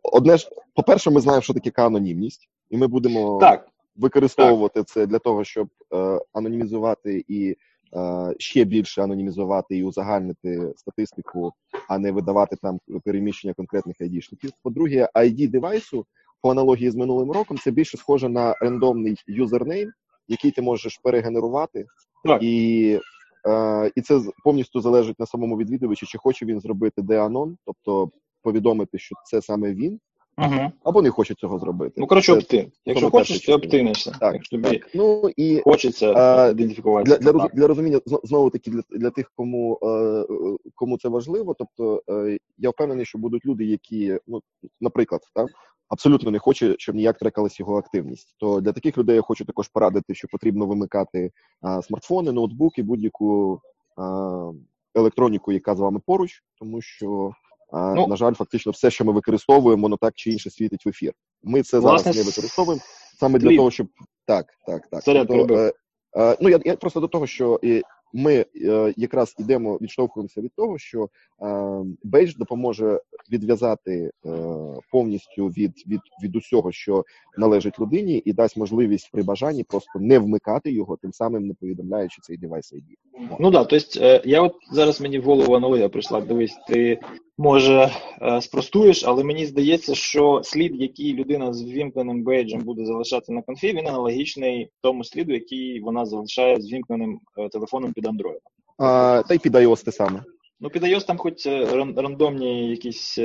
Одне 0.02 0.36
ж, 0.36 0.50
по-перше, 0.74 1.10
ми 1.10 1.20
знаємо, 1.20 1.42
що 1.42 1.54
таке 1.54 1.82
анонімність, 1.82 2.48
і 2.70 2.76
ми 2.76 2.86
будемо 2.86 3.38
так 3.38 3.68
використовувати 3.96 4.80
так. 4.80 4.88
це 4.88 5.06
для 5.06 5.18
того, 5.18 5.44
щоб 5.44 5.68
е, 5.94 6.20
анонімізувати 6.32 7.24
і 7.28 7.56
е, 7.96 8.34
ще 8.38 8.64
більше 8.64 9.02
анонімізувати 9.02 9.76
і 9.76 9.84
узагальнити 9.84 10.72
статистику, 10.76 11.52
а 11.88 11.98
не 11.98 12.12
видавати 12.12 12.56
там 12.62 12.80
переміщення 13.04 13.54
конкретних 13.54 14.00
айдішників. 14.00 14.50
По-друге, 14.62 15.08
ID 15.14 15.48
девайсу 15.48 16.06
по 16.42 16.50
аналогії 16.50 16.90
з 16.90 16.94
минулим 16.94 17.30
роком 17.30 17.58
це 17.58 17.70
більше 17.70 17.96
схоже 17.96 18.28
на 18.28 18.54
рандомний 18.60 19.16
юзернейм, 19.26 19.92
який 20.28 20.50
ти 20.50 20.62
можеш 20.62 21.00
перегенерувати, 21.02 21.86
так. 22.24 22.42
і 22.42 22.98
е, 23.48 23.90
і 23.94 24.00
це 24.00 24.20
повністю 24.44 24.80
залежить 24.80 25.20
на 25.20 25.26
самому 25.26 25.56
відвідувачі, 25.56 26.06
чи 26.06 26.18
хоче 26.18 26.46
він 26.46 26.60
зробити 26.60 27.02
деанон, 27.02 27.56
тобто 27.64 28.10
повідомити, 28.42 28.98
що 28.98 29.14
це 29.24 29.42
саме 29.42 29.74
він. 29.74 30.00
Угу. 30.38 30.72
Або 30.84 31.02
не 31.02 31.10
хоче 31.10 31.34
цього 31.34 31.58
зробити. 31.58 31.94
Ну, 31.96 32.06
коротше, 32.06 32.32
оптин. 32.32 32.72
Якщо 32.84 33.10
хочеш, 33.10 33.40
то 33.40 33.54
оптинишся. 33.54 34.16
Так, 34.20 34.34
Якщо 34.34 34.56
тобі 34.56 34.78
так. 34.78 34.88
Ну, 34.94 35.30
і, 35.36 35.60
хочеться 35.60 36.12
а, 36.12 36.48
ідентифікувати. 36.48 37.10
Для, 37.10 37.32
для, 37.32 37.48
для 37.48 37.66
розуміння, 37.66 38.00
знову 38.06 38.50
таки, 38.50 38.70
для, 38.70 38.82
для 38.90 39.10
тих, 39.10 39.32
кому 39.36 39.78
е, 39.82 40.24
кому 40.74 40.98
це 40.98 41.08
важливо, 41.08 41.54
тобто 41.58 42.02
е, 42.10 42.38
я 42.58 42.70
впевнений, 42.70 43.06
що 43.06 43.18
будуть 43.18 43.46
люди, 43.46 43.64
які, 43.64 44.18
ну, 44.26 44.40
наприклад, 44.80 45.20
так, 45.34 45.46
абсолютно 45.88 46.30
не 46.30 46.38
хоче, 46.38 46.74
щоб 46.78 46.94
ніяк 46.94 47.18
трекалась 47.18 47.60
його 47.60 47.76
активність. 47.78 48.34
То 48.38 48.60
для 48.60 48.72
таких 48.72 48.98
людей 48.98 49.16
я 49.16 49.22
хочу 49.22 49.44
також 49.44 49.68
порадити, 49.68 50.14
що 50.14 50.28
потрібно 50.28 50.66
вимикати 50.66 51.30
а, 51.60 51.82
смартфони, 51.82 52.32
ноутбуки, 52.32 52.82
будь-яку 52.82 53.60
а, 53.96 54.52
електроніку, 54.94 55.52
яка 55.52 55.74
з 55.74 55.80
вами 55.80 56.00
поруч, 56.06 56.42
тому 56.58 56.80
що 56.80 57.32
а, 57.72 57.94
ну, 57.94 58.06
на 58.06 58.16
жаль, 58.16 58.32
фактично 58.32 58.72
все, 58.72 58.90
що 58.90 59.04
ми 59.04 59.12
використовуємо, 59.12 59.82
воно 59.82 59.96
так 59.96 60.12
чи 60.16 60.30
інше 60.30 60.50
світить 60.50 60.86
в 60.86 60.88
ефір. 60.88 61.12
Ми 61.42 61.62
це 61.62 61.78
власне, 61.78 62.12
зараз 62.12 62.26
не 62.26 62.30
використовуємо 62.30 62.82
саме 63.20 63.38
для 63.38 63.56
того, 63.56 63.70
щоб 63.70 63.86
так, 64.26 64.46
так, 64.66 64.82
так. 64.90 65.02
Тобто, 65.04 65.54
е, 65.54 65.72
е, 66.16 66.36
ну 66.40 66.48
я 66.48 66.60
я 66.64 66.76
просто 66.76 67.00
до 67.00 67.08
того, 67.08 67.26
що 67.26 67.60
і 67.62 67.82
ми 68.12 68.46
е, 68.56 68.94
якраз 68.96 69.34
йдемо, 69.38 69.78
відштовхуємося 69.80 70.40
від 70.40 70.54
того, 70.56 70.78
що 70.78 71.08
е, 71.42 71.48
бейдж 72.04 72.34
допоможе 72.34 73.00
відв'язати 73.32 74.10
е, 74.26 74.30
повністю 74.90 75.46
від 75.46 75.72
від, 75.86 76.00
від 76.22 76.36
усього, 76.36 76.72
що 76.72 77.04
належить 77.38 77.80
людині, 77.80 78.22
і 78.24 78.32
дасть 78.32 78.56
можливість 78.56 79.10
при 79.12 79.22
бажанні 79.22 79.64
просто 79.64 79.98
не 79.98 80.18
вмикати 80.18 80.72
його, 80.72 80.96
тим 80.96 81.12
самим 81.12 81.46
не 81.46 81.54
повідомляючи 81.54 82.20
цей 82.22 82.36
девайс 82.36 82.72
ID. 82.72 82.82
Ну 83.40 83.50
да, 83.50 83.64
тобто 83.64 84.20
я 84.24 84.42
от 84.42 84.54
зараз 84.72 85.00
мені 85.00 85.18
в 85.18 85.24
голову 85.24 85.54
аналогія 85.54 85.88
прийшла. 85.88 86.20
Дивись, 86.20 86.56
ти 86.68 87.00
може 87.38 87.90
спростуєш, 88.40 89.04
але 89.06 89.24
мені 89.24 89.46
здається, 89.46 89.94
що 89.94 90.40
слід, 90.44 90.80
який 90.80 91.14
людина 91.14 91.52
з 91.52 91.62
ввімкненим 91.62 92.22
бейджем 92.24 92.60
буде 92.60 92.84
залишати 92.84 93.32
на 93.32 93.42
конфі, 93.42 93.72
він 93.72 93.88
аналогічний 93.88 94.68
тому 94.80 95.04
сліду, 95.04 95.32
який 95.32 95.80
вона 95.80 96.06
залишає 96.06 96.60
з 96.60 96.72
вімкненим 96.72 97.20
телефоном 97.52 97.92
під 97.92 98.06
Android. 98.06 98.40
А, 98.78 99.22
Та 99.28 99.34
й 99.34 99.38
під 99.38 99.54
iOS 99.54 99.84
те 99.84 99.92
саме. 99.92 100.22
Ну, 100.64 100.70
під 100.70 100.82
iOS 100.82 101.06
там 101.06 101.18
хоч 101.18 101.46
е, 101.46 101.66
рандомні 101.96 102.70
якісь 102.70 103.18
е, 103.18 103.24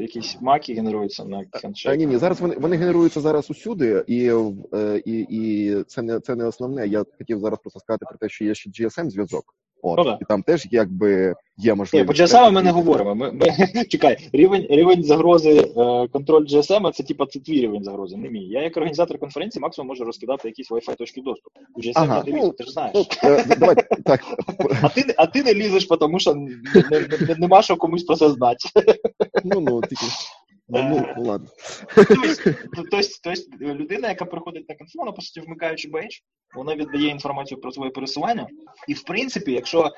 якісь 0.00 0.36
маки 0.40 0.74
генеруються 0.74 1.24
на 1.24 1.44
хендшейк. 1.52 1.98
Ні, 1.98 2.06
ні, 2.06 2.16
зараз 2.16 2.40
вони 2.40 2.56
вони 2.58 2.76
генеруються 2.76 3.20
зараз 3.20 3.50
усюди, 3.50 4.04
і 4.06 4.30
е, 4.74 5.02
і, 5.04 5.26
і 5.30 5.74
це 5.84 6.02
не 6.02 6.20
це 6.20 6.34
не 6.34 6.44
основне. 6.44 6.86
Я 6.86 7.04
хотів 7.18 7.40
зараз 7.40 7.58
просто 7.58 7.80
сказати 7.80 8.06
про 8.08 8.18
те, 8.18 8.28
що 8.28 8.44
є 8.44 8.54
ще 8.54 8.70
GSM 8.70 9.10
зв'язок. 9.10 9.44
От, 9.82 10.06
ну, 10.06 10.18
і 10.20 10.24
там 10.24 10.42
теж 10.42 10.66
якби 10.70 11.34
є 11.56 11.74
можливість. 11.74 12.10
Ні, 12.10 12.16
по 12.16 12.24
GSM 12.24 12.50
ми 12.50 12.62
не 12.62 12.70
говоримо. 12.70 13.14
Ми, 13.14 13.32
ми, 13.32 13.46
Чекай, 13.88 14.28
рівень 14.32 14.66
рівень 14.70 15.04
загрози 15.04 15.50
е, 15.76 16.08
контроль 16.08 16.44
GSM 16.44 16.92
це 16.92 17.02
типа 17.02 17.26
це 17.26 17.40
твій 17.40 17.60
рівень 17.60 17.84
загрози, 17.84 18.16
не 18.16 18.30
мій. 18.30 18.44
Я 18.44 18.62
як 18.62 18.76
організатор 18.76 19.18
конференції 19.18 19.62
максимум 19.62 19.88
можу 19.88 20.04
розкидати 20.04 20.48
якісь 20.48 20.70
Wi-Fi 20.70 20.96
точки 20.96 21.20
доступу. 21.20 21.60
У 21.74 21.80
GSM 21.80 21.92
ага, 21.94 22.22
не 22.26 22.32
лізу, 22.32 22.52
ти 22.52 22.64
ж 22.64 22.70
знаєш. 22.70 22.92
Ну, 22.94 23.06
е, 23.24 23.56
давай, 23.58 23.76
так. 24.04 24.20
А 24.82 24.88
ти 24.88 25.14
а 25.16 25.26
ти 25.26 25.42
не 25.42 25.54
лізеш, 25.54 25.86
тому 25.86 26.18
що 26.18 26.34
не, 26.34 26.50
не, 26.90 27.26
не, 27.28 27.34
нема 27.38 27.62
що 27.62 27.76
комусь 27.76 28.04
про 28.04 28.16
це 28.16 28.30
знати. 28.30 28.68
Ну, 29.44 29.60
ну, 29.60 29.80
тільки. 29.80 30.04
Ну, 30.68 30.82
ну, 30.82 31.08
ну 31.16 31.22
ладно. 31.22 31.48
Тобто, 32.76 33.00
людина, 33.60 34.08
яка 34.08 34.24
приходить 34.24 34.68
на 34.68 34.74
конфу, 34.74 34.98
вона, 34.98 35.12
по 35.12 35.22
суті, 35.22 35.40
вмикаючи 35.40 35.88
бейдж, 35.88 36.14
вона 36.56 36.74
віддає 36.74 37.08
інформацію 37.08 37.60
про 37.60 37.72
своє 37.72 37.90
пересування. 37.90 38.46
І, 38.88 38.94
в 38.94 39.02
принципі, 39.02 39.52
якщо 39.52 39.90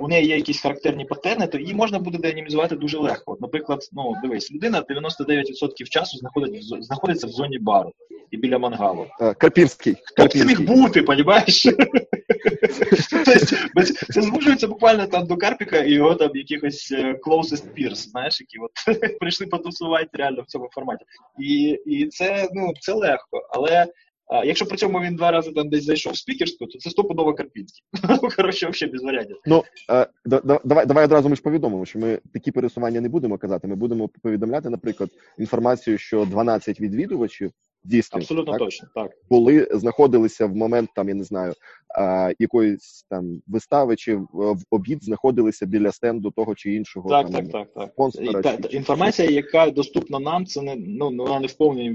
у 0.00 0.08
неї 0.08 0.26
є 0.26 0.36
якісь 0.36 0.60
характерні 0.60 1.04
патерни, 1.04 1.46
то 1.46 1.58
її 1.58 1.74
можна 1.74 1.98
буде 1.98 2.18
деанімізувати 2.18 2.76
дуже 2.76 2.98
легко. 2.98 3.32
От, 3.32 3.40
Наприклад, 3.40 3.88
ну 3.92 4.14
дивись, 4.22 4.52
людина 4.52 4.82
99% 4.82 5.84
часу 5.90 6.18
знаходить, 6.18 6.64
знаходиться 6.64 7.26
в 7.26 7.30
зоні 7.30 7.58
бару 7.58 7.92
і 8.30 8.36
біля 8.36 8.58
мангалу. 8.58 9.06
Карпівський. 9.38 9.96
Як 10.18 10.32
це 10.32 10.44
міг 10.44 10.60
бути, 10.60 11.02
понімаєш? 11.02 11.62
Тобто, 13.10 13.92
це 14.12 14.22
звужується 14.22 14.68
буквально 14.68 15.06
там 15.06 15.26
до 15.26 15.36
Карпіка 15.36 15.78
і 15.78 15.92
його 15.92 16.14
там 16.14 16.30
якихось 16.34 16.92
е, 16.92 17.12
closest 17.26 17.64
peers, 17.78 17.94
знаєш, 17.94 18.40
які 18.40 18.58
от 18.58 18.70
прийшли 19.20 19.46
потусувати 19.46 20.09
реально 20.12 20.42
в 20.42 20.46
цьому 20.46 20.68
форматі. 20.72 21.04
І 21.38 21.78
і 21.86 22.06
це 22.06 22.48
ну, 22.52 22.72
це 22.80 22.92
легко, 22.92 23.48
але 23.50 23.86
а, 24.30 24.44
Якщо 24.44 24.66
при 24.66 24.76
цьому 24.76 25.00
він 25.00 25.16
два 25.16 25.30
рази 25.30 25.52
там 25.52 25.68
десь 25.68 25.84
зайшов 25.84 26.12
в 26.12 26.16
спікерську, 26.16 26.66
то 26.66 26.78
це 26.78 26.90
стопудово 26.90 27.34
Карпінський. 27.34 27.82
Коротше, 28.36 28.68
взагалі 28.68 28.92
без 28.92 29.02
варіантів. 29.02 29.36
Ну 29.46 29.64
а, 29.88 30.06
да, 30.24 30.60
давай 30.64 30.86
давай 30.86 31.04
одразу 31.04 31.28
ми 31.28 31.36
ж 31.36 31.42
повідомимо, 31.42 31.86
що 31.86 31.98
ми 31.98 32.20
такі 32.32 32.52
пересування 32.52 33.00
не 33.00 33.08
будемо 33.08 33.38
казати. 33.38 33.68
Ми 33.68 33.74
будемо 33.74 34.08
повідомляти, 34.08 34.70
наприклад, 34.70 35.10
інформацію, 35.38 35.98
що 35.98 36.24
12 36.24 36.80
відвідувачів 36.80 37.52
дійсно 37.84 38.18
абсолютно 38.18 38.52
так, 38.52 38.58
точно 38.58 38.88
так 38.94 39.10
були 39.30 39.68
знаходилися 39.70 40.46
в 40.46 40.56
момент 40.56 40.90
там, 40.94 41.08
я 41.08 41.14
не 41.14 41.24
знаю, 41.24 41.54
а, 41.98 42.32
якоїсь 42.38 43.06
там 43.10 43.42
вистави 43.46 43.96
чи 43.96 44.16
в 44.32 44.62
обід 44.70 45.04
знаходилися 45.04 45.66
біля 45.66 45.92
стенду 45.92 46.30
того 46.30 46.54
чи 46.54 46.74
іншого 46.74 47.08
так, 47.08 47.30
там, 47.30 47.48
так, 47.48 47.68
так, 47.74 47.94
так. 48.42 48.60
та, 48.62 48.68
інформація, 48.68 49.30
яка 49.30 49.70
доступна 49.70 50.18
нам, 50.18 50.46
це 50.46 50.62
не 50.62 50.76
ну 50.76 51.10
вона 51.10 51.40
не 51.40 51.46
в 51.46 51.52
повній 51.52 51.90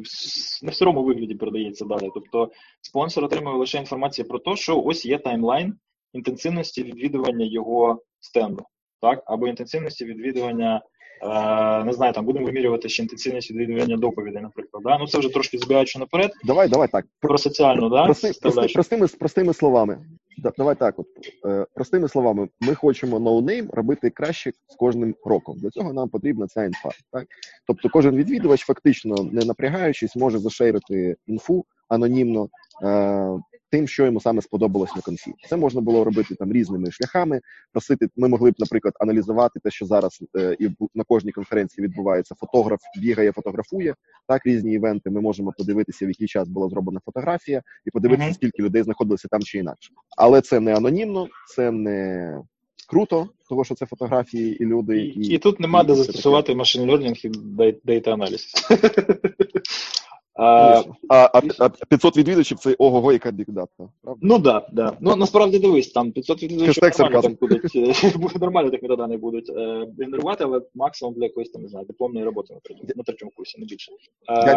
не 0.63 0.71
в 0.71 0.75
сирому 0.75 1.03
вигляді 1.03 1.35
передається 1.35 1.85
далі. 1.85 2.09
Тобто 2.13 2.51
спонсор 2.81 3.23
отримує 3.23 3.57
лише 3.57 3.77
інформацію 3.77 4.27
про 4.27 4.39
те, 4.39 4.55
що 4.55 4.81
ось 4.81 5.05
є 5.05 5.17
таймлайн 5.17 5.75
інтенсивності 6.13 6.83
відвідування 6.83 7.45
його 7.45 8.01
стенду, 8.19 8.65
так 9.01 9.23
або 9.25 9.47
інтенсивності 9.47 10.05
відвідування 10.05 10.81
Е, 11.21 11.83
не 11.83 11.93
знаю, 11.93 12.13
там 12.13 12.25
будемо 12.25 12.45
вимірювати 12.45 12.89
ще 12.89 13.03
інтенсивність 13.03 13.51
відвідування 13.51 13.97
доповідей, 13.97 14.41
наприклад. 14.41 14.83
Да? 14.83 14.97
Ну 14.97 15.07
це 15.07 15.19
вже 15.19 15.29
трошки 15.29 15.57
збігаючи 15.57 15.99
наперед. 15.99 16.31
Давай, 16.43 16.69
давай 16.69 16.87
так. 16.87 17.05
Про 17.19 17.37
соціальну, 17.37 17.89
да? 17.89 18.05
Прости, 18.05 18.31
прости, 18.41 18.67
простими, 18.73 19.07
простими 19.07 19.53
словами. 19.53 19.97
Да, 20.37 20.51
Давай 20.57 20.75
так, 20.75 20.99
от 20.99 21.07
е, 21.45 21.65
простими 21.73 22.09
словами, 22.09 22.47
ми 22.61 22.75
хочемо 22.75 23.19
NoName 23.19 23.69
робити 23.73 24.09
краще 24.09 24.51
з 24.67 24.75
кожним 24.75 25.15
роком. 25.25 25.57
Для 25.59 25.69
цього 25.69 25.93
нам 25.93 26.09
потрібна 26.09 26.47
ця 26.47 26.65
інфа. 26.65 26.89
Так? 27.11 27.25
Тобто 27.67 27.89
кожен 27.89 28.15
відвідувач, 28.15 28.65
фактично 28.65 29.15
не 29.31 29.45
напрягаючись, 29.45 30.15
може 30.15 30.39
зашерити 30.39 31.15
інфу 31.27 31.65
анонімно 31.89 32.49
е, 32.83 33.39
тим, 33.69 33.87
що 33.87 34.05
йому 34.05 34.21
саме 34.21 34.41
сподобалось 34.41 34.95
на 34.95 35.01
конфі. 35.01 35.33
Це 35.49 35.57
можна 35.57 35.81
було 35.81 36.03
робити 36.03 36.35
там 36.35 36.53
різними 36.53 36.91
шляхами. 36.91 37.41
Просити, 37.71 38.07
ми 38.15 38.27
могли 38.27 38.51
б, 38.51 38.55
наприклад, 38.57 38.93
аналізувати 38.99 39.59
те, 39.63 39.71
що 39.71 39.85
зараз 39.85 40.19
е, 40.37 40.55
і 40.59 40.69
на 40.95 41.03
кожній 41.03 41.31
конференції 41.31 41.87
відбувається. 41.87 42.35
Фотограф 42.35 42.79
бігає, 43.01 43.31
фотографує. 43.31 43.95
Так, 44.27 44.45
різні 44.45 44.73
івенти. 44.73 45.09
Ми 45.09 45.21
можемо 45.21 45.53
подивитися, 45.57 46.05
в 46.05 46.09
який 46.09 46.27
час 46.27 46.47
була 46.47 46.69
зроблена 46.69 46.99
фотографія, 47.05 47.61
і 47.85 47.91
подивитися, 47.91 48.33
скільки 48.33 48.63
людей 48.63 48.83
знаходилося 48.83 49.27
там 49.27 49.41
чи 49.41 49.57
інакше. 49.57 49.91
Але 50.17 50.41
це 50.41 50.59
не 50.59 50.75
анонімно, 50.75 51.27
це 51.55 51.71
не 51.71 52.41
круто, 52.87 53.29
тому 53.49 53.63
що 53.63 53.75
це 53.75 53.85
фотографії 53.85 54.63
і 54.63 54.65
люди. 54.65 54.99
І, 54.99 55.27
і 55.27 55.37
тут 55.37 55.59
нема 55.59 55.83
де 55.83 55.93
і 55.93 55.95
це 55.95 56.03
застосувати 56.03 56.55
машин 56.55 56.91
learning 56.91 57.25
і 57.25 57.31
дейта 57.83 58.13
аналіз. 58.13 58.53
А, 60.35 60.83
а, 61.09 61.41
а 61.59 61.69
500 61.69 62.17
відвідувачів 62.17 62.57
це 62.57 62.75
ого-го, 62.79 63.11
яка 63.11 63.31
бікдата, 63.31 63.89
правда? 64.03 64.19
Ну 64.21 64.39
да, 64.39 64.67
да. 64.71 64.97
Ну 64.99 65.15
насправді 65.15 65.59
дивись, 65.59 65.91
там 65.91 66.11
500 66.11 66.43
відвідувачів 66.43 66.83
нормально 66.99 67.21
так 67.21 67.39
будуть 67.39 67.75
е, 67.75 68.39
нормально 68.39 68.69
так 68.69 68.81
метадані 68.83 69.17
будуть 69.17 69.49
е, 69.49 69.87
генерувати, 69.99 70.43
але 70.43 70.61
максимум 70.75 71.13
для 71.13 71.23
якоїсь 71.23 71.49
там 71.49 71.61
не 71.61 71.67
знаю, 71.67 71.85
дипломної 71.85 72.25
роботи 72.25 72.53
на 72.53 72.59
третьому, 72.59 72.89
на 72.95 73.03
третьому 73.03 73.31
курсі, 73.35 73.59
не 73.59 73.65
більше. 73.65 73.91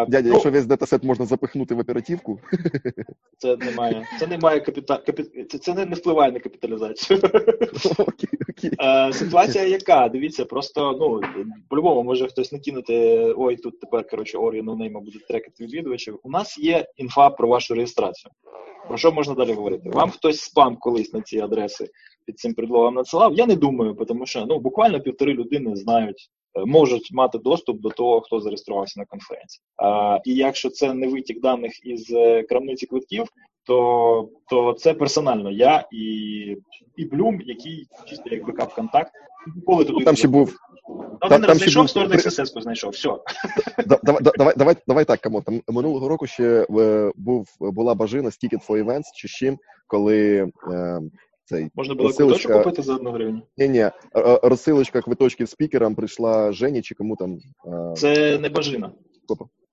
Дядя, 0.09 0.23
ну, 0.23 0.33
якщо 0.33 0.51
весь 0.51 0.67
датасет 0.67 1.05
можна 1.05 1.27
запихнути 1.27 1.75
в 1.75 1.79
оперативку, 1.79 2.41
це 3.39 3.57
немає, 3.57 4.07
це 4.21 4.27
немає 4.27 4.61
капіта, 4.61 4.97
капі, 4.97 5.23
це, 5.23 5.59
це 5.59 5.75
не, 5.75 5.87
не 5.87 5.95
впливає 5.95 6.33
на 6.33 6.39
капіталізацію. 6.39 7.21
Е, 8.83 9.13
ситуація 9.13 9.65
яка? 9.65 10.09
Дивіться, 10.09 10.45
просто 10.45 10.97
ну 11.01 11.21
по-любому 11.69 12.03
може 12.03 12.29
хтось 12.29 12.53
накинути. 12.53 12.95
Ой, 13.37 13.57
тут 13.57 13.81
тепер 13.81 14.09
коротше 14.09 14.39
Орі 14.39 14.63
ноунейма 14.63 15.01
будуть 15.01 15.27
трекати 15.27 15.67
відвідувачів. 15.69 16.21
У 16.23 16.31
нас 16.31 16.59
є 16.59 16.87
інфа 16.97 17.31
про 17.31 17.49
вашу 17.49 17.75
реєстрацію. 17.75 18.33
Про 18.89 18.97
що 18.97 19.13
можна 19.13 19.35
далі 19.35 19.53
говорити? 19.53 19.91
Вам 19.91 20.11
хтось 20.11 20.41
спам 20.41 20.77
колись 20.77 21.13
на 21.13 21.21
ці 21.21 21.41
адреси 21.41 21.89
під 22.27 22.39
цим 22.39 22.55
предлогом 22.55 22.95
надсилав? 22.95 23.35
Я 23.35 23.47
не 23.47 23.57
думаю, 23.57 23.95
тому 24.09 24.27
що 24.27 24.47
ну 24.47 24.59
буквально 24.59 25.01
півтори 25.01 25.33
людини 25.35 25.77
знають. 25.77 26.29
е, 26.59 26.65
Можуть 26.65 27.13
мати 27.13 27.39
доступ 27.39 27.81
до 27.81 27.89
того, 27.91 28.21
хто 28.21 28.41
зареєструвався 28.41 29.01
на 29.01 29.07
конференції. 29.07 29.63
А, 29.77 30.19
і 30.25 30.35
якщо 30.35 30.71
це 30.71 30.95
не 30.95 31.09
витік 31.09 31.41
даних 31.41 31.87
із 31.87 32.11
е, 32.11 32.43
крамниці 32.43 32.87
квитків, 32.87 33.27
то, 33.65 34.29
то 34.51 34.73
це 34.73 34.95
персонально 34.95 35.51
я 35.51 35.89
і, 35.93 36.07
і 36.97 37.05
Блюм, 37.05 37.41
який 37.45 37.87
чисто 38.09 38.31
як 38.31 38.47
бекап 38.47 38.75
контакт. 38.75 39.13
Ніколи 39.57 39.85
туди 39.85 39.99
Ну, 39.99 40.05
там 40.05 40.17
ще 40.17 40.29
був. 40.29 40.55
Ну, 41.23 41.29
там- 41.29 41.43
ще 41.43 41.55
знайшов, 41.55 41.83
був 41.83 41.91
сторони 41.91 42.17
при- 42.17 42.61
знайшов. 42.63 42.91
Все. 42.91 43.19
Давай, 43.87 44.23
давай, 44.23 44.55
давай, 44.57 44.77
давай 44.87 45.05
так, 45.05 45.21
кому 45.21 45.43
там 45.43 45.63
минулого 45.69 46.09
року 46.09 46.27
ще 46.27 46.67
е, 46.79 47.13
був 47.17 47.47
була 47.61 47.95
бажина 47.95 48.31
з 48.31 48.39
Ticket 48.39 48.67
for 48.69 48.85
Events 48.85 49.05
чи 49.15 49.29
з 49.29 49.31
чим, 49.31 49.59
коли 49.87 50.51
е, 50.73 51.01
цей 51.45 51.71
Можна 51.75 51.95
було 51.95 52.09
квиточок 52.11 52.53
купити 52.53 52.83
за 52.83 52.95
одну 52.95 53.11
гривню. 53.11 53.43
ні, 53.57 53.69
ні, 53.69 53.91
розсилочка 54.43 55.01
квиточків 55.03 55.49
спікерам 55.49 55.95
прийшла 55.95 56.53
Жені 56.53 56.83
чи 56.83 56.95
кому 56.95 57.17
там 57.17 57.39
е, 57.67 57.95
Це 57.97 58.39
не 58.39 58.49
бажина. 58.49 58.91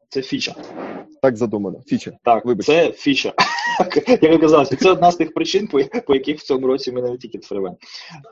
Це 0.10 0.22
фіча. 0.22 0.56
так 1.22 1.38
задумано. 1.38 1.82
Фіча. 1.88 2.12
Так, 2.24 2.46
Вибач. 2.46 2.66
це 2.66 2.92
фіча. 2.92 3.34
Як 4.08 4.24
я 4.24 4.38
казав, 4.38 4.68
це 4.68 4.92
одна 4.92 5.12
з 5.12 5.16
тих 5.16 5.34
причин, 5.34 5.68
по, 5.68 5.84
по 6.08 6.14
яких 6.14 6.40
в 6.40 6.44
цьому 6.44 6.68
році 6.68 6.92
ми 6.92 7.02
не 7.02 7.18
тільки. 7.18 7.40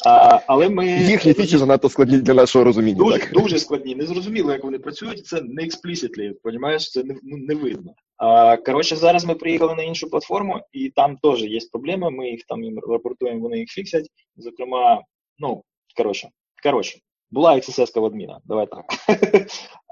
А, 0.06 0.40
але 0.48 0.70
ми 0.70 0.88
Їхні 0.88 1.34
фічі 1.34 1.58
занадто 1.58 1.90
складні 1.90 2.18
для 2.18 2.34
нашого 2.34 2.66
розуміння. 2.66 2.98
дуже, 2.98 3.20
так. 3.20 3.34
дуже 3.34 3.60
складні. 3.60 3.96
Незрозуміло, 3.96 4.52
як 4.52 4.64
вони 4.64 4.80
працюють. 4.80 5.26
Це 5.26 5.42
не 5.42 5.64
explicitly, 5.64 6.34
понімаєш, 6.44 6.92
це 6.92 7.04
не, 7.04 7.16
ну, 7.24 7.38
не 7.38 7.56
видно. 7.56 7.94
А, 8.18 8.58
коротше, 8.58 8.96
зараз 8.96 9.26
ми 9.26 9.36
приїхали 9.36 9.76
на 9.76 9.84
іншу 9.84 10.10
платформу, 10.10 10.60
і 10.72 10.90
там 10.90 11.18
теж 11.18 11.44
є 11.44 11.60
проблеми. 11.72 12.12
Ми 12.12 12.30
їх 12.30 12.44
там 12.48 12.64
їм 12.64 12.80
рапортуємо, 12.80 13.40
вони 13.40 13.58
їх 13.60 13.70
фіксять. 13.70 14.08
Зокрема, 14.38 15.02
ну 15.40 15.64
коротше, 15.98 16.30
коротше, 16.64 17.00
була 17.32 17.56
XSS 17.56 18.00
в 18.00 18.06
адміна. 18.06 18.40
Давай 18.46 18.68
так. 18.68 18.86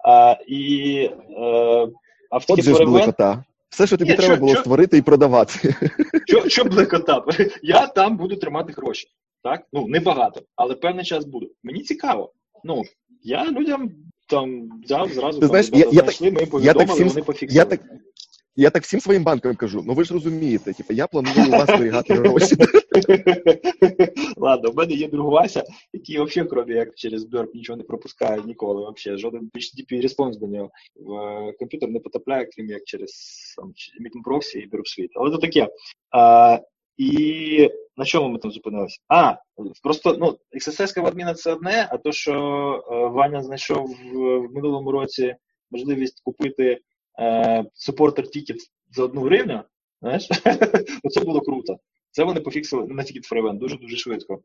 а, 0.06 0.36
і 0.48 0.94
е, 1.38 1.88
а 2.30 2.38
в 2.38 2.46
От 2.48 2.62
же 2.64 2.74
ж. 2.76 3.44
Все, 3.70 3.88
що 3.88 3.98
тобі 3.98 4.12
Ні, 4.12 4.18
треба 4.18 4.34
що- 4.34 4.40
було 4.40 4.52
що- 4.54 4.62
створити 4.62 4.98
і 4.98 5.02
продавати. 5.02 5.76
Що, 6.28 6.50
що 6.50 6.64
блекота? 6.64 7.24
Я 7.64 7.88
там 7.88 8.18
буду 8.18 8.36
тримати 8.36 8.74
гроші. 8.74 9.08
Так? 9.44 9.62
Ну, 9.74 9.88
небагато, 9.88 10.42
але 10.56 10.76
певний 10.76 11.06
час 11.06 11.26
буду. 11.26 11.52
Мені 11.64 11.82
цікаво. 11.82 12.34
Ну, 12.64 12.84
я 13.24 13.46
людям 13.52 13.92
там 14.30 14.70
взяв 14.84 15.10
зразу 15.10 15.40
Ти 15.40 15.40
там, 15.40 15.50
знаєш, 15.50 15.70
я- 15.74 15.78
я 15.78 15.84
так- 15.84 15.92
знайшли, 15.94 16.32
ми 16.32 16.40
я 16.66 16.74
так 16.74 16.88
всім- 16.90 17.08
вони 17.08 17.22
Я 17.50 17.66
так, 17.66 17.80
я 18.56 18.70
так 18.70 18.84
всім 18.84 19.00
своїм 19.00 19.24
банкам 19.24 19.56
кажу, 19.56 19.84
ну 19.88 19.94
ви 19.94 20.04
ж 20.04 20.14
розумієте, 20.14 20.74
типу, 20.74 20.94
я 20.94 21.08
планую 21.08 21.48
у 21.48 21.52
вас 21.52 21.68
зберігати 21.68 22.14
гроші. 22.14 22.56
Ладно, 24.38 24.72
в 24.72 24.76
мене 24.76 24.94
є 24.94 25.08
друг 25.08 25.32
Вася, 25.32 25.64
який 25.94 26.22
взагалі, 26.22 26.50
крім 26.50 26.74
як 26.76 26.96
через 26.96 27.26
Бёрп, 27.26 27.48
нічого 27.54 27.78
не 27.78 27.84
пропускає 27.84 28.42
ніколи. 28.46 28.82
Вообще, 28.82 29.18
жоден 29.18 29.50
HTTP 29.56 30.02
респонс 30.02 30.38
до 30.38 30.48
нього 30.48 30.70
в 30.96 31.14
е, 31.14 31.54
комп'ютер 31.60 31.90
не 31.90 32.00
потрапляє, 32.00 32.50
крім 32.56 32.68
як 32.68 32.84
через 32.84 33.12
там, 33.58 33.74
і 34.60 34.68
Suite. 34.86 35.12
Але 35.16 35.32
це 35.32 35.38
таке. 35.38 35.70
А, 36.12 36.60
і 36.98 37.70
на 37.98 38.06
чому 38.06 38.30
ми 38.30 38.40
там 38.40 38.52
зупинилися? 38.52 38.98
А, 39.08 39.36
просто 39.84 40.18
ну, 40.20 40.38
XSS 40.60 41.08
адміна 41.08 41.34
це 41.34 41.54
одне, 41.54 41.88
а 41.92 41.98
то, 41.98 42.12
що 42.12 42.34
е, 42.92 43.08
Ваня 43.08 43.44
знайшов 43.44 43.96
в 44.14 44.48
минулому 44.54 44.92
році 44.92 45.36
можливість 45.72 46.22
купити 46.24 46.80
е, 47.20 47.66
супортер 47.74 48.28
тікет 48.28 48.58
за 48.92 49.04
одну 49.04 49.22
гривню, 49.22 49.64
знаєш, 50.02 50.30
оце 51.04 51.22
було 51.24 51.42
круто. 51.42 51.78
Це 52.12 52.24
вони 52.24 52.42
пофіксили 52.42 52.88
на 52.88 53.04
for 53.04 53.42
Event 53.42 53.58
дуже-дуже 53.58 53.98
швидко. 53.98 54.42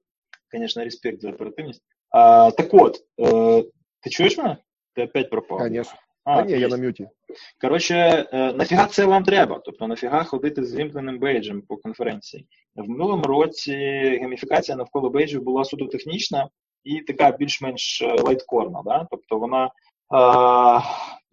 Звісно, 0.52 0.84
респект 0.84 1.20
за 1.20 1.30
оперативність. 1.30 1.82
А, 2.10 2.50
так 2.50 2.74
от, 2.74 2.98
е, 3.20 3.64
ти 4.00 4.10
чуєш 4.10 4.38
мене? 4.38 4.56
Ти 4.94 5.02
опять 5.04 5.30
пропав. 5.30 5.58
Конечно. 5.58 5.98
А, 6.24 6.38
А 6.38 6.42
ні, 6.42 6.52
я 6.52 6.68
на 6.68 6.76
мюті. 6.76 7.08
Коротше, 7.60 7.94
е, 8.32 8.52
нафіга 8.52 8.86
це 8.86 9.04
вам 9.04 9.24
треба? 9.24 9.60
Тобто, 9.64 9.86
нафіга 9.86 10.24
ходити 10.24 10.64
з 10.64 10.74
вімкненим 10.74 11.18
бейджем 11.18 11.62
по 11.62 11.76
конференції? 11.76 12.46
В 12.76 12.88
минулому 12.88 13.22
році 13.22 13.72
гейміфікація 14.20 14.76
навколо 14.76 15.10
бейджів 15.10 15.42
була 15.42 15.64
суто 15.64 15.86
технічна 15.86 16.48
і 16.84 17.00
така 17.00 17.30
більш-менш 17.30 18.02
е, 18.02 18.22
лайткорна. 18.22 18.82
Да? 18.84 19.06
Тобто 19.10 19.38
вона 19.38 19.70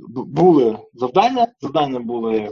були 0.07 0.77
завдання, 0.93 1.47
завдання 1.61 1.99
були, 1.99 2.51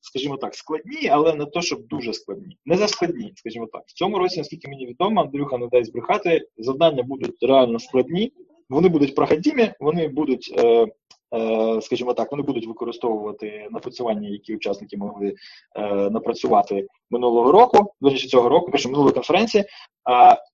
скажімо 0.00 0.36
так, 0.36 0.54
складні, 0.54 1.08
але 1.08 1.34
не 1.34 1.44
то, 1.44 1.62
щоб 1.62 1.86
дуже 1.86 2.12
складні. 2.12 2.58
Не 2.64 2.76
за 2.76 2.88
складні, 2.88 3.32
скажімо 3.36 3.66
так. 3.72 3.82
В 3.86 3.92
цьому 3.92 4.18
році, 4.18 4.38
наскільки 4.38 4.68
мені 4.68 4.86
відомо, 4.86 5.20
Андрюха 5.20 5.58
не 5.58 5.68
дасть 5.68 5.90
збрехати, 5.90 6.48
завдання 6.58 7.02
будуть 7.02 7.42
реально 7.42 7.78
складні, 7.78 8.32
вони 8.68 8.88
будуть 8.88 9.14
проходімі, 9.14 9.72
вони 9.80 10.08
будуть. 10.08 10.60
Е, 11.32 11.38
е, 11.38 11.80
скажімо 11.82 12.14
так, 12.14 12.30
вони 12.30 12.42
будуть 12.42 12.66
використовувати 12.66 13.68
напрацювання, 13.70 14.28
які 14.28 14.56
учасники 14.56 14.96
могли 14.96 15.34
е, 15.76 16.10
напрацювати 16.10 16.86
минулого 17.10 17.52
року, 17.52 17.94
речі, 18.00 18.28
цього 18.28 18.48
року, 18.48 18.70
перше 18.70 18.88
минулої 18.88 19.14
конференції. 19.14 19.64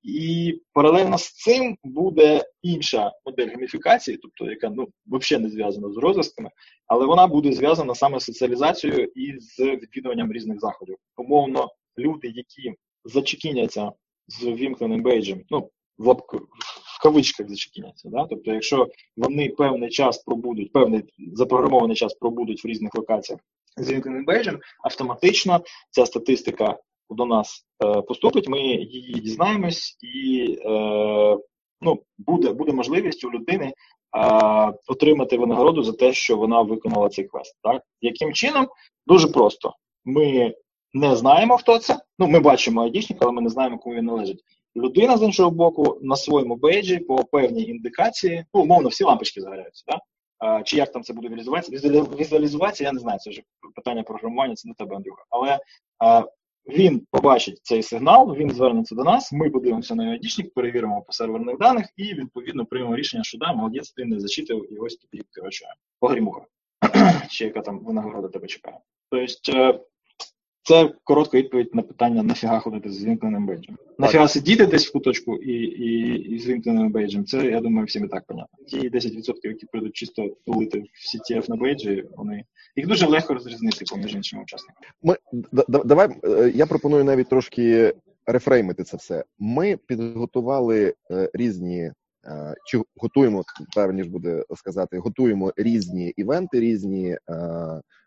І 0.02 0.60
паралельно 0.72 1.18
з 1.18 1.32
цим 1.32 1.76
буде 1.84 2.44
інша 2.62 3.12
модель 3.26 3.46
гейміфікації, 3.46 4.16
тобто 4.16 4.50
яка 4.50 4.70
ну 4.70 4.88
взагалі 5.06 5.44
не 5.44 5.50
зв'язана 5.50 5.90
з 5.90 5.96
розв'язками, 5.96 6.50
але 6.86 7.06
вона 7.06 7.26
буде 7.26 7.52
зв'язана 7.52 7.94
саме 7.94 8.20
з 8.20 8.24
соціалізацією 8.24 9.04
і 9.14 9.38
з 9.38 9.58
відвідуванням 9.58 10.32
різних 10.32 10.60
заходів. 10.60 10.96
Умовно, 11.16 11.68
люди, 11.98 12.28
які 12.28 12.74
зачекіняться 13.04 13.92
з 14.28 14.44
вімкненим 14.44 15.02
бейджем, 15.02 15.42
ну 15.50 15.70
в 15.98 17.02
кавичках 17.02 17.48
зачекіняться. 17.48 18.08
Да? 18.08 18.26
Тобто, 18.30 18.52
якщо 18.52 18.88
вони 19.16 19.48
певний 19.48 19.90
час 19.90 20.18
пробудуть, 20.18 20.72
певний 20.72 21.04
запрограмований 21.34 21.96
час 21.96 22.14
пробудуть 22.14 22.64
в 22.64 22.68
різних 22.68 22.94
локаціях 22.94 23.40
з 23.76 23.90
вімкненим 23.90 24.24
бейджем, 24.24 24.60
автоматично 24.84 25.60
ця 25.90 26.06
статистика 26.06 26.78
до 27.10 27.26
нас 27.26 27.66
е, 27.84 28.02
поступить, 28.02 28.48
ми 28.48 28.60
її 28.60 29.20
дізнаємось, 29.20 29.96
і 30.00 30.46
е, 30.64 31.38
ну, 31.80 32.02
буде, 32.18 32.52
буде 32.52 32.72
можливість 32.72 33.24
у 33.24 33.30
людини 33.30 33.66
е, 33.66 33.74
отримати 34.86 35.38
винагороду 35.38 35.82
за 35.82 35.92
те, 35.92 36.12
що 36.12 36.36
вона 36.36 36.62
виконала 36.62 37.08
цей 37.08 37.24
квест. 37.24 37.56
Так? 37.62 37.82
Яким 38.00 38.32
чином? 38.32 38.68
Дуже 39.06 39.28
просто. 39.28 39.74
Ми 40.04 40.54
не 40.92 41.16
знаємо, 41.16 41.56
хто 41.56 41.78
це. 41.78 41.98
Ну, 42.18 42.26
ми 42.26 42.40
бачимо 42.40 42.82
айдішник, 42.82 43.18
але 43.22 43.32
ми 43.32 43.42
не 43.42 43.48
знаємо, 43.48 43.78
кому 43.78 43.96
він 43.96 44.04
належить. 44.04 44.44
Людина 44.76 45.16
з 45.16 45.22
іншого 45.22 45.50
боку 45.50 45.98
на 46.02 46.16
своєму 46.16 46.56
бейджі 46.56 46.98
по 46.98 47.24
певній 47.24 47.62
індикації, 47.62 48.44
ну, 48.54 48.62
умовно, 48.62 48.88
всі 48.88 49.04
лампочки 49.04 49.40
загоряються, 49.40 49.84
так? 49.86 50.00
А, 50.38 50.62
чи 50.62 50.76
як 50.76 50.92
там 50.92 51.02
це 51.02 51.12
буде 51.12 51.28
візуалізуватися? 51.28 51.88
Візуалізація, 52.18 52.88
я 52.88 52.92
не 52.92 53.00
знаю, 53.00 53.18
це 53.18 53.30
вже 53.30 53.42
питання 53.74 54.02
програмування, 54.02 54.54
це 54.54 54.68
не 54.68 54.74
тебе, 54.74 54.96
Андрюха. 54.96 55.24
Але 55.30 55.58
а, 55.98 56.24
він 56.66 57.06
побачить 57.10 57.60
цей 57.62 57.82
сигнал, 57.82 58.34
він 58.34 58.50
звернеться 58.50 58.94
до 58.94 59.04
нас, 59.04 59.32
ми 59.32 59.50
подивимося 59.50 59.94
на 59.94 60.10
айдішник, 60.10 60.54
перевіримо 60.54 61.02
по 61.02 61.12
серверних 61.12 61.58
даних 61.58 61.86
і 61.96 62.14
відповідно 62.14 62.66
приймемо 62.66 62.96
рішення, 62.96 63.24
що 63.24 63.38
да, 63.38 63.52
молодець, 63.52 63.92
ти 63.92 64.04
не 64.04 64.20
зачитив 64.20 64.72
і 64.72 64.76
ось 64.76 64.96
тобі 64.96 65.22
коротше, 65.34 65.64
погрімуха. 66.00 66.40
Чи 67.28 67.44
яка 67.44 67.60
там 67.60 67.78
винагорода 67.78 68.28
тебе 68.28 68.46
чекає. 68.46 68.78
Тобто 69.10 69.84
це 70.62 70.92
коротка 71.04 71.38
відповідь 71.38 71.74
на 71.74 71.82
питання, 71.82 72.22
нафіга 72.22 72.60
ходити 72.60 72.90
з 72.90 73.04
вімкненим 73.04 73.46
бейджем. 73.46 73.76
Нафіга 73.98 74.28
сидіти 74.28 74.66
десь 74.66 74.88
в 74.88 74.92
куточку 74.92 75.36
і 75.36 75.52
і, 75.62 76.14
і 76.14 76.38
з 76.38 76.46
вімкненим 76.46 76.92
бейджем, 76.92 77.24
це, 77.24 77.46
я 77.46 77.60
думаю, 77.60 77.86
всім 77.86 78.04
і 78.04 78.08
так 78.08 78.24
понятно. 78.26 78.64
Ті 78.66 78.90
10%, 78.90 79.34
які 79.42 79.66
прийдуть 79.66 79.96
чисто 79.96 80.36
тулити 80.46 80.78
в 80.78 81.32
CTF 81.32 81.50
на 81.50 81.56
бейджі, 81.56 82.04
вони 82.16 82.44
їх 82.76 82.86
дуже 82.86 83.06
легко 83.06 83.34
розрізнити 83.34 83.84
поміж 83.90 84.14
іншими 84.14 84.42
учасниками. 84.42 84.86
Ми 85.02 85.16
давай 85.68 86.08
е, 86.24 86.52
я 86.54 86.66
пропоную 86.66 87.04
навіть 87.04 87.28
трошки 87.28 87.94
рефреймити 88.26 88.84
це 88.84 88.96
все. 88.96 89.24
Ми 89.38 89.78
підготували 89.86 90.94
е, 91.10 91.30
різні. 91.34 91.92
Е, 92.24 92.54
чи 92.66 92.82
готуємо 92.96 93.44
правильніше 93.74 94.10
буде 94.10 94.44
сказати, 94.56 94.98
готуємо 94.98 95.52
різні 95.56 96.12
івенти, 96.16 96.60
різні 96.60 97.16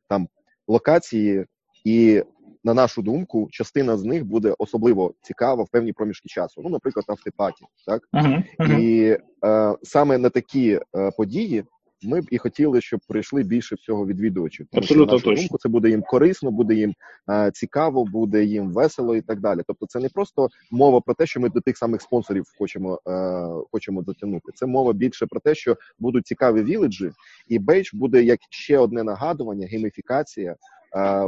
там 0.07 0.27
локації, 0.67 1.45
і 1.85 2.23
на 2.65 2.73
нашу 2.73 3.01
думку, 3.01 3.47
частина 3.51 3.97
з 3.97 4.03
них 4.03 4.25
буде 4.25 4.55
особливо 4.57 5.13
цікава 5.21 5.63
в 5.63 5.69
певні 5.69 5.93
проміжки 5.93 6.29
часу. 6.29 6.61
Ну, 6.63 6.69
наприклад, 6.69 7.05
автопаті, 7.07 7.65
так 7.85 8.01
uh-huh, 8.13 8.43
uh-huh. 8.59 8.79
і 8.79 9.17
е, 9.45 9.75
саме 9.83 10.17
на 10.17 10.29
такі 10.29 10.79
е, 10.95 11.11
події 11.17 11.63
ми 12.03 12.21
б 12.21 12.25
і 12.31 12.37
хотіли, 12.37 12.81
щоб 12.81 12.99
прийшли 13.07 13.43
більше 13.43 13.75
всього 13.75 14.07
відвідувачів. 14.07 14.67
Тому 14.71 14.81
Абсолютно 14.81 15.19
що, 15.19 15.29
на 15.29 15.33
нашу 15.33 15.41
думку, 15.41 15.57
це 15.57 15.69
буде 15.69 15.89
їм 15.89 16.01
корисно, 16.01 16.51
буде 16.51 16.73
їм 16.73 16.93
е, 17.29 17.51
цікаво, 17.53 18.05
буде 18.05 18.43
їм 18.43 18.71
весело 18.71 19.15
і 19.15 19.21
так 19.21 19.39
далі. 19.39 19.61
Тобто, 19.67 19.85
це 19.85 19.99
не 19.99 20.09
просто 20.09 20.49
мова 20.71 21.01
про 21.01 21.13
те, 21.13 21.25
що 21.25 21.39
ми 21.39 21.49
до 21.49 21.61
тих 21.61 21.77
самих 21.77 22.01
спонсорів 22.01 22.45
хочемо 22.57 22.99
е, 23.07 23.47
хочемо 23.71 24.01
дотягнути. 24.01 24.51
Це 24.55 24.65
мова 24.65 24.93
більше 24.93 25.25
про 25.25 25.39
те, 25.39 25.55
що 25.55 25.77
будуть 25.99 26.27
цікаві 26.27 26.63
віледжі, 26.63 27.11
і 27.47 27.59
бейдж 27.59 27.89
буде 27.93 28.23
як 28.23 28.39
ще 28.49 28.77
одне 28.77 29.03
нагадування, 29.03 29.67
гейміфікація 29.67 30.55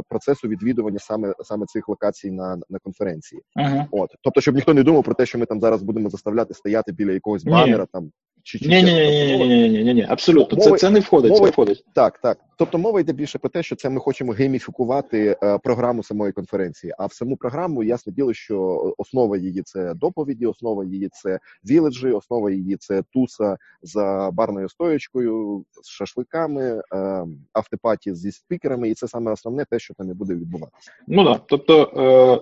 процесу 0.08 0.48
відвідування 0.48 0.98
саме 0.98 1.34
саме 1.40 1.66
цих 1.66 1.88
локацій 1.88 2.30
на 2.30 2.58
на 2.68 2.78
конференції. 2.78 3.42
Uh-huh. 3.56 3.86
От 3.90 4.10
тобто, 4.22 4.40
щоб 4.40 4.54
ніхто 4.54 4.74
не 4.74 4.82
думав 4.82 5.04
про 5.04 5.14
те, 5.14 5.26
що 5.26 5.38
ми 5.38 5.46
там 5.46 5.60
зараз 5.60 5.82
будемо 5.82 6.10
заставляти 6.10 6.54
стояти 6.54 6.92
біля 6.92 7.12
якогось 7.12 7.44
банера 7.44 7.86
там 7.92 8.10
чи 8.48 8.58
ні, 8.62 8.82
ні, 8.82 8.92
ні, 8.92 9.46
ні, 9.46 9.68
ні, 9.68 9.84
ні, 9.84 9.94
ні, 9.94 10.06
абсолютно. 10.08 10.60
Це 10.60 10.76
це 10.76 10.90
не 10.90 11.00
входить. 11.00 11.30
Мова, 11.30 11.44
це 11.46 11.50
входить. 11.50 11.84
Так, 11.94 12.18
так. 12.18 12.38
Тобто 12.58 12.78
мова 12.78 13.00
йде 13.00 13.12
більше 13.12 13.38
про 13.38 13.50
те, 13.50 13.62
що 13.62 13.76
це 13.76 13.90
ми 13.90 14.00
хочемо 14.00 14.32
гейміфікувати 14.32 15.36
е, 15.42 15.58
програму 15.58 16.02
самої 16.02 16.32
конференції. 16.32 16.92
А 16.98 17.06
в 17.06 17.12
саму 17.12 17.36
програму 17.36 17.82
ясне 17.82 18.12
діло, 18.12 18.34
що 18.34 18.94
основа 18.98 19.36
її 19.36 19.62
це 19.62 19.94
доповіді, 19.94 20.46
основа 20.46 20.84
її 20.84 21.08
це 21.12 21.38
віледжі, 21.64 22.10
основа 22.10 22.50
її 22.50 22.76
це 22.76 23.02
туса 23.12 23.56
за 23.82 24.30
барною 24.32 24.68
стоєчкою, 24.68 25.64
з 25.82 25.88
шашликами, 25.88 26.82
е, 26.94 27.24
автопаті 27.52 28.14
зі 28.14 28.32
спікерами, 28.32 28.88
і 28.88 28.94
це 28.94 29.08
саме 29.08 29.32
основне 29.32 29.64
те, 29.70 29.78
що 29.78 29.94
там 29.94 30.10
і 30.10 30.14
буде 30.14 30.34
відбуватися. 30.34 30.92
Ну 31.08 31.24
так, 31.24 31.42
тобто, 31.46 31.82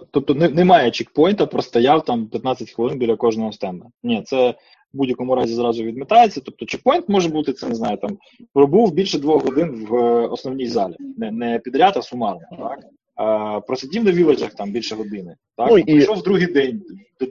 е, 0.02 0.06
тобто 0.10 0.34
немає 0.34 0.90
чекпоінта, 0.90 1.46
простояв 1.46 2.04
там 2.04 2.26
15 2.26 2.70
хвилин 2.70 2.98
біля 2.98 3.16
кожного 3.16 3.52
стенда. 3.52 3.86
Ні, 4.02 4.22
це 4.22 4.54
в 4.96 4.98
будь-якому 4.98 5.34
разі 5.34 5.54
зразу 5.54 5.84
відмітається. 5.84 6.40
Тобто, 6.44 6.66
чекпоінт 6.66 7.08
може 7.08 7.28
бути, 7.28 7.52
це 7.52 7.68
не 7.68 7.74
знаю, 7.74 7.96
там 7.96 8.18
пробув 8.52 8.92
більше 8.92 9.18
двох 9.18 9.44
годин 9.44 9.86
в 9.90 9.94
е, 9.94 10.26
основній 10.26 10.66
залі, 10.66 10.96
не 11.16 11.30
не 11.30 11.58
підряд, 11.58 11.96
а 11.96 12.02
сумарно. 12.02 12.40
так? 12.50 12.78
А, 13.14 13.60
Просидів 13.60 14.04
на 14.04 14.10
віледжах 14.10 14.54
там 14.54 14.70
більше 14.70 14.94
години. 14.94 15.36
Так? 15.56 15.70
Ну, 15.70 15.78
і... 15.78 15.84
Прийшов 15.84 16.16
в 16.16 16.22
другий 16.22 16.46
день 16.46 16.82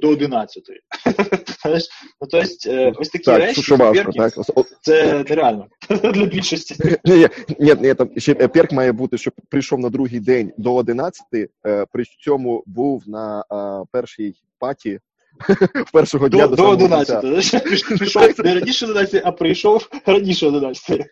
до 0.01 0.10
11. 0.10 0.63
ну, 1.65 1.80
тобто, 2.19 2.38
ось 2.99 3.10
такі 3.10 3.25
так, 3.25 3.39
речі, 3.39 3.75
важко, 4.15 4.43
так? 4.43 4.65
це 4.82 5.23
нереально 5.30 5.67
для 5.89 6.25
більшості. 6.25 6.75
Ні, 7.06 7.28
ні, 7.60 7.75
ні, 7.82 7.93
там 7.93 8.10
ще 8.17 8.32
е, 8.32 8.47
перк 8.47 8.71
має 8.71 8.91
бути, 8.91 9.17
що 9.17 9.32
прийшов 9.49 9.80
на 9.80 9.89
другий 9.89 10.19
день 10.19 10.51
до 10.58 10.75
11, 10.75 11.23
при 11.91 12.04
цьому 12.23 12.63
був 12.65 13.04
на 13.08 13.43
першій 13.91 14.34
паті 14.60 14.99
першого 15.93 16.30
дня 16.30 16.48
до, 16.48 16.56
до 16.56 16.69
11. 16.69 18.00
Пішов 18.00 18.45
не 18.45 18.54
раніше 18.54 18.86
11, 18.86 19.21
а 19.26 19.32
прийшов 19.32 19.89
раніше 20.06 20.48
11. 20.48 21.02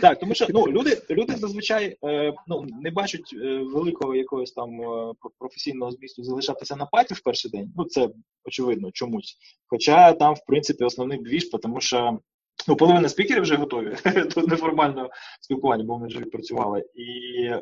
Так, 0.00 0.18
тому 0.18 0.34
що 0.34 0.46
ну, 0.48 0.66
люди 0.66 1.02
люди 1.10 1.36
зазвичай 1.36 1.96
е, 2.04 2.34
ну, 2.46 2.66
не 2.82 2.90
бачать 2.90 3.34
е, 3.34 3.58
великого 3.74 4.14
якогось 4.14 4.52
там 4.52 4.80
е, 4.82 5.12
професійного 5.38 5.90
змісту 5.90 6.24
залишатися 6.24 6.76
на 6.76 6.86
паті 6.86 7.14
в 7.14 7.20
перший 7.20 7.50
день. 7.50 7.72
Ну, 7.76 7.84
це 7.84 8.08
очевидно 8.44 8.90
чомусь. 8.92 9.36
Хоча 9.66 10.12
там, 10.12 10.34
в 10.34 10.44
принципі, 10.46 10.84
основний 10.84 11.18
двіж, 11.18 11.48
тому 11.48 11.80
що. 11.80 12.18
Ну, 12.68 12.76
половина 12.76 13.08
спікерів 13.08 13.42
вже 13.42 13.56
готові 13.56 13.96
до 14.34 14.42
неформального 14.42 15.10
спілкування, 15.40 15.84
бо 15.84 15.94
вони 15.94 16.06
вже 16.06 16.18
відпрацювали. 16.18 16.84
І 16.94 17.44
е, 17.44 17.60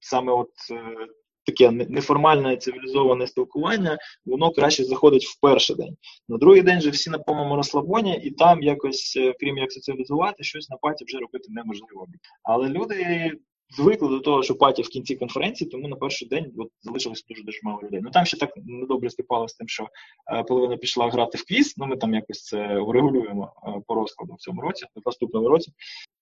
саме 0.00 0.32
от 0.32 0.50
е, 0.70 1.06
таке 1.48 1.70
неформальне 1.70 2.56
цивілізоване 2.56 3.26
спілкування, 3.26 3.98
воно 4.26 4.50
краще 4.50 4.84
заходить 4.84 5.24
в 5.24 5.40
перший 5.40 5.76
день. 5.76 5.96
На 6.28 6.38
другий 6.38 6.62
день 6.62 6.78
вже 6.78 6.90
всі 6.90 7.10
на 7.10 7.18
повному 7.18 7.56
розслабоні, 7.56 8.20
і 8.24 8.30
там 8.30 8.62
якось, 8.62 9.16
е, 9.16 9.34
крім 9.40 9.58
як 9.58 9.72
соціалізувати, 9.72 10.44
щось 10.44 10.70
на 10.70 10.76
паті 10.76 11.04
вже 11.04 11.18
робити 11.18 11.44
неможливо. 11.48 12.06
Але 12.42 12.68
люди 12.68 13.32
звикли 13.76 14.08
до 14.08 14.20
того, 14.20 14.42
що 14.42 14.54
паті 14.54 14.82
в 14.82 14.88
кінці 14.88 15.16
конференції, 15.16 15.70
тому 15.70 15.88
на 15.88 15.96
перший 15.96 16.28
день 16.28 16.52
от, 16.58 16.68
залишилося 16.82 17.24
дуже 17.28 17.42
дуже 17.42 17.58
мало 17.62 17.80
людей. 17.82 18.00
Ну 18.02 18.10
там 18.10 18.24
ще 18.24 18.36
так 18.36 18.50
недобре 18.56 19.10
співпало 19.10 19.48
з 19.48 19.54
тим, 19.54 19.68
що 19.68 19.88
е, 20.32 20.42
половина 20.42 20.76
пішла 20.76 21.10
грати 21.10 21.38
в 21.38 21.44
квіз, 21.44 21.74
ну 21.76 21.86
ми 21.86 21.96
там 21.96 22.14
якось 22.14 22.44
це 22.44 22.78
урегулюємо 22.78 23.52
е, 23.66 23.82
по 23.86 23.94
розкладу 23.94 24.34
в 24.34 24.38
цьому 24.38 24.60
році, 24.60 24.86
в 24.94 25.00
наступному 25.06 25.48
році. 25.48 25.72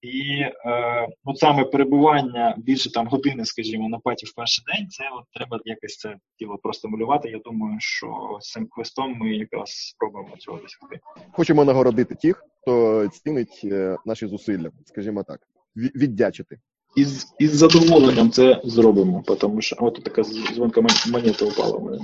І 0.02 0.40
е, 0.40 1.08
от 1.24 1.38
саме 1.38 1.64
перебування 1.64 2.54
більше 2.58 2.92
там 2.92 3.06
години, 3.06 3.44
скажімо, 3.44 3.88
на 3.88 3.98
паті 3.98 4.26
в 4.26 4.34
перший 4.34 4.64
день, 4.74 4.88
це 4.88 5.04
от 5.18 5.24
треба 5.32 5.60
якось 5.64 5.96
це 5.96 6.16
тіло 6.38 6.58
простимулювати. 6.62 7.30
Я 7.30 7.38
думаю, 7.38 7.76
що 7.80 8.38
з 8.40 8.52
цим 8.52 8.66
квестом 8.66 9.14
ми 9.18 9.34
якраз 9.34 9.70
спробуємо 9.70 10.36
цього 10.36 10.58
досягти. 10.58 11.00
Хочемо 11.32 11.64
нагородити 11.64 12.14
тих, 12.14 12.44
хто 12.62 13.08
цінить 13.08 13.60
е, 13.64 13.96
наші 14.06 14.26
зусилля, 14.26 14.70
скажімо 14.86 15.22
так, 15.22 15.40
віддячити 15.76 16.58
із 16.96 17.26
із 17.38 17.54
задоволенням 17.54 18.30
це 18.30 18.60
зробимо, 18.64 19.22
тому 19.40 19.60
що 19.60 19.76
от 19.80 20.04
така 20.04 20.22
дзвонка 20.22 20.82
монета 21.12 21.44
упала 21.44 21.78
в 21.78 21.84
мене. 21.84 21.98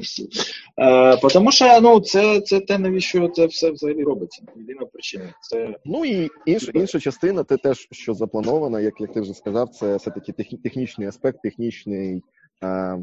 Е, 0.79 1.17
Тому 1.17 1.53
що 1.53 1.81
ну, 1.81 2.01
це 2.01 2.41
це 2.41 2.61
те, 2.61 2.79
навіщо 2.79 3.29
це 3.29 3.47
все 3.47 3.71
взагалі 3.71 4.03
робиться. 4.03 4.43
Єдина 4.57 4.87
причина. 4.93 5.35
Це 5.41 5.77
ну 5.85 6.05
і 6.05 6.29
інш, 6.47 6.71
інша 6.75 7.01
частина, 7.01 7.45
те 7.45 7.57
теж, 7.57 7.89
що 7.91 8.15
заплановано, 8.15 8.81
як 8.81 9.01
як 9.01 9.13
ти 9.13 9.21
вже 9.21 9.35
сказав, 9.35 9.69
це 9.69 9.97
все-таки 9.97 10.33
тех, 10.33 10.47
технічний 10.63 11.09
аспект, 11.09 11.43
технічний, 11.43 12.23
е, 12.65 12.99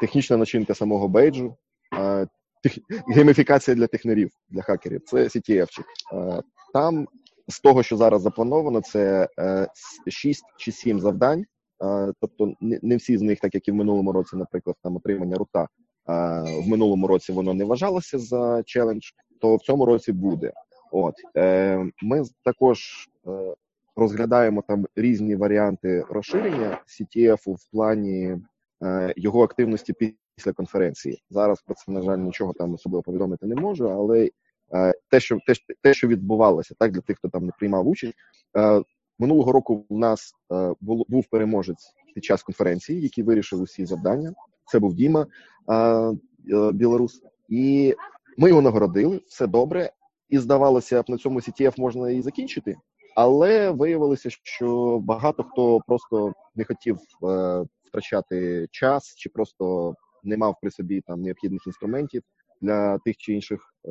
технічна 0.00 0.36
начинка 0.36 0.74
самого 0.74 1.08
бейджу. 1.08 1.56
Е, 1.98 2.26
тех, 2.62 2.78
гейміфікація 3.14 3.74
для 3.74 3.86
технарів, 3.86 4.30
для 4.50 4.62
хакерів. 4.62 5.00
Це 5.06 5.16
CTF-чик. 5.16 5.84
Е, 6.12 6.42
там 6.72 7.06
з 7.48 7.60
того, 7.60 7.82
що 7.82 7.96
зараз 7.96 8.22
заплановано, 8.22 8.80
це 8.80 9.28
е, 9.38 9.68
6 10.08 10.44
чи 10.56 10.72
7 10.72 11.00
завдань. 11.00 11.44
Е, 11.84 12.12
тобто, 12.20 12.54
не 12.60 12.96
всі 12.96 13.18
з 13.18 13.22
них, 13.22 13.40
так 13.40 13.54
як 13.54 13.68
і 13.68 13.70
в 13.70 13.74
минулому 13.74 14.12
році, 14.12 14.36
наприклад, 14.36 14.76
там 14.82 14.96
отримання 14.96 15.36
рута 15.36 15.62
е, 15.62 15.66
в 16.42 16.68
минулому 16.68 17.06
році 17.06 17.32
воно 17.32 17.54
не 17.54 17.64
вважалося 17.64 18.18
за 18.18 18.62
челендж, 18.62 19.04
то 19.40 19.56
в 19.56 19.62
цьому 19.62 19.86
році 19.86 20.12
буде. 20.12 20.52
От 20.92 21.14
ми 22.02 22.22
також 22.44 23.08
розглядаємо 23.96 24.62
там 24.68 24.86
різні 24.96 25.36
варіанти 25.36 26.04
розширення 26.10 26.80
CTF 26.86 27.54
в 27.54 27.70
плані 27.72 28.36
його 29.16 29.44
активності 29.44 29.92
після 30.36 30.52
конференції. 30.52 31.22
Зараз 31.30 31.62
про 31.62 31.74
це 31.74 31.92
на 31.92 32.02
жаль 32.02 32.18
нічого 32.18 32.52
там 32.52 32.74
особливо 32.74 33.02
повідомити 33.02 33.46
не 33.46 33.54
можу, 33.54 33.90
але 33.90 34.30
те, 35.10 35.20
що 35.20 35.38
те, 35.46 35.54
те, 35.82 35.94
що 35.94 36.08
відбувалося, 36.08 36.74
так 36.78 36.92
для 36.92 37.00
тих, 37.00 37.16
хто 37.18 37.28
там 37.28 37.46
не 37.46 37.52
приймав 37.58 37.88
участь 37.88 38.14
е, 38.58 38.82
минулого 39.18 39.52
року. 39.52 39.86
У 39.88 39.98
нас 39.98 40.32
е, 40.52 40.74
був 40.80 41.24
переможець 41.30 41.92
під 42.14 42.24
час 42.24 42.42
конференції, 42.42 43.00
який 43.00 43.24
вирішив 43.24 43.60
усі 43.60 43.86
завдання. 43.86 44.32
Це 44.66 44.78
був 44.78 44.94
Діма 44.94 45.26
Білорус, 46.72 47.22
і 47.48 47.94
ми 48.38 48.48
його 48.48 48.62
нагородили. 48.62 49.20
Все 49.28 49.46
добре, 49.46 49.90
і 50.28 50.38
здавалося, 50.38 51.02
б, 51.02 51.04
на 51.08 51.16
цьому 51.16 51.40
CTF 51.40 51.80
можна 51.80 52.10
і 52.10 52.22
закінчити. 52.22 52.76
Але 53.16 53.70
виявилося, 53.70 54.30
що 54.30 54.98
багато 54.98 55.44
хто 55.44 55.80
просто 55.86 56.32
не 56.54 56.64
хотів 56.64 56.98
втрачати 57.84 58.66
час, 58.70 59.14
чи 59.16 59.28
просто 59.28 59.94
не 60.24 60.36
мав 60.36 60.56
при 60.62 60.70
собі 60.70 61.00
там 61.00 61.22
необхідних 61.22 61.66
інструментів. 61.66 62.22
Для 62.60 62.98
тих 62.98 63.16
чи 63.16 63.32
інших 63.32 63.60
е, 63.88 63.90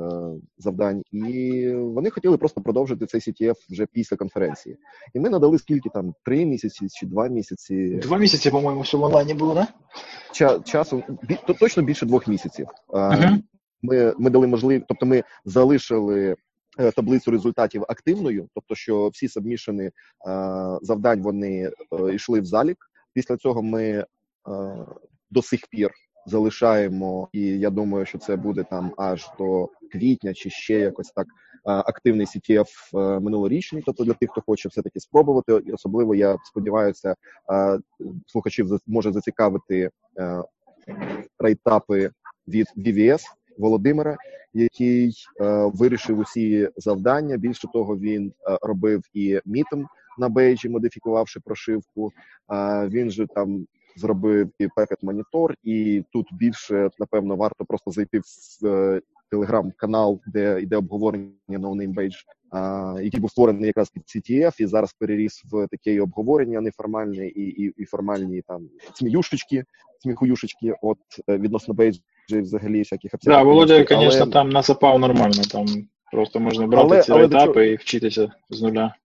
завдань, 0.57 1.01
і 1.11 1.69
вони 1.75 2.09
хотіли 2.09 2.37
просто 2.37 2.61
продовжити 2.61 3.05
цей 3.05 3.21
CTF 3.21 3.55
вже 3.69 3.85
після 3.85 4.17
конференції. 4.17 4.77
І 5.13 5.19
ми 5.19 5.29
надали 5.29 5.57
скільки 5.59 5.89
там 5.89 6.13
три 6.25 6.45
місяці 6.45 6.87
чи 6.89 7.05
два 7.05 7.27
місяці. 7.27 7.99
Два 8.01 8.17
місяці, 8.17 8.49
по-моєму, 8.51 8.81
в 8.81 8.87
цьому 8.87 9.05
онлайні 9.05 9.33
було, 9.33 9.55
не? 9.55 9.67
Ча, 10.33 10.59
часу 10.59 11.03
то 11.47 11.53
точно 11.53 11.83
більше 11.83 12.05
двох 12.05 12.27
місяців. 12.27 12.67
Мгм. 12.93 13.43
Ми, 13.81 14.13
ми 14.19 14.29
дали 14.29 14.47
можливість, 14.47 14.85
тобто 14.87 15.05
ми 15.05 15.23
залишили. 15.45 16.35
е, 16.79 16.91
Таблицю 16.91 17.31
результатів 17.31 17.83
активною, 17.87 18.49
тобто, 18.55 18.75
що 18.75 19.07
всі 19.07 19.27
сабмішени 19.27 19.91
завдань 20.81 21.21
вони 21.21 21.71
йшли 22.13 22.41
в 22.41 22.45
залік. 22.45 22.77
Після 23.13 23.37
цього 23.37 23.63
ми 23.63 24.05
до 25.31 25.41
сих 25.41 25.59
пір 25.69 25.91
залишаємо, 26.25 27.29
і 27.31 27.41
я 27.41 27.69
думаю, 27.69 28.05
що 28.05 28.17
це 28.17 28.35
буде 28.35 28.63
там 28.63 28.91
аж 28.97 29.29
до 29.39 29.69
квітня 29.91 30.33
чи 30.33 30.49
ще 30.49 30.79
якось 30.79 31.11
так. 31.11 31.27
Активний 31.63 32.25
CTF 32.25 32.67
е, 32.93 33.19
минулорічний, 33.19 33.83
тобто 33.85 34.03
для 34.03 34.13
тих, 34.13 34.31
хто 34.31 34.41
хоче 34.41 34.69
все-таки 34.69 34.99
спробувати. 34.99 35.61
І 35.65 35.71
особливо 35.71 36.15
я 36.15 36.37
сподіваюся, 36.43 37.15
слухачів 38.27 38.79
може 38.87 39.11
зацікавити 39.11 39.89
е, 40.19 40.43
рейтапи 41.39 42.11
від 42.47 42.67
VVS 42.77 43.21
Володимира, 43.57 44.17
який 44.53 45.13
е, 45.41 45.71
вирішив 45.73 46.19
усі 46.19 46.69
завдання. 46.77 47.37
Більше 47.37 47.67
того, 47.73 47.97
він 47.97 48.33
робив 48.61 49.01
і 49.13 49.39
мітом 49.45 49.87
на 50.17 50.29
бейджі, 50.29 50.69
модифікувавши 50.69 51.39
прошивку. 51.39 52.11
Він 52.89 53.09
же 53.09 53.27
там 53.27 53.67
зробив 53.95 54.49
і 54.59 54.67
пекет 54.75 55.03
монітор, 55.03 55.55
і 55.63 56.03
тут 56.13 56.27
більше 56.31 56.89
напевно 56.99 57.35
варто 57.35 57.65
просто 57.65 57.91
зайти 57.91 58.19
в 58.19 58.65
е, 58.67 59.01
телеграм-канал, 59.31 60.21
де 60.27 60.61
йде 60.61 60.75
обговорення 60.77 61.31
No 61.49 61.75
Name 61.75 61.93
Badge, 61.93 62.15
а, 62.51 62.95
який 63.01 63.19
був 63.19 63.31
створений 63.31 63.65
якраз 63.65 63.89
під 63.89 64.03
CTF 64.03 64.61
і 64.61 64.65
зараз 64.65 64.93
переріс 64.93 65.43
в 65.51 65.67
таке 65.67 66.01
обговорення 66.01 66.61
неформальне 66.61 67.27
і, 67.27 67.41
і, 67.41 67.73
і 67.77 67.85
формальні 67.85 68.41
там 68.47 68.69
сміюшечки, 68.93 69.65
сміхуюшечки. 69.99 70.73
От 70.81 70.97
е, 71.29 71.37
відносно 71.37 71.73
бейджів 71.73 72.01
взагалі 72.31 72.79
всяких 72.79 73.11
Да, 73.23 73.43
Володя, 73.43 73.77
інших, 73.77 73.97
але- 74.21 74.31
там 74.31 74.49
насипав 74.49 74.99
нормально. 74.99 75.43
Там 75.51 75.65
просто 76.11 76.39
можна 76.39 76.67
брати 76.67 76.87
Але- 76.87 77.01
ці 77.01 77.11
але 77.11 77.25
етапи 77.25 77.67
і 77.67 77.75
вчитися 77.75 78.31
з 78.49 78.61
нуля. 78.61 78.95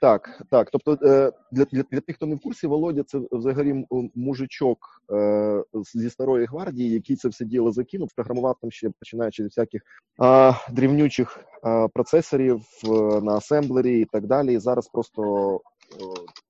Так, 0.00 0.42
так. 0.50 0.70
Тобто, 0.70 0.92
е, 0.92 1.32
для, 1.52 1.64
для, 1.64 1.82
для 1.82 2.00
тих, 2.00 2.16
хто 2.16 2.26
не 2.26 2.34
в 2.34 2.40
курсі, 2.40 2.66
Володя, 2.66 3.02
це 3.02 3.20
взагалі 3.32 3.86
мужичок 4.14 4.78
е, 5.12 5.64
зі 5.94 6.10
старої 6.10 6.46
гвардії, 6.46 6.90
який 6.90 7.16
це 7.16 7.28
все 7.28 7.44
діло 7.44 7.72
закинув, 7.72 8.08
програмував 8.16 8.56
там 8.60 8.70
ще 8.70 8.90
починаючи 8.90 9.42
від 9.42 9.50
всяких 9.50 9.82
е, 10.22 10.54
дрівнючих 10.70 11.38
е, 11.64 11.88
процесорів 11.88 12.60
на 13.22 13.32
асемблері 13.32 14.00
і 14.00 14.04
так 14.04 14.26
далі. 14.26 14.54
І 14.54 14.58
зараз 14.58 14.88
просто 14.88 15.54
е, 15.56 15.60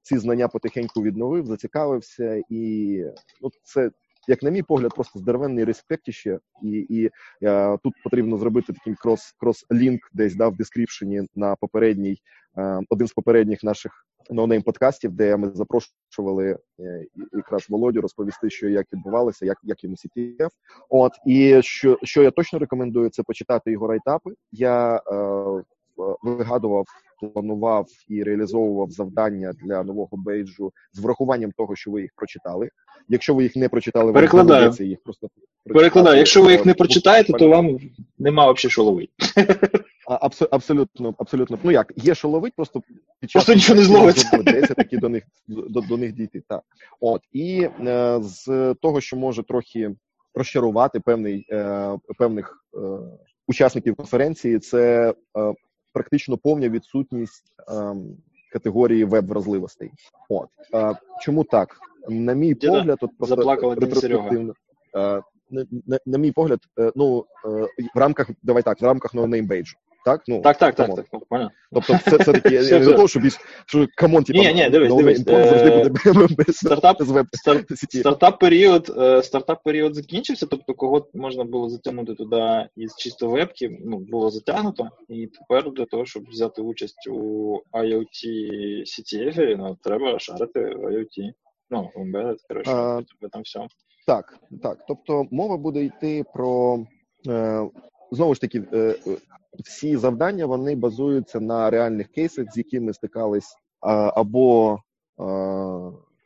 ці 0.02 0.18
знання 0.18 0.48
потихеньку 0.48 1.02
відновив, 1.02 1.46
зацікавився, 1.46 2.42
і 2.50 2.96
ну, 3.40 3.50
це. 3.62 3.90
Як 4.30 4.42
на 4.42 4.50
мій 4.50 4.62
погляд, 4.62 4.94
просто 4.94 5.18
здоровенний 5.18 5.64
респектіще, 5.64 6.38
і 6.62 6.70
і 6.70 7.10
е, 7.42 7.78
тут 7.82 7.94
потрібно 8.04 8.36
зробити 8.36 8.72
такий 8.72 8.94
cross 8.94 9.34
cross 9.38 9.66
link 9.72 10.00
десь 10.12 10.34
да, 10.34 10.48
в 10.48 10.56
description 10.56 11.17
і 11.17 11.22
на 11.34 11.56
попередній 11.56 12.18
е, 12.58 12.80
один 12.88 13.06
з 13.06 13.12
попередніх 13.12 13.64
наших 13.64 14.06
NoName 14.30 14.62
подкастів, 14.62 15.12
де 15.12 15.36
ми 15.36 15.50
запрошували 15.54 16.58
е, 16.80 17.06
якраз 17.32 17.66
Володю 17.68 18.00
розповісти, 18.00 18.50
що 18.50 18.68
як 18.68 18.86
відбувалося, 18.92 19.46
як 19.46 19.58
як 19.62 19.84
йому 19.84 19.96
CTF. 19.96 20.50
От 20.88 21.12
і 21.26 21.62
що 21.62 21.98
що 22.02 22.22
я 22.22 22.30
точно 22.30 22.58
рекомендую, 22.58 23.10
це 23.10 23.22
почитати 23.22 23.72
його 23.72 23.86
writeup 23.86 24.20
и. 24.20 24.30
Я 24.52 24.96
е, 24.96 25.62
вигадував, 26.22 26.84
планував 27.34 27.86
і 28.08 28.22
реалізовував 28.22 28.90
завдання 28.90 29.52
для 29.64 29.82
нового 29.82 30.16
бейджу 30.16 30.72
з 30.92 30.98
врахуванням 30.98 31.52
того, 31.52 31.76
що 31.76 31.90
ви 31.90 32.02
їх 32.02 32.10
прочитали. 32.16 32.70
Якщо 33.08 33.34
ви 33.34 33.42
їх 33.42 33.56
не 33.56 33.68
прочитали, 33.68 34.04
вам 34.04 34.14
Перекладаю. 34.14 34.58
доведеться 34.60 34.84
їх 34.84 34.98
просто 35.04 35.28
Перекладаю, 35.64 36.18
якщо 36.18 36.42
ви 36.42 36.52
їх 36.52 36.66
не 36.66 36.74
прочитаєте, 36.74 37.32
то 37.32 37.48
вам 37.48 37.78
нема 38.18 38.52
взагалі 38.52 38.70
що 38.70 38.82
ловити. 38.84 39.12
Абсо- 40.06 40.48
абсолютно, 40.50 41.14
абсолютно. 41.18 41.58
Ну 41.62 41.70
як, 41.70 41.92
є 41.96 42.14
що 42.14 42.28
ловить, 42.28 42.52
просто 42.56 42.82
під 43.20 43.30
час 43.30 43.44
Просто 43.44 43.54
нічого 43.54 43.78
не 43.78 43.84
зловиться. 43.84 44.36
доведеться 44.36 44.74
таки 44.74 44.98
до 44.98 45.08
них 45.08 45.24
до, 45.48 45.80
до 45.80 45.96
них 45.96 46.12
дійти. 46.12 46.42
Так. 46.48 46.62
От 47.00 47.22
і 47.32 47.68
е, 47.86 48.18
з 48.22 48.74
того, 48.82 49.00
що 49.00 49.16
може 49.16 49.42
трохи 49.42 49.94
розчарувати 50.34 51.00
певний 51.00 51.46
е, 51.50 51.98
певних 52.18 52.64
е, 52.74 52.78
учасників 53.48 53.96
конференції, 53.96 54.58
це 54.58 55.14
е, 55.38 55.54
практично 55.92 56.36
повна 56.36 56.68
відсутність 56.68 57.44
ем, 57.68 58.16
категорії 58.52 59.04
веб-вразливостей. 59.04 59.90
От 60.28 60.48
е, 60.74 60.94
чому 61.20 61.44
так? 61.44 61.76
На 62.08 62.32
мій 62.32 62.54
Діда, 62.54 62.72
погляд, 62.72 62.98
от 63.00 63.18
просто 63.18 63.74
ретроспективно. 63.74 64.54
Е, 64.96 65.22
на, 65.50 65.66
на, 65.86 65.98
на 66.06 66.18
мій 66.18 66.32
погляд, 66.32 66.60
е, 66.78 66.92
ну 66.96 67.24
е, 67.44 67.68
в 67.94 67.98
рамках 67.98 68.30
давай 68.42 68.62
так, 68.62 68.80
в 68.80 68.84
рамках 68.84 69.14
no 69.14 69.26
name 69.26 69.48
badge. 69.48 69.74
Так, 70.04 70.22
ну 70.28 70.42
Так, 70.42 70.58
так, 70.58 70.74
так, 70.74 70.94
так. 70.94 71.06
понятно. 71.28 71.56
Тобто, 71.72 71.98
це 72.10 72.16
все 72.16 72.32
таки 72.32 72.54
я 72.54 72.78
не 72.78 72.92
того, 72.92 73.08
що 73.08 73.20
більш 73.20 73.38
що 73.66 73.86
камон, 73.96 74.24
типа 74.24 74.38
Ні, 74.38 74.54
ні, 74.54 74.70
дивись, 74.70 74.94
дивись, 74.94 75.24
завжди 75.24 75.70
е, 75.70 76.12
буде 76.12 76.52
Стартап, 76.52 76.98
без 76.98 77.10
веб 77.10 77.26
стар, 77.32 77.64
сіті. 77.76 77.98
стартап 77.98 78.38
період, 78.38 78.94
е, 78.98 79.22
стартап 79.22 79.62
період 79.64 79.94
закінчився, 79.94 80.46
тобто 80.46 80.74
кого 80.74 81.08
можна 81.14 81.44
було 81.44 81.68
затягнути 81.68 82.14
туди 82.14 82.68
із 82.76 82.96
чисто 82.96 83.28
вебки, 83.28 83.78
ну 83.84 83.98
було 83.98 84.30
затягнуто, 84.30 84.88
і 85.08 85.26
тепер 85.26 85.72
для 85.72 85.84
того, 85.84 86.06
щоб 86.06 86.22
взяти 86.28 86.62
участь 86.62 87.08
у 87.10 87.54
IoT 87.72 88.26
CTF, 88.84 89.56
ну 89.56 89.76
треба 89.82 90.18
шарити 90.18 90.60
в 90.60 90.84
IoT. 90.84 91.32
Ну, 91.72 91.90
embedded, 91.96 92.36
коротше, 92.48 92.70
в 92.70 93.28
там 93.32 93.42
все. 93.42 93.66
Так, 94.06 94.38
так. 94.62 94.78
Тобто 94.88 95.26
мова 95.30 95.56
буде 95.56 95.84
йти 95.84 96.24
про 96.34 96.84
е, 97.28 97.68
знову 98.10 98.34
ж 98.34 98.40
таки, 98.40 98.62
е, 98.72 98.78
е, 99.06 99.16
всі 99.64 99.96
завдання 99.96 100.46
вони 100.46 100.76
базуються 100.76 101.40
на 101.40 101.70
реальних 101.70 102.08
кейсах, 102.08 102.52
з 102.52 102.56
якими 102.56 102.94
стикались 102.94 103.56
або 104.14 104.78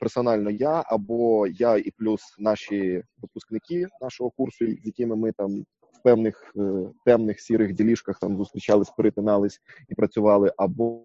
персонально 0.05 0.51
я, 0.51 0.85
або 0.87 1.47
я 1.47 1.77
і 1.77 1.91
плюс 1.91 2.21
наші 2.39 3.03
випускники 3.23 3.87
нашого 4.01 4.31
курсу, 4.31 4.67
з 4.67 4.87
якими 4.87 5.17
ми 5.17 5.33
там 5.33 5.65
в 5.93 6.03
певних 6.03 6.53
е, 6.57 6.89
темних 7.05 7.41
сірих 7.41 7.73
ділішках 7.73 8.19
там 8.19 8.37
зустрічались, 8.37 8.91
перетинались 8.91 9.61
і 9.89 9.95
працювали, 9.95 10.53
або 10.57 11.01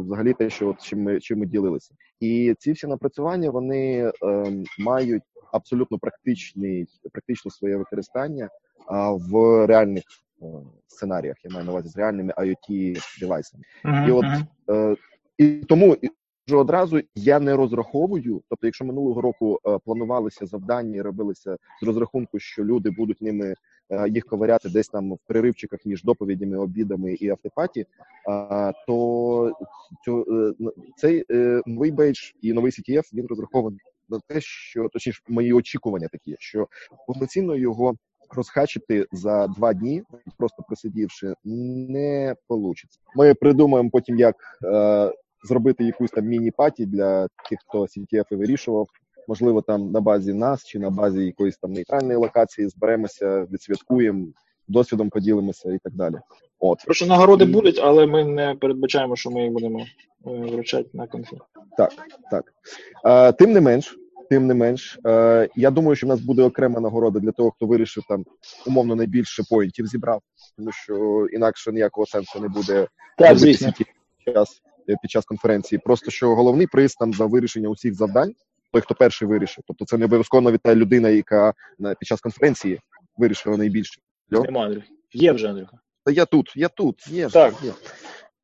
взагалі 0.00 0.32
те, 0.32 0.50
що 0.50 0.68
от 0.68 0.82
чим 0.82 1.02
ми 1.02 1.20
чим 1.20 1.38
ми 1.38 1.46
ділилися. 1.46 1.94
І 2.20 2.54
ці 2.58 2.72
всі 2.72 2.86
напрацювання 2.86 3.50
вони 3.50 4.12
е, 4.24 4.52
мають 4.78 5.22
абсолютно 5.54 5.98
практичний, 5.98 6.86
практичне 7.12 7.50
своє 7.50 7.76
використання 7.76 8.48
а, 8.86 9.10
в 9.10 9.66
реальних 9.66 10.04
е, 10.42 10.46
сценаріях. 10.86 11.36
Я 11.44 11.50
маю 11.50 11.64
на 11.64 11.72
увазі 11.72 11.88
з 11.88 11.96
реальними 11.96 12.32
IoT 12.36 12.98
девайсами. 13.20 13.64
І 14.08 14.10
от 14.10 14.24
е, 14.70 14.96
і 15.38 15.48
тому 15.48 15.96
вже 16.46 16.56
одразу 16.56 17.00
я 17.14 17.40
не 17.40 17.56
розраховую. 17.56 18.42
Тобто, 18.48 18.66
якщо 18.66 18.84
минулого 18.84 19.20
року 19.20 19.60
е, 19.66 19.78
планувалися 19.84 20.46
завдання 20.46 20.96
і 20.96 21.00
робилися 21.00 21.56
з 21.82 21.86
розрахунку, 21.86 22.38
що 22.38 22.64
люди 22.64 22.90
будуть 22.90 23.22
ними 23.22 23.54
е, 23.90 24.08
їх 24.08 24.24
ковиряти 24.24 24.68
десь 24.68 24.88
там 24.88 25.12
в 25.12 25.18
переривчиках 25.26 25.80
між 25.86 26.02
доповідями, 26.02 26.58
обідами 26.58 27.12
і 27.12 27.28
автопаті, 27.28 27.80
е, 27.80 27.86
то 28.86 29.52
цю, 30.04 30.26
е, 30.60 30.70
цей 30.96 31.24
е, 31.30 31.62
новий 31.66 31.90
бейдж 31.90 32.18
і 32.42 32.52
новий 32.52 32.72
CTF 32.72 33.14
він 33.14 33.26
розрахований 33.26 33.80
на 34.08 34.20
те, 34.28 34.40
що 34.40 34.88
точніше 34.92 35.20
мої 35.28 35.52
очікування 35.52 36.08
такі, 36.12 36.36
що 36.38 36.68
повноцінно 37.06 37.56
його 37.56 37.94
розхачити 38.30 39.06
за 39.12 39.46
два 39.46 39.74
дні, 39.74 40.02
просто 40.38 40.62
просидівши, 40.66 41.34
не 41.44 42.34
вийде. 42.48 42.74
Ми 43.16 43.34
придумаємо 43.34 43.90
потім, 43.90 44.18
як 44.18 44.36
е, 44.64 45.12
зробити 45.44 45.84
якусь 45.84 46.10
там 46.10 46.24
міні-паті 46.24 46.86
для 46.86 47.28
тих, 47.48 47.58
хто 47.68 47.80
CTF 47.80 48.36
вирішував. 48.36 48.86
Можливо, 49.28 49.62
там 49.62 49.90
на 49.90 50.00
базі 50.00 50.34
нас 50.34 50.64
чи 50.64 50.78
на 50.78 50.90
базі 50.90 51.24
якоїсь 51.24 51.56
там 51.56 51.72
нейтральної 51.72 52.16
локації 52.16 52.68
зберемося, 52.68 53.46
відсвяткуємо, 53.52 54.26
досвідом 54.68 55.10
поділимося 55.10 55.72
і 55.72 55.78
так 55.78 55.94
далі. 55.94 56.14
От 56.58 56.84
Прошу, 56.84 57.06
нагороди 57.06 57.44
І- 57.44 57.48
будуть, 57.48 57.80
але 57.82 58.06
ми 58.06 58.24
не 58.24 58.54
передбачаємо, 58.54 59.16
що 59.16 59.30
ми 59.30 59.42
їх 59.42 59.52
будемо 59.52 59.86
е, 60.26 60.30
вручати 60.30 60.88
на 60.92 61.06
конфі. 61.06 61.38
Так, 61.76 61.92
так. 62.30 62.52
Е, 63.04 63.32
тим 63.32 63.52
не 63.52 63.60
менш, 63.60 63.98
тим 64.30 64.46
не 64.46 64.54
менш, 64.54 64.98
е, 65.06 65.48
я 65.56 65.70
думаю, 65.70 65.96
що 65.96 66.06
в 66.06 66.08
нас 66.08 66.20
буде 66.20 66.42
окрема 66.42 66.80
нагорода 66.80 67.20
для 67.20 67.32
того, 67.32 67.50
хто 67.50 67.66
вирішив 67.66 68.04
там 68.08 68.24
умовно 68.66 68.94
найбільше 68.96 69.42
поінтів 69.50 69.86
зібрав, 69.86 70.20
тому 70.56 70.72
що 70.72 71.26
інакше 71.32 71.72
ніякого 71.72 72.06
сенсу 72.06 72.40
не 72.40 72.48
буде 72.48 72.88
Так, 73.18 73.38
звісно. 73.38 73.72
під 73.78 73.86
час 74.34 74.62
е, 74.88 74.96
під 75.02 75.10
час 75.10 75.24
конференції. 75.24 75.78
Просто 75.84 76.10
що 76.10 76.34
головний 76.34 76.66
приз 76.66 76.94
там 76.94 77.12
за 77.12 77.26
вирішення 77.26 77.68
усіх 77.68 77.94
завдань, 77.94 78.34
той, 78.72 78.82
хто 78.82 78.94
перший 78.94 79.28
вирішив. 79.28 79.64
Тобто 79.66 79.84
це 79.84 79.98
не 79.98 80.04
обов'язково 80.04 80.40
навіть 80.40 80.62
та 80.62 80.74
людина, 80.74 81.08
яка 81.08 81.54
на 81.78 81.94
під 81.94 82.08
час 82.08 82.20
конференції 82.20 82.80
вирішила 83.16 83.56
найбільше. 83.56 84.00
Нема, 84.30 84.64
Андрюх. 84.64 84.84
Є 85.12 85.32
вже, 85.32 85.48
Андрюха. 85.48 85.78
Та 86.04 86.12
я 86.12 86.24
тут, 86.24 86.52
я 86.56 86.68
тут, 86.68 87.08
є. 87.08 87.28
Так. 87.28 87.54
Є. 87.62 87.72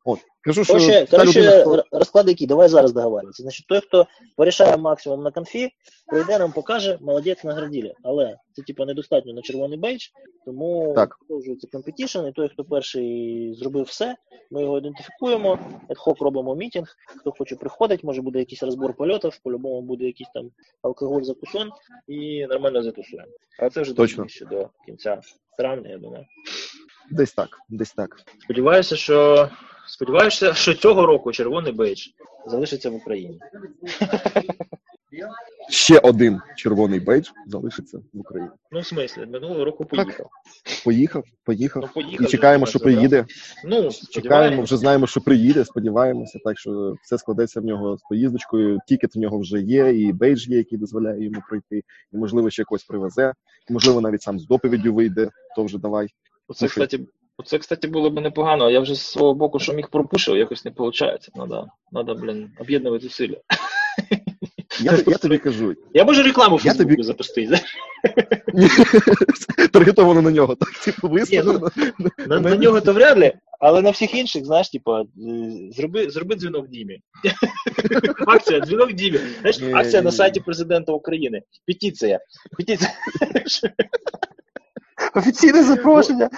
От, 0.05 0.19
кажу, 0.45 0.65
що 0.65 0.73
Короче, 0.73 1.07
та 1.11 1.17
короче, 1.19 1.41
людина, 1.41 1.61
хто- 1.61 1.75
р- 1.75 1.85
розклад 1.93 2.29
який, 2.29 2.47
давай 2.47 2.69
зараз 2.69 2.93
договарюватися. 2.93 3.43
Значить, 3.43 3.67
той, 3.67 3.81
хто 3.81 4.07
порішає 4.37 4.77
максимум 4.77 5.23
на 5.23 5.31
конфі, 5.31 5.71
прийде 6.07 6.39
нам 6.39 6.53
покаже, 6.53 6.99
молодець 7.01 7.45
наградили. 7.45 7.95
Але 8.03 8.37
це 8.53 8.63
типу 8.63 8.85
недостатньо 8.85 9.33
на 9.33 9.43
червоний 9.43 9.79
бейдж, 9.79 10.07
тому 10.45 10.95
продовжується 11.19 11.69
competition, 11.73 12.19
і 12.27 12.33
той, 12.33 12.49
хто 12.49 12.65
перший 12.65 13.55
зробив 13.55 13.85
все, 13.85 14.17
ми 14.51 14.63
його 14.63 14.79
ідентифікуємо, 14.79 15.59
ad-hoc 15.89 16.25
робимо 16.25 16.55
meeting, 16.55 16.97
хто 17.21 17.31
хоче 17.33 17.57
приходить, 17.57 18.05
може 18.05 18.23
буде 18.23 18.39
якийсь 18.39 18.63
розбор 18.63 18.95
польотів, 18.95 19.39
по-любому 19.45 19.83
буде 19.83 20.05
якийсь 20.05 20.31
там 20.35 20.51
алкоголь 20.83 21.23
закусон, 21.23 21.71
і 22.09 22.47
нормально 22.47 22.83
затусуємо. 22.83 23.29
А 23.59 23.71
це 23.71 23.83
вже 23.83 23.95
Точно. 23.95 24.29
ще 24.29 24.45
до 24.47 24.69
кінця 24.87 25.21
травня, 25.59 25.91
я 25.91 25.99
думаю. 25.99 26.27
десь 27.11 27.33
так, 27.33 27.49
десь 27.69 27.93
так. 27.93 28.17
Сподіваюся, 28.45 28.97
що 28.97 29.49
сподіваюся, 29.91 30.55
що 30.55 30.75
цього 30.75 31.07
року 31.07 31.33
червоний 31.33 31.73
бейдж 31.73 32.07
залишиться 32.47 32.91
в 32.91 32.95
Україні. 32.95 33.41
Ще 35.71 35.99
один 35.99 36.41
червоний 36.57 37.01
бейдж 37.01 37.29
залишиться 37.47 37.99
в 37.99 38.21
Україні. 38.21 38.51
Ну, 38.73 38.81
в 38.81 38.87
смислі, 38.87 39.27
минулого 39.27 39.65
року 39.65 39.85
поїхав. 39.85 40.27
Поїхав, 40.85 41.25
поїхав. 41.45 41.83
Ну, 41.83 42.03
поїхав. 42.03 42.27
І 42.27 42.31
чекаємо, 42.31 42.67
що 42.67 42.79
приїде. 42.79 43.27
Ну, 43.65 43.91
Чекаємо, 44.11 44.63
вже 44.63 44.77
знаємо, 44.77 45.07
що 45.07 45.21
приїде, 45.21 45.65
сподіваємося, 45.65 46.39
так 46.45 46.59
що 46.59 46.95
все 47.03 47.19
складеться 47.19 47.61
в 47.61 47.65
нього 47.65 47.97
з 47.97 48.01
поїздочкою. 48.09 48.79
Ticket 48.87 49.17
в 49.17 49.19
нього 49.19 49.39
вже 49.39 49.61
є, 49.61 49.95
і 49.95 50.13
бейдж 50.13 50.49
є, 50.49 50.57
який 50.57 50.79
дозволяє 50.79 51.25
йому 51.25 51.43
пройти, 51.49 51.83
і 52.13 52.17
можливо 52.17 52.51
ще 52.51 52.65
когось 52.65 52.85
привезе, 52.85 53.33
і, 53.71 53.73
можливо, 53.73 54.01
навіть 54.01 54.23
сам 54.23 54.39
з 54.39 54.47
доповіддю 54.47 54.95
вийде, 54.95 55.31
то 55.57 55.65
вже 55.65 55.79
давай. 55.79 56.09
Оце, 56.49 56.69
кстати, 56.69 57.01
оце, 57.41 57.59
кстати, 57.59 57.89
було 57.89 58.11
б 58.11 58.21
непогано, 58.21 58.65
а 58.65 58.71
я 58.71 58.81
вже 58.81 58.95
з 58.95 59.01
свого 59.01 59.35
боку, 59.35 59.59
що 59.59 59.73
міг 59.73 59.89
пропушив, 59.91 60.37
якось 60.37 60.65
не 60.65 60.71
виходить. 60.71 61.29
Надо, 61.35 61.67
надо, 61.93 62.15
блін, 62.15 62.51
об'єднувати 62.61 63.03
зусилля. 63.03 63.37
Я, 64.81 64.93
я 65.07 65.17
тобі 65.17 65.39
кажу, 65.39 65.75
Я 65.95 66.05
можу 66.05 66.23
рекламу 66.23 66.57
в 66.57 66.63
Фейсбуку 66.63 66.91
тобі- 66.91 67.03
запустити. 67.03 67.61
таргетовано 69.73 70.23
на 70.23 70.31
нього, 70.31 70.55
так 70.55 70.71
типу 70.71 71.09
виставлено. 71.09 71.71
На, 72.27 72.41
на 72.41 72.57
нього 72.57 72.81
то 72.81 72.93
вряд 72.93 73.19
ли, 73.19 73.33
але 73.61 73.83
на 73.83 73.91
всіх 73.91 74.15
інших, 74.15 74.45
знаєш, 74.45 74.71
типа, 74.71 75.01
е, 75.01 75.05
зроби, 75.71 76.11
зроби 76.11 76.37
дзвінок 76.37 76.69
Дімі. 76.69 77.01
Акція, 78.27 78.61
дзвінок 78.61 78.93
Дімі. 78.93 79.19
Знаєш, 79.41 79.61
акція 79.75 80.03
на 80.03 80.13
сайті 80.13 80.41
президента 80.41 80.93
України. 80.93 81.43
Петиція. 81.67 82.21
Петиція. 82.57 82.91
Офіційне 85.15 85.63
запрошення. 85.63 86.31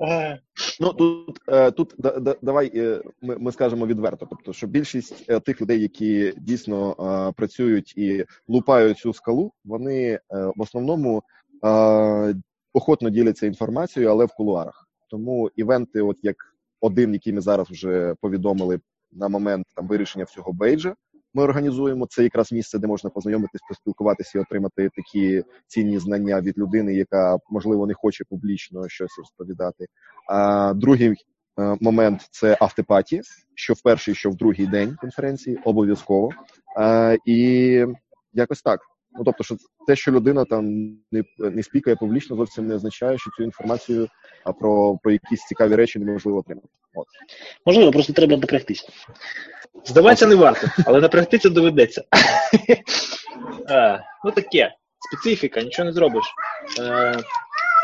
Е, 0.00 0.40
Ну 0.80 0.92
тут, 0.92 1.38
е, 1.48 1.70
тут 1.70 1.94
да, 1.98 2.10
да, 2.20 2.36
давай 2.42 2.72
е, 2.74 3.02
ми, 3.22 3.36
ми 3.38 3.52
скажемо 3.52 3.86
відверто. 3.86 4.26
Тобто, 4.30 4.52
що 4.52 4.66
більшість 4.66 5.42
тих 5.44 5.60
людей, 5.60 5.80
які 5.80 6.34
дійсно 6.36 6.94
працюють 7.36 7.96
і 7.96 8.24
лупають 8.48 8.98
цю 8.98 9.12
скалу, 9.12 9.52
вони 9.64 10.20
в 10.30 10.60
основному 10.62 11.22
охотно 12.72 13.10
діляться 13.10 13.46
інформацією, 13.46 14.10
але 14.10 14.24
в 14.24 14.32
кулуарах. 14.32 14.88
Тому 15.10 15.50
івенти, 15.56 16.02
от 16.02 16.16
як 16.22 16.36
один, 16.80 17.12
який 17.12 17.32
ми 17.32 17.40
зараз 17.40 17.70
вже 17.70 18.14
повідомили 18.20 18.80
на 19.12 19.28
момент 19.28 19.66
там 19.74 19.86
вирішення 19.86 20.24
всього 20.24 20.52
бейджа. 20.52 20.94
Ми 21.34 21.42
організуємо 21.42 22.06
це 22.06 22.22
якраз 22.22 22.52
місце, 22.52 22.78
де 22.78 22.86
можна 22.86 23.10
познайомитись, 23.10 23.60
поспілкуватися 23.68 24.38
і 24.38 24.42
отримати 24.42 24.90
такі 24.96 25.44
цінні 25.66 25.98
знання 25.98 26.40
від 26.40 26.58
людини, 26.58 26.94
яка 26.94 27.38
можливо 27.50 27.86
не 27.86 27.94
хоче 27.94 28.24
публічно 28.30 28.88
щось 28.88 29.18
розповідати. 29.18 29.86
А 30.28 30.72
другий 30.74 31.08
е, 31.10 31.16
момент 31.80 32.28
це 32.30 32.56
автопаті, 32.60 33.20
що 33.54 33.74
в 33.74 33.82
перший, 33.82 34.14
що 34.14 34.30
в 34.30 34.36
другий 34.36 34.66
день 34.66 34.96
конференції, 35.00 35.58
обов'язково. 35.64 36.30
А, 36.76 37.16
і 37.26 37.86
якось 38.32 38.62
так. 38.62 38.80
Ну 39.18 39.24
тобто, 39.24 39.44
що 39.44 39.56
те, 39.86 39.96
що 39.96 40.12
людина 40.12 40.44
там 40.44 40.64
не, 41.12 41.24
не 41.38 41.62
спікає 41.62 41.96
публічно, 41.96 42.36
зовсім 42.36 42.66
не 42.66 42.74
означає, 42.74 43.18
що 43.18 43.30
цю 43.30 43.42
інформацію 43.42 44.08
про, 44.60 44.98
про 45.02 45.12
якісь 45.12 45.46
цікаві 45.46 45.74
речі 45.74 45.98
неможливо 45.98 46.38
отримати. 46.38 46.68
От. 46.94 47.06
Можливо, 47.66 47.90
просто 47.90 48.12
треба 48.12 48.36
напрягтися. 48.36 48.88
Здаватися 49.84 50.26
не 50.26 50.34
варто, 50.34 50.66
але 50.86 51.00
напрягтися 51.00 51.48
доведеться. 51.48 52.04
Е, 53.70 54.04
ну 54.24 54.30
таке, 54.30 54.74
специфіка, 54.98 55.62
нічого 55.62 55.86
не 55.86 55.92
зробиш. 55.92 56.24
Е, 56.80 57.14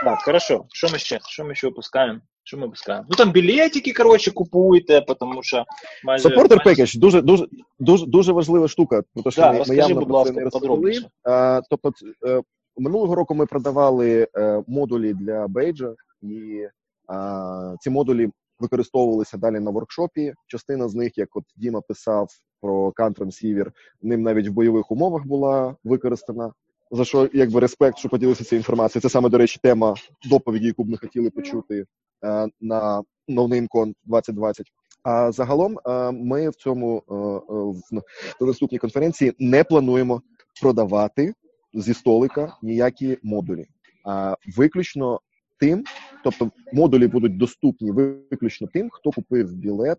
так, 0.05 0.19
хорошо. 0.25 0.65
Що 0.69 0.89
ми 0.89 0.99
ще? 0.99 1.19
Що 1.29 1.45
ми 1.45 1.55
ще 1.55 1.67
випускаємо? 1.67 2.21
Що 2.45 2.57
ми 2.57 2.63
випускаємо? 2.63 3.07
Ну 3.11 3.17
там 3.17 3.33
білетики, 3.33 3.93
коротше, 3.93 4.31
купуйте, 4.31 5.01
тому 5.21 5.43
що 5.43 5.65
майже. 6.05 6.29
Supporter 6.29 6.65
майже- 6.67 6.83
package 6.83 6.99
дуже 6.99 7.23
дуже 7.23 7.47
дуже 7.79 8.07
дуже 8.07 8.33
важлива 8.33 8.69
штука. 8.69 9.03
Те, 9.25 9.31
що 9.31 9.41
Да, 9.43 9.53
ми, 9.53 9.65
ми 9.69 9.77
явно 9.77 10.01
будь 10.01 10.11
ласка, 10.11 10.33
не 10.35 10.45
розповіли. 10.45 10.69
подробніше. 10.69 11.09
А, 11.25 11.61
тобто, 11.71 11.93
е, 12.27 12.43
минулого 12.77 13.15
року 13.15 13.35
ми 13.35 13.47
продавали 13.47 14.29
е, 14.37 14.63
модулі 14.67 15.15
для 15.15 15.49
бейджа, 15.49 15.95
і 16.23 16.67
а, 17.09 17.75
ці 17.81 17.91
модулі 17.91 18.31
використовувалися 18.61 19.39
далі 19.39 19.61
на 19.61 19.71
воркшопі. 19.71 20.35
Частина 20.47 20.89
з 20.89 20.95
них, 20.95 21.19
як 21.19 21.37
от 21.37 21.45
Діма 21.57 21.81
писав 21.81 22.29
про 22.61 22.93
CAN 22.93 23.31
transceiver, 23.31 23.73
ним 24.03 24.23
навіть 24.23 24.49
в 24.49 24.53
бойових 24.53 24.91
умовах 24.91 25.27
була 25.27 25.77
використана. 25.85 26.53
За 26.91 27.05
що 27.05 27.29
якби 27.33 27.61
респект, 27.61 27.99
що 27.99 28.09
поділилися 28.09 28.45
цією 28.45 28.61
інформацією. 28.61 29.03
Це 29.03 29.09
саме, 29.09 29.29
до 29.29 29.39
речі, 29.39 29.61
тема 29.63 29.95
доповіді, 30.31 30.67
яку 30.67 30.85
б 30.85 30.89
ми 30.89 30.97
хотіли 30.97 31.31
почути 31.31 31.85
е, 32.25 32.49
на 32.61 33.03
NoNameCon 33.29 33.93
2020. 34.05 34.67
А 35.03 35.33
загалом 35.33 35.79
е, 35.87 36.11
ми 36.11 36.49
в 36.49 36.55
цьому 36.55 37.03
е, 37.11 37.15
е, 37.15 38.05
в 38.41 38.47
наступній 38.47 38.79
конференції 38.79 39.33
не 39.39 39.65
плануємо 39.65 40.23
продавати 40.63 41.35
зі 41.75 41.95
столика 41.95 42.57
ніякі 42.63 43.19
модулі, 43.23 43.67
а 44.05 44.37
виключно 44.57 45.21
тим, 45.59 45.85
тобто 46.25 46.51
модулі 46.73 47.07
будуть 47.07 47.39
доступні 47.39 47.91
виключно 47.91 48.69
тим, 48.73 48.89
хто 48.93 49.11
купив 49.11 49.53
білет, 49.53 49.99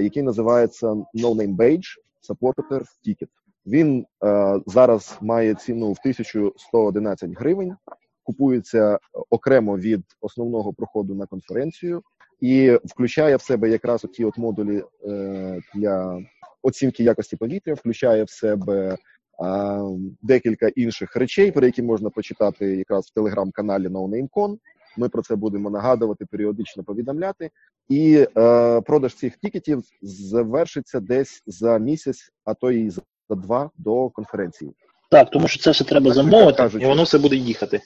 який 0.00 0.22
називається 0.22 0.86
No 0.86 1.04
Name 1.14 1.56
Badge 1.56 1.86
Supporter 2.28 2.84
Ticket. 3.06 3.28
Він 3.70 4.06
е, 4.24 4.60
зараз 4.66 5.18
має 5.20 5.54
ціну 5.54 5.86
в 5.86 5.98
1111 6.00 7.30
гривень, 7.36 7.76
купується 8.22 8.98
окремо 9.30 9.78
від 9.78 10.02
основного 10.20 10.72
проходу 10.72 11.14
на 11.14 11.26
конференцію 11.26 12.02
і 12.40 12.78
включає 12.84 13.36
в 13.36 13.42
себе 13.42 13.70
якраз 13.70 14.04
оті 14.04 14.24
от 14.24 14.38
модулі 14.38 14.82
е, 15.06 15.60
для 15.74 16.22
оцінки 16.62 17.04
якості 17.04 17.36
повітря, 17.36 17.74
включає 17.74 18.24
в 18.24 18.30
себе 18.30 18.96
а, 19.42 19.82
декілька 20.22 20.68
інших 20.68 21.16
речей, 21.16 21.52
про 21.52 21.66
які 21.66 21.82
можна 21.82 22.10
почитати 22.10 22.76
якраз 22.76 23.06
в 23.06 23.14
телеграм-каналі 23.14 23.88
NoNameCon. 23.88 24.58
Ми 24.96 25.08
про 25.08 25.22
це 25.22 25.36
будемо 25.36 25.70
нагадувати, 25.70 26.26
періодично 26.26 26.84
повідомляти. 26.84 27.50
І 27.88 28.26
е, 28.36 28.80
продаж 28.80 29.14
цих 29.14 29.36
тікетів 29.36 29.82
завершиться 30.02 31.00
десь 31.00 31.42
за 31.46 31.78
місяць, 31.78 32.32
а 32.44 32.54
то 32.54 32.70
і 32.70 32.90
за 32.90 33.02
два 33.34 33.70
до 33.78 34.08
конференції. 34.08 34.72
Так, 35.10 35.30
тому 35.30 35.48
що 35.48 35.62
це 35.62 35.70
все 35.70 35.84
треба 35.84 36.06
Так, 36.06 36.14
замовити. 36.14 36.56
кажуть. 36.56 36.82
І 36.82 36.86
воно 36.86 37.02
все 37.02 37.18
буде 37.18 37.36
їхати. 37.36 37.80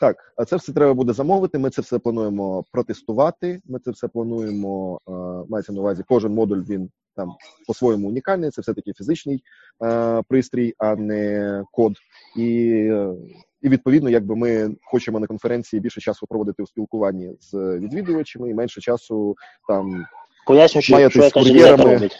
Так, 0.00 0.16
а 0.36 0.44
це 0.44 0.56
все 0.56 0.72
треба 0.72 0.94
буде 0.94 1.12
замовити. 1.12 1.58
Ми 1.58 1.70
це 1.70 1.82
все 1.82 1.98
плануємо 1.98 2.64
протестувати. 2.72 3.60
Ми 3.64 3.78
це 3.78 3.90
все 3.90 4.08
плануємо. 4.08 5.00
Е, 5.08 5.12
мається 5.48 5.72
на 5.72 5.80
увазі, 5.80 6.02
кожен 6.08 6.34
модуль 6.34 6.62
він 6.68 6.90
там 7.16 7.34
по-своєму 7.66 8.08
унікальний. 8.08 8.50
Це 8.50 8.62
все 8.62 8.74
таки 8.74 8.92
фізичний 8.92 9.42
е, 9.84 10.22
пристрій, 10.28 10.74
а 10.78 10.96
не 10.96 11.64
код. 11.72 11.92
І, 12.36 12.68
е, 12.92 13.14
і 13.62 13.68
відповідно, 13.68 14.10
якби 14.10 14.36
ми 14.36 14.76
хочемо 14.82 15.20
на 15.20 15.26
конференції 15.26 15.80
більше 15.80 16.00
часу 16.00 16.26
проводити 16.26 16.62
у 16.62 16.66
спілкуванні 16.66 17.36
з 17.40 17.54
відвідувачами, 17.78 18.50
і 18.50 18.54
менше 18.54 18.80
часу 18.80 19.36
там 19.68 20.06
Поясню, 20.46 20.82
що, 20.82 20.94
Має 20.94 21.10
що 21.10 21.22
яка 21.22 21.40
з 21.40 21.42
кур'єрами. 21.42 22.10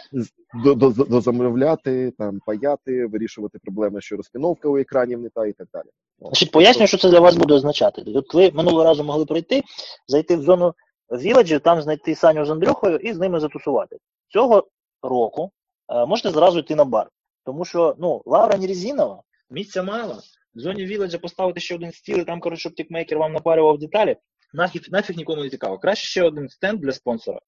дозамовляти, 1.09 2.13
там 2.19 2.41
паяти, 2.47 3.07
вирішувати 3.07 3.59
проблеми, 3.59 4.01
що 4.01 4.17
розпіновка 4.17 4.69
у 4.69 4.79
екранів 4.79 5.21
не 5.21 5.29
та 5.29 5.47
і 5.47 5.53
так 5.53 5.69
далі. 5.73 5.89
Значить, 6.19 6.51
поясню, 6.51 6.87
що 6.87 6.99
це 6.99 7.11
для 7.11 7.21
вас 7.21 7.37
буде 7.37 7.55
означати. 7.55 8.03
От 8.07 8.35
ви 8.35 8.51
минулого 8.51 8.85
разу 8.85 9.05
могли 9.05 9.25
прийти, 9.25 9.63
зайти 10.09 10.37
в 10.37 10.43
зону 10.43 10.75
віледжів, 11.11 11.61
там 11.61 11.83
знайти 11.83 12.15
Саню 12.15 12.45
з 12.45 12.51
Андрюхою 12.51 12.97
і 12.97 13.13
з 13.13 13.19
ними 13.19 13.41
затусувати. 13.41 13.97
Цього 14.29 14.67
року 15.03 15.51
е, 15.89 16.07
можете 16.07 16.31
зразу 16.31 16.59
йти 16.59 16.75
на 16.75 16.85
бар. 16.85 17.09
Тому 17.45 17.65
що 17.65 17.95
ну, 17.99 18.23
Лавра 18.27 18.59
не 18.59 18.67
резинова, 18.67 19.23
Місця 19.51 19.83
мало. 19.83 20.19
В 20.55 20.61
зоні 20.61 20.85
віледжа 20.85 21.19
поставити 21.19 21.61
ще 21.61 21.75
один 21.75 21.93
стіл, 21.93 22.19
і 22.19 22.25
там, 22.25 22.41
коротше, 22.41 22.61
щоб 22.61 22.75
тікмейкер 22.75 23.19
вам 23.19 23.33
напарював 23.33 23.79
деталі. 23.79 24.17
Нафіг, 24.53 24.83
нафіг 24.91 25.17
нікому 25.17 25.43
не 25.43 25.51
цікаво. 25.51 25.79
Краще 25.79 26.07
ще 26.07 26.23
один 26.23 26.49
стенд 26.49 26.81
для 26.81 26.93
спонсора. 26.93 27.41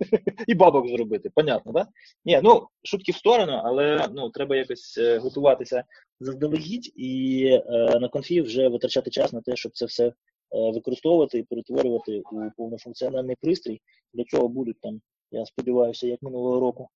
І 0.46 0.54
бабок 0.54 0.88
зробити, 0.88 1.30
понятно? 1.34 1.72
Да? 1.72 1.86
Ні, 2.24 2.40
ну, 2.42 2.68
шутки 2.82 3.12
в 3.12 3.16
сторону, 3.16 3.60
але 3.64 4.08
ну, 4.12 4.30
треба 4.30 4.56
якось 4.56 4.98
е, 4.98 5.18
готуватися 5.18 5.84
заздалегідь 6.20 6.92
і 6.96 7.44
е, 7.46 7.98
на 8.00 8.08
конфі 8.08 8.42
вже 8.42 8.68
витрачати 8.68 9.10
час 9.10 9.32
на 9.32 9.40
те, 9.40 9.56
щоб 9.56 9.72
це 9.72 9.86
все 9.86 10.12
використовувати 10.50 11.38
і 11.38 11.42
перетворювати 11.42 12.22
у 12.32 12.50
повнофункціональний 12.56 13.36
пристрій. 13.40 13.80
Для 14.12 14.24
чого 14.24 14.48
будуть 14.48 14.80
там, 14.80 15.00
я 15.30 15.46
сподіваюся, 15.46 16.06
як 16.06 16.22
минулого 16.22 16.60
року, 16.60 16.88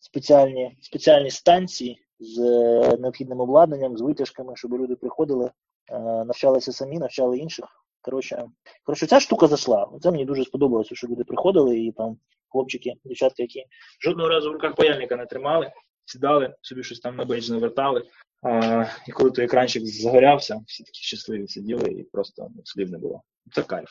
спеціальні 0.00 0.76
спеціальні 0.80 1.30
станції 1.30 1.98
з 2.18 2.38
необхідним 2.98 3.40
обладнанням, 3.40 3.96
з 3.96 4.00
витяжками, 4.00 4.56
щоб 4.56 4.74
люди 4.74 4.96
приходили, 4.96 5.50
навчалися 6.26 6.72
самі, 6.72 6.98
навчали 6.98 7.38
інших. 7.38 7.81
Коротше, 8.02 8.44
коротше, 8.84 9.06
ця 9.06 9.20
штука 9.20 9.46
зайшла. 9.46 9.90
Це 10.00 10.10
мені 10.10 10.24
дуже 10.24 10.44
сподобалося, 10.44 10.94
що 10.94 11.06
люди 11.06 11.24
приходили 11.24 11.78
і 11.78 11.92
там 11.92 12.16
хлопчики, 12.48 12.94
дівчатки, 13.04 13.42
які 13.42 13.64
жодного 14.00 14.28
разу 14.28 14.50
в 14.50 14.52
руках 14.52 14.74
паяльника 14.74 15.16
не 15.16 15.26
тримали, 15.26 15.72
сідали, 16.04 16.54
собі 16.62 16.82
щось 16.82 17.00
там 17.00 17.16
на 17.16 17.24
бейдж 17.24 17.50
навертали. 17.50 18.02
А, 18.42 18.84
І 19.08 19.12
коли 19.12 19.30
той 19.30 19.44
екранчик 19.44 19.86
загорявся, 19.86 20.60
всі 20.66 20.84
такі 20.84 21.02
щасливі 21.02 21.48
сиділи 21.48 21.90
і 21.90 22.02
просто 22.02 22.48
ну, 22.56 22.62
слів 22.64 22.90
не 22.90 22.98
було. 22.98 23.22
Це 23.52 23.62
кайф. 23.62 23.90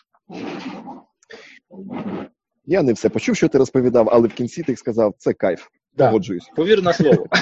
Я 2.65 2.83
не 2.83 2.93
все 2.93 3.09
почув, 3.09 3.35
що 3.35 3.47
ти 3.47 3.57
розповідав, 3.57 4.09
але 4.11 4.27
в 4.27 4.33
кінці 4.33 4.63
ти 4.63 4.75
сказав, 4.75 5.13
це 5.17 5.33
кайф. 5.33 5.67
Да. 5.93 6.07
Погоджуюсь. 6.07 6.51
Повір 6.55 6.83
на 6.83 6.93
слово. 6.93 7.25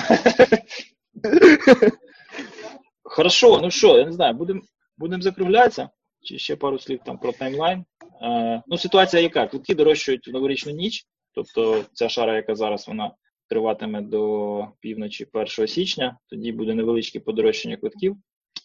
Хорошо, 3.03 3.59
ну 3.61 3.71
що, 3.71 3.97
я 3.97 4.05
не 4.05 4.11
знаю, 4.11 4.33
будемо 4.33 4.61
будем 4.97 5.21
закруглятися. 5.21 5.89
Чи 6.21 6.37
ще 6.37 6.55
пару 6.55 6.79
слів 6.79 6.99
там 7.05 7.17
про 7.17 7.31
таймлайн. 7.31 7.85
Е, 8.21 8.63
ну, 8.67 8.77
ситуація 8.77 9.21
яка? 9.21 9.47
Квитки 9.47 9.75
дорожчують 9.75 10.27
в 10.27 10.31
новорічну 10.31 10.71
ніч, 10.71 11.05
тобто 11.33 11.83
ця 11.93 12.09
шара, 12.09 12.35
яка 12.35 12.55
зараз 12.55 12.87
вона 12.87 13.11
триватиме 13.49 14.01
до 14.01 14.67
півночі 14.79 15.27
1 15.33 15.67
січня, 15.67 16.17
тоді 16.29 16.51
буде 16.51 16.73
невеличке 16.73 17.19
подорожчання 17.19 17.77
квитків 17.77 18.15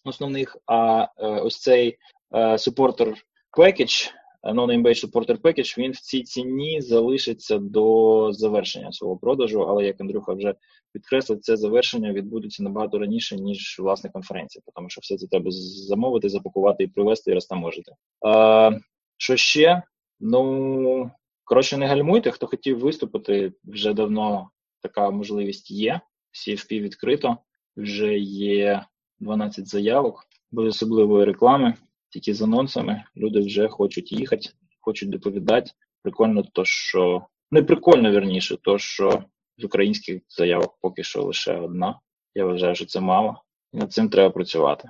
основних. 0.04 0.56
А 0.66 1.02
е, 1.18 1.26
ось 1.26 1.60
цей 1.60 1.98
е, 2.34 2.38
supporter 2.38 3.14
package, 3.58 4.10
non-name-based 4.52 5.06
supporter 5.06 5.40
package, 5.40 5.78
він 5.78 5.92
в 5.92 5.96
цій 5.96 6.22
ціні 6.22 6.80
залишиться 6.80 7.58
до 7.58 8.28
завершення 8.32 8.92
свого 8.92 9.16
продажу, 9.16 9.60
але 9.60 9.84
як 9.84 10.00
Андрюха 10.00 10.32
вже 10.32 10.54
підкреслив, 10.92 11.40
це 11.40 11.56
завершення 11.56 12.12
відбудеться 12.12 12.62
набагато 12.62 12.98
раніше, 12.98 13.36
ніж 13.36 13.76
власне 13.78 14.10
конференція, 14.10 14.62
тому 14.74 14.90
що 14.90 15.00
все 15.00 15.16
це 15.16 15.26
треба 15.26 15.50
замовити, 15.88 16.28
запакувати 16.28 16.84
і 16.84 16.88
привезти 16.88 17.30
і 17.30 17.34
розтаможити. 17.34 17.92
А, 18.26 18.70
Що 19.16 19.36
ще? 19.36 19.82
Ну 20.20 21.10
коротше, 21.44 21.76
не 21.76 21.86
гальмуйте. 21.86 22.30
Хто 22.30 22.46
хотів 22.46 22.78
виступити, 22.78 23.52
вже 23.64 23.94
давно 23.94 24.50
така 24.82 25.10
можливість 25.10 25.70
є. 25.70 26.00
Всі 26.30 26.80
відкрито, 26.80 27.36
вже 27.76 28.18
є 28.18 28.84
12 29.20 29.68
заявок, 29.68 30.24
без 30.50 30.66
особливої 30.66 31.24
реклами, 31.24 31.74
тільки 32.14 32.34
з 32.34 32.42
анонсами. 32.42 33.04
Люди 33.16 33.40
вже 33.40 33.68
хочуть 33.68 34.12
їхати, 34.12 34.48
хочуть 34.80 35.10
доповідати. 35.10 35.70
Прикольно, 36.02 36.42
то 36.42 36.64
що 36.64 37.26
не 37.50 37.62
прикольно 37.62 38.10
вірніше, 38.10 38.56
то 38.62 38.78
що 38.78 39.24
з 39.58 39.64
українських 39.64 40.22
заявок 40.28 40.78
поки 40.80 41.02
що 41.02 41.22
лише 41.22 41.56
одна. 41.56 42.00
Я 42.34 42.44
вважаю, 42.44 42.74
що 42.74 42.86
це 42.86 43.00
мало, 43.00 43.42
і 43.72 43.76
над 43.76 43.92
цим 43.92 44.08
треба 44.08 44.30
працювати. 44.30 44.88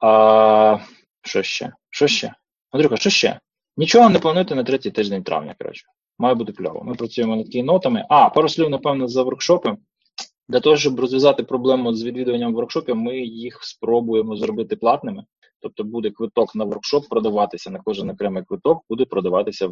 А 0.00 0.78
що 1.22 1.42
ще? 1.42 1.72
Що 1.90 2.06
ще? 2.06 2.34
Андрюха, 2.70 2.96
що 2.96 3.10
ще? 3.10 3.40
Нічого 3.76 4.10
не 4.10 4.18
плануйте 4.18 4.54
на 4.54 4.64
третій 4.64 4.90
тиждень 4.90 5.22
травня, 5.22 5.54
коротше. 5.58 5.86
Має 6.18 6.34
бути 6.34 6.52
кльово. 6.52 6.84
Ми 6.84 6.94
працюємо 6.94 7.36
над 7.36 7.48
кейнотами. 7.48 8.06
А, 8.08 8.30
пару 8.30 8.48
слів, 8.48 8.70
напевно, 8.70 9.08
за 9.08 9.22
воркшопи. 9.22 9.76
Для 10.48 10.60
того, 10.60 10.76
щоб 10.76 11.00
розв'язати 11.00 11.42
проблему 11.42 11.94
з 11.94 12.04
відвідуванням 12.04 12.54
воркшопів, 12.54 12.96
ми 12.96 13.18
їх 13.18 13.64
спробуємо 13.64 14.36
зробити 14.36 14.76
платними. 14.76 15.24
Тобто 15.60 15.84
буде 15.84 16.10
квиток 16.10 16.54
на 16.54 16.64
воркшоп 16.64 17.08
продаватися 17.08 17.70
на 17.70 17.78
кожен 17.84 18.10
окремий 18.10 18.44
квиток, 18.44 18.82
буде 18.88 19.04
продаватися 19.04 19.66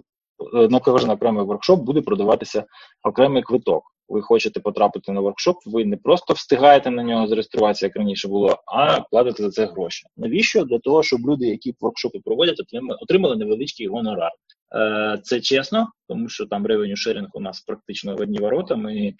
е, 0.54 0.68
на 0.68 0.80
кожен 0.80 1.10
окремий 1.10 1.44
воркшоп 1.44 1.80
буде 1.80 2.00
продаватися 2.00 2.64
окремий 3.02 3.42
квиток. 3.42 3.82
Ви 4.08 4.22
хочете 4.22 4.60
потрапити 4.60 5.12
на 5.12 5.20
воркшоп, 5.20 5.56
ви 5.66 5.84
не 5.84 5.96
просто 5.96 6.34
встигаєте 6.34 6.90
на 6.90 7.02
нього 7.02 7.26
зареєструватися, 7.26 7.86
як 7.86 7.96
раніше 7.96 8.28
було, 8.28 8.62
а 8.66 9.00
платите 9.00 9.42
за 9.42 9.50
це 9.50 9.66
гроші. 9.66 10.06
Навіщо? 10.16 10.64
Для 10.64 10.78
того, 10.78 11.02
щоб 11.02 11.20
люди, 11.20 11.46
які 11.46 11.74
воркшопи 11.80 12.18
проводять, 12.24 12.62
отримали 13.00 13.36
невеличкий 13.36 13.86
гонорар. 13.86 14.30
Е, 14.74 15.18
це 15.22 15.40
чесно, 15.40 15.88
тому 16.08 16.28
що 16.28 16.46
там 16.46 16.66
revenue 16.66 16.96
sharing 16.96 17.28
у 17.34 17.40
нас 17.40 17.60
практично 17.60 18.16
в 18.16 18.20
одні 18.20 18.38
ворота. 18.38 18.76
Ми 18.76 19.14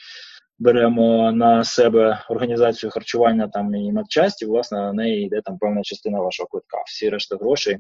беремо 0.59 1.33
на 1.33 1.65
себе 1.65 2.25
організацію 2.29 2.91
харчування 2.91 3.49
там 3.49 3.75
і 3.75 3.93
матчасті, 3.93 4.47
власне, 4.47 4.79
на 4.79 4.93
неї 4.93 5.27
йде 5.27 5.41
там 5.45 5.59
певна 5.59 5.83
частина 5.83 6.21
вашого 6.21 6.49
квитка. 6.49 6.83
Всі 6.87 7.11
решта 7.11 7.37
грошей 7.37 7.79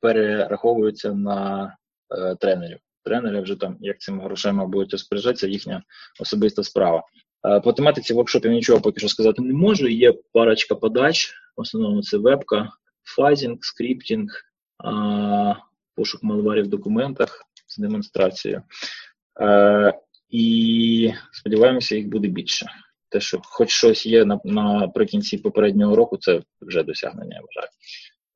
перераховуються 0.00 1.12
на 1.12 1.64
е, 2.10 2.34
тренерів. 2.34 2.78
Тренери 3.04 3.40
вже 3.40 3.56
там, 3.56 3.76
як 3.80 4.00
цими 4.00 4.24
грошима 4.24 4.66
будуть 4.66 4.92
розпоряджатися, 4.92 5.46
їхня 5.46 5.82
особиста 6.20 6.62
справа. 6.62 7.02
Е, 7.48 7.60
по 7.60 7.72
тематиці 7.72 8.14
воркшопів 8.14 8.52
нічого 8.52 8.80
поки 8.80 8.98
що 8.98 9.08
сказати 9.08 9.42
не 9.42 9.54
можу. 9.54 9.88
Є 9.88 10.14
парочка 10.32 10.74
подач, 10.74 11.34
в 11.56 11.60
основному 11.60 12.02
це 12.02 12.18
вебка, 12.18 12.70
фазінг, 13.02 13.58
скриптінг, 13.60 14.30
е, 14.84 15.56
пошук 15.96 16.22
малварів 16.22 16.64
в 16.64 16.68
документах 16.68 17.42
з 17.66 17.78
демонстрацією. 17.78 18.62
Е, 19.40 19.92
і 20.32 21.12
сподіваємося, 21.32 21.96
їх 21.96 22.08
буде 22.08 22.28
більше. 22.28 22.66
Те, 23.08 23.20
що 23.20 23.40
хоч 23.44 23.70
щось 23.70 24.06
є 24.06 24.24
наприкінці 24.44 25.38
попереднього 25.38 25.96
року, 25.96 26.16
це 26.16 26.42
вже 26.60 26.82
досягнення, 26.82 27.36
я 27.36 27.42
вважаю. 27.42 27.68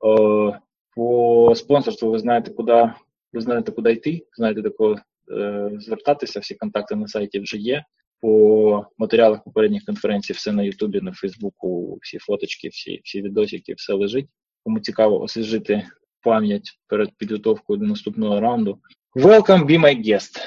О, 0.00 0.56
По 0.96 1.54
спонсорству 1.54 2.10
ви 2.10 2.18
знаєте, 2.18 2.50
куди 2.50 2.90
ви 3.32 3.40
знаєте, 3.40 3.72
куди 3.72 3.92
йти, 3.92 4.26
знаєте, 4.36 4.62
до 4.62 4.70
кого 4.70 4.96
е, 5.32 5.70
звертатися, 5.78 6.40
всі 6.40 6.54
контакти 6.54 6.96
на 6.96 7.08
сайті 7.08 7.40
вже 7.40 7.56
є. 7.56 7.84
По 8.20 8.86
матеріалах 8.98 9.44
попередніх 9.44 9.84
конференцій 9.84 10.32
все 10.32 10.52
на 10.52 10.62
Ютубі, 10.62 11.00
на 11.00 11.12
Фейсбуку, 11.12 11.98
всі 12.02 12.18
фоточки, 12.18 12.68
всі 12.68 13.00
всі 13.04 13.22
відосики, 13.22 13.74
все 13.74 13.92
лежить. 13.92 14.26
Кому 14.64 14.80
цікаво 14.80 15.20
освіжити 15.20 15.86
пам'ять 16.22 16.78
перед 16.86 17.10
підготовкою 17.16 17.78
до 17.78 17.86
наступного 17.86 18.40
раунду. 18.40 18.78
Welcome, 19.14 19.66
be 19.66 19.78
my 19.80 20.06
guest! 20.06 20.38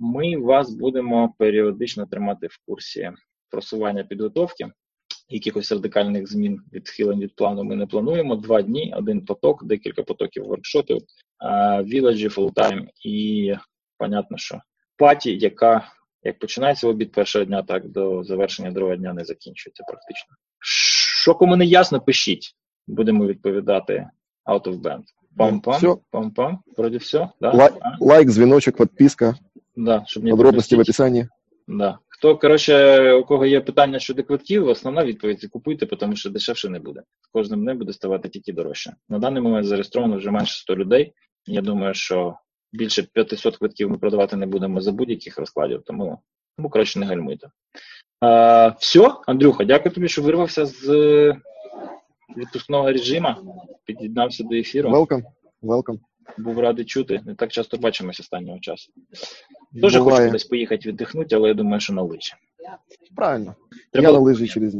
Ми 0.00 0.36
вас 0.36 0.70
будемо 0.70 1.34
періодично 1.38 2.06
тримати 2.06 2.46
в 2.46 2.58
курсі 2.66 3.10
просування 3.50 4.04
підготовки. 4.04 4.66
Якихось 5.28 5.72
радикальних 5.72 6.28
змін 6.30 6.60
відхилень 6.72 7.20
від 7.20 7.36
плану 7.36 7.64
ми 7.64 7.76
не 7.76 7.86
плануємо. 7.86 8.36
Два 8.36 8.62
дні, 8.62 8.94
один 8.96 9.24
поток, 9.24 9.64
декілька 9.64 10.02
потоків 10.02 10.44
воркшопів, 10.44 10.98
village 11.84 12.18
і, 12.18 12.28
full-time 12.28 12.88
і, 13.04 13.54
понятно, 13.98 14.38
що 14.38 14.60
party, 14.96 15.38
яка 15.38 15.92
як 16.22 16.38
починається 16.38 16.88
обід 16.88 17.12
першого 17.12 17.44
дня, 17.44 17.62
так 17.62 17.88
до 17.88 18.24
завершення 18.24 18.70
другого 18.70 18.96
дня 18.96 19.12
не 19.12 19.24
закінчується 19.24 19.84
практично. 19.84 20.34
Що 21.22 21.34
кому 21.34 21.56
не 21.56 21.64
ясно, 21.64 22.00
пишіть. 22.00 22.54
Будемо 22.86 23.26
відповідати 23.26 24.10
out 24.46 24.62
of 24.62 24.80
band. 24.80 25.02
Пам-пам, 25.36 25.98
пам-пам, 26.12 26.58
вроді 26.76 26.96
все. 26.96 27.28
Да? 27.40 27.52
Лайк, 27.52 27.74
лайк, 28.00 28.28
дзвіночок, 28.28 28.76
підписка. 28.76 29.34
Да, 29.80 30.04
щоб 30.06 30.24
не 30.24 30.30
Подробності 30.30 30.76
в 30.76 30.80
описанні. 30.80 31.26
Да. 31.68 31.98
Хто, 32.08 32.36
коротше, 32.36 33.12
у 33.12 33.24
кого 33.24 33.46
є 33.46 33.60
питання 33.60 33.98
щодо 33.98 34.24
квитків, 34.24 34.68
основна 34.68 35.04
відповідь 35.04 35.48
купуйте, 35.50 35.86
тому 35.86 36.16
що 36.16 36.30
дешевше 36.30 36.68
не 36.68 36.78
буде. 36.78 37.02
З 37.20 37.26
кожним 37.26 37.62
днем 37.62 37.78
буде 37.78 37.92
ставати 37.92 38.28
тільки 38.28 38.52
дорожче. 38.52 38.92
На 39.08 39.18
даний 39.18 39.42
момент 39.42 39.66
зареєстровано 39.66 40.16
вже 40.16 40.30
менше 40.30 40.54
100 40.54 40.76
людей. 40.76 41.12
Я 41.46 41.60
думаю, 41.60 41.94
що 41.94 42.34
більше 42.72 43.02
500 43.02 43.56
квитків 43.56 43.90
ми 43.90 43.98
продавати 43.98 44.36
не 44.36 44.46
будемо 44.46 44.80
за 44.80 44.92
будь-яких 44.92 45.38
розкладів, 45.38 45.82
тому 45.86 46.18
тому 46.56 46.70
краще 46.70 46.98
не 46.98 47.06
гальмуйте. 47.06 47.50
А, 48.20 48.68
Все, 48.78 49.10
Андрюха, 49.26 49.64
дякую 49.64 49.94
тобі, 49.94 50.08
що 50.08 50.22
вирвався 50.22 50.66
з 50.66 50.86
відпускного 52.36 52.92
режиму. 52.92 53.28
Під'єднався 53.84 54.44
до 54.44 54.56
ефіру. 54.56 54.90
Welcome. 54.90 55.22
Welcome. 55.62 55.98
Був 56.38 56.58
радий 56.58 56.84
чути. 56.84 57.20
Не 57.26 57.34
так 57.34 57.52
часто 57.52 57.76
бачимося 57.76 58.22
останнього 58.22 58.58
часу. 58.60 58.92
Дуже 59.72 60.00
хочу 60.00 60.24
кудись 60.26 60.44
поїхати 60.44 60.88
віддихнути, 60.88 61.36
але 61.36 61.48
я 61.48 61.54
думаю, 61.54 61.80
що 61.80 61.92
на 61.92 62.02
лижі. 62.02 62.32
Правильно. 63.16 63.54
Треба... 63.92 64.08
Я 64.08 64.12
на 64.12 64.18
лижі 64.18 64.48
через 64.48 64.76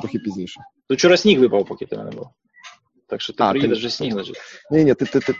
трохи 0.00 0.18
пізніше. 0.18 0.60
То 0.88 0.94
вчора 0.94 1.16
сніг 1.16 1.40
випав, 1.40 1.66
поки 1.66 1.86
тебе 1.86 2.04
не 2.04 2.10
було. 2.10 2.30
Так 3.08 3.20
що 3.20 3.32
ти 3.32 3.42
а, 3.42 3.50
приїдеш, 3.50 3.78
вже 3.78 3.90
сніг 3.90 4.14
лежить. 4.14 4.36
Ні, 4.70 4.84
ні, 4.84 4.94
ти 4.94 5.04
ти, 5.04 5.20
ти, 5.20 5.32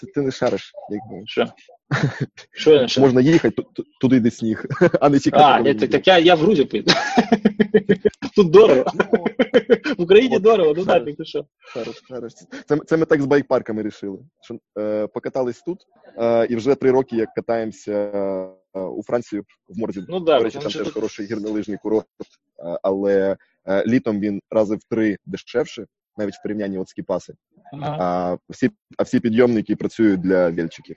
ти, 0.00 0.06
ти 0.14 0.20
не 0.20 0.30
шариш. 0.30 0.72
Якби. 0.90 1.26
Що? 1.26 1.46
Що 2.52 2.70
я 2.70 2.82
не 2.82 2.88
шариш? 2.88 2.98
Можна 3.06 3.20
їхати 3.20 3.62
туди, 4.00 4.20
де 4.20 4.30
сніг, 4.30 4.64
а 5.00 5.08
не 5.08 5.20
чекати. 5.20 5.44
А, 5.44 5.60
ні, 5.60 5.74
так, 5.74 5.90
так 5.90 6.06
я, 6.06 6.18
я 6.18 6.34
в 6.34 6.38
Грузію 6.38 6.68
поїду. 6.68 6.92
Тут 8.36 8.50
дорого. 8.50 8.84
В 9.98 10.02
Україні 10.02 10.38
дорого, 10.38 10.74
ну 10.76 10.84
так, 10.84 11.04
ти 11.04 11.24
що. 11.24 11.46
Це, 12.66 12.76
це 12.86 12.96
ми 12.96 13.06
так 13.06 13.22
з 13.22 13.26
байкпарками 13.26 13.82
рішили. 13.82 14.18
Що, 14.40 14.58
е, 14.78 15.06
покатались 15.06 15.62
тут, 15.62 15.78
е, 16.18 16.46
і 16.46 16.56
вже 16.56 16.74
три 16.74 16.90
роки, 16.90 17.16
як 17.16 17.34
катаємося 17.34 17.92
е, 18.74 18.80
у 18.80 19.02
Францію 19.02 19.44
в 19.68 19.78
Морзі. 19.78 20.04
Ну, 20.08 20.20
да, 20.20 20.38
До 20.38 20.44
речі, 20.44 20.58
там 20.58 20.72
теж 20.72 20.92
хороший 20.92 21.26
гірнолижний 21.26 21.78
курорт, 21.82 22.06
е, 22.58 22.78
але 22.82 23.36
е, 23.66 23.84
літом 23.86 24.20
він 24.20 24.40
рази 24.50 24.76
в 24.76 24.84
три 24.90 25.16
дешевше 25.26 25.86
навіть 26.16 26.34
в 26.34 26.42
порівнянні 26.42 26.78
от 26.78 26.88
з 26.88 26.92
кіпаси. 26.92 27.34
Ага, 27.72 27.96
А 28.00 28.36
всі, 28.48 28.70
а 28.98 29.02
всі 29.02 29.20
підйомники 29.20 29.76
працюють 29.76 30.20
для 30.20 30.50
вільчиків. 30.50 30.96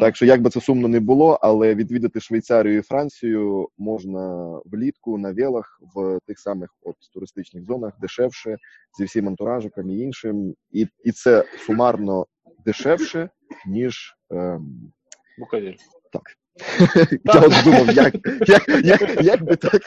Так 0.00 0.16
що, 0.16 0.26
як 0.26 0.42
би 0.42 0.50
це 0.50 0.60
сумно 0.60 0.88
не 0.88 1.00
було, 1.00 1.38
але 1.42 1.74
відвідати 1.74 2.20
Швейцарію 2.20 2.78
і 2.78 2.82
Францію 2.82 3.68
можна 3.78 4.52
влітку 4.64 5.18
на 5.18 5.32
велах 5.32 5.80
в 5.94 6.18
тих 6.26 6.38
самих 6.38 6.70
от 6.82 6.96
туристичних 7.14 7.64
зонах 7.64 7.92
дешевше, 8.00 8.56
зі 8.98 9.04
всім 9.04 9.28
антуражиком 9.28 9.90
і 9.90 9.98
іншим. 9.98 10.54
І, 10.70 10.86
і 11.04 11.12
це 11.12 11.44
сумарно 11.66 12.26
дешевше, 12.64 13.30
ніж. 13.66 14.16
Ем, 14.30 14.92
Буковель. 15.38 15.74
так. 16.12 16.22
Я 17.24 17.40
от 17.40 17.64
думав, 17.64 17.86
як, 17.86 18.14
як, 18.48 18.68
як, 18.84 19.22
як 19.22 19.42
би 19.42 19.56
так 19.56 19.82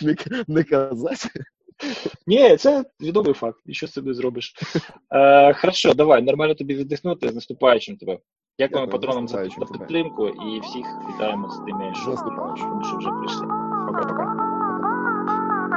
не 0.47 0.63
казати. 0.63 1.29
Ні, 2.27 2.57
це 2.57 2.85
відомий 3.01 3.33
факт. 3.33 3.59
І 3.65 3.73
що 3.73 3.87
з 3.87 3.91
собі 3.91 4.13
зробиш? 4.13 4.53
Е, 5.11 5.53
хорошо, 5.53 5.93
давай, 5.93 6.21
нормально 6.21 6.55
тобі 6.55 6.75
віддихнути 6.75 7.29
з 7.29 7.35
наступаючим 7.35 7.97
тебе. 7.97 8.19
Дякуємо 8.59 8.91
патронам 8.91 9.27
за, 9.27 9.49
підтримку 9.71 10.27
і 10.27 10.59
всіх 10.59 10.85
вітаємо 11.09 11.49
з 11.49 11.57
тими, 11.57 11.93
що 11.95 12.97
вже 12.97 13.09
прийшли. 13.09 13.47
Пока-пока. 13.87 14.44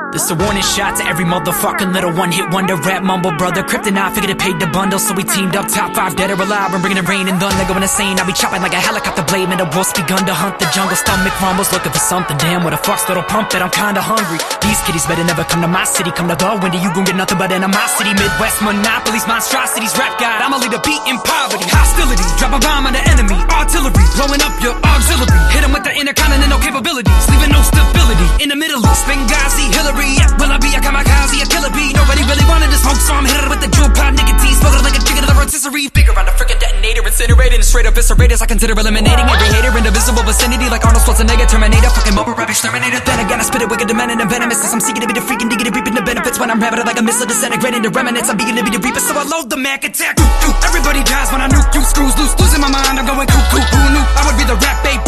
This 0.09 0.25
is 0.25 0.33
a 0.33 0.41
warning 0.41 0.65
shot 0.65 0.97
to 0.97 1.05
every 1.05 1.29
motherfucking 1.29 1.93
little 1.93 2.17
one 2.17 2.33
hit 2.33 2.49
wonder 2.49 2.81
rap 2.81 3.05
mumble 3.05 3.37
brother. 3.37 3.61
Kryptonite 3.61 4.17
figured 4.17 4.33
it 4.33 4.41
paid 4.41 4.57
the 4.57 4.65
bundle, 4.73 4.97
so 4.97 5.13
we 5.13 5.21
teamed 5.21 5.53
up 5.53 5.69
top 5.69 5.93
five 5.93 6.17
dead 6.17 6.33
or 6.33 6.41
alive. 6.41 6.73
I'm 6.73 6.81
bringing 6.81 6.97
the 6.97 7.05
rain 7.05 7.29
and 7.29 7.37
thunder, 7.37 7.61
going 7.69 7.85
insane. 7.85 8.17
I'll 8.17 8.25
be 8.25 8.33
chopping 8.33 8.65
like 8.65 8.73
a 8.73 8.81
helicopter 8.81 9.21
blade. 9.29 9.53
Man, 9.53 9.61
the 9.61 9.69
wolf's 9.69 9.93
begun 9.93 10.25
to 10.25 10.33
hunt 10.33 10.57
the 10.65 10.67
jungle. 10.73 10.97
Stomach 10.97 11.37
rumbles, 11.45 11.69
looking 11.77 11.93
for 11.93 12.01
something. 12.01 12.41
Damn, 12.41 12.65
what 12.65 12.73
a 12.73 12.81
fuck's 12.81 13.05
little 13.05 13.23
pump 13.29 13.53
that 13.53 13.61
I'm 13.61 13.69
kinda 13.69 14.01
hungry. 14.01 14.41
These 14.65 14.81
kiddies 14.89 15.05
better 15.05 15.29
never 15.29 15.45
come 15.45 15.61
to 15.61 15.69
my 15.69 15.85
city. 15.85 16.09
Come 16.09 16.33
to 16.33 16.37
the 16.41 16.57
window, 16.57 16.81
you 16.81 16.89
gon' 16.97 17.05
get 17.05 17.17
nothing 17.21 17.37
but 17.37 17.53
animosity. 17.53 18.17
Midwest 18.17 18.65
monopolies, 18.65 19.29
monstrosities, 19.29 19.93
rap 20.01 20.17
god. 20.17 20.41
I'ma 20.41 20.57
lead 20.57 20.73
a 20.73 20.81
beat 20.89 21.05
in 21.05 21.21
poverty. 21.21 21.69
Hostility, 21.69 22.25
drop 22.41 22.57
a 22.57 22.61
bomb 22.65 22.89
on 22.89 22.97
the 22.97 23.05
enemy. 23.13 23.37
Artillery, 23.53 24.09
blowing 24.17 24.41
up 24.41 24.57
your 24.65 24.73
auxiliary. 24.89 25.37
Hit 25.53 25.69
'em 25.69 25.77
with 25.77 25.85
the 25.85 25.93
intercontinental 25.93 26.59
capabilities, 26.65 27.23
leaving 27.29 27.53
no 27.53 27.61
stability. 27.61 28.25
In 28.41 28.49
the 28.49 28.57
Middle 28.57 28.81
East, 28.81 29.05
Benghazi, 29.05 29.69
Hillary. 29.77 29.98
Yeah, 29.99 30.31
will 30.39 30.51
I 30.51 30.59
be 30.63 30.71
a 30.75 30.81
kamikaze, 30.81 31.43
a 31.43 31.47
killer 31.51 31.71
bee? 31.75 31.91
Nobody 31.95 32.23
really 32.27 32.47
wanted 32.47 32.71
to 32.71 32.79
smoke, 32.79 33.01
so 33.03 33.15
I'm 33.19 33.27
hitting 33.27 33.47
it 33.47 33.51
with 33.51 33.63
the 33.63 33.71
jewel 33.71 33.91
pod 33.91 34.15
nicotine. 34.15 34.55
Smoking 34.59 34.83
like 34.87 34.95
a 34.95 35.03
chicken 35.03 35.23
to 35.27 35.29
the 35.31 35.39
rotisserie. 35.39 35.91
Figure 35.91 36.15
out 36.15 36.27
a 36.31 36.35
freaking 36.39 36.59
detonator, 36.63 37.03
incinerating 37.03 37.63
straight 37.67 37.87
up 37.87 37.99
eviscerators. 37.99 38.41
I 38.41 38.47
consider 38.47 38.79
eliminating 38.79 39.27
every 39.27 39.51
hater 39.51 39.75
in 39.75 39.83
the 39.83 39.91
visible 39.91 40.23
vicinity, 40.23 40.71
like 40.71 40.87
Arnold 40.87 41.03
Schwarzenegger, 41.03 41.51
Terminator, 41.51 41.91
fucking 41.91 42.15
mobile 42.15 42.35
rap 42.39 42.49
exterminator. 42.49 43.03
Then 43.03 43.19
again, 43.27 43.43
I 43.43 43.45
spit 43.45 43.63
it 43.63 43.69
wicked, 43.69 43.89
demanding 43.91 44.23
and 44.23 44.31
venomous. 44.31 44.63
As 44.63 44.73
I'm 44.73 44.81
seeking 44.81 45.03
to 45.03 45.09
be 45.11 45.15
the 45.19 45.25
freaking 45.27 45.51
diggity, 45.51 45.71
reaping 45.75 45.95
the 45.95 46.07
benefits 46.07 46.39
when 46.39 46.51
I'm 46.51 46.63
rabid 46.63 46.87
like 46.87 46.99
a 46.99 47.03
missile 47.03 47.27
disintegrating 47.27 47.83
the 47.83 47.91
remnants. 47.91 48.31
I'm 48.31 48.39
beginning 48.39 48.63
to 48.63 48.71
be 48.71 48.75
the 48.77 48.83
reaper, 48.83 49.03
so 49.03 49.19
I 49.19 49.27
load 49.27 49.51
the 49.51 49.59
Mac 49.59 49.83
attack. 49.85 50.19
Everybody 50.63 51.03
dies 51.03 51.31
when 51.35 51.43
I 51.43 51.49
nuke 51.51 51.75
you, 51.75 51.83
screws 51.83 52.15
loose, 52.17 52.39
losing 52.39 52.63
my 52.63 52.71
mind. 52.71 52.99
I'm 52.99 53.07
going 53.07 53.27
cuckoo, 53.27 53.61
who 53.61 53.83
knew 53.93 54.05
I 54.15 54.23
would 54.31 54.39
be 54.39 54.47
the 54.47 54.57
rap 54.57 54.79
babe, 54.87 55.03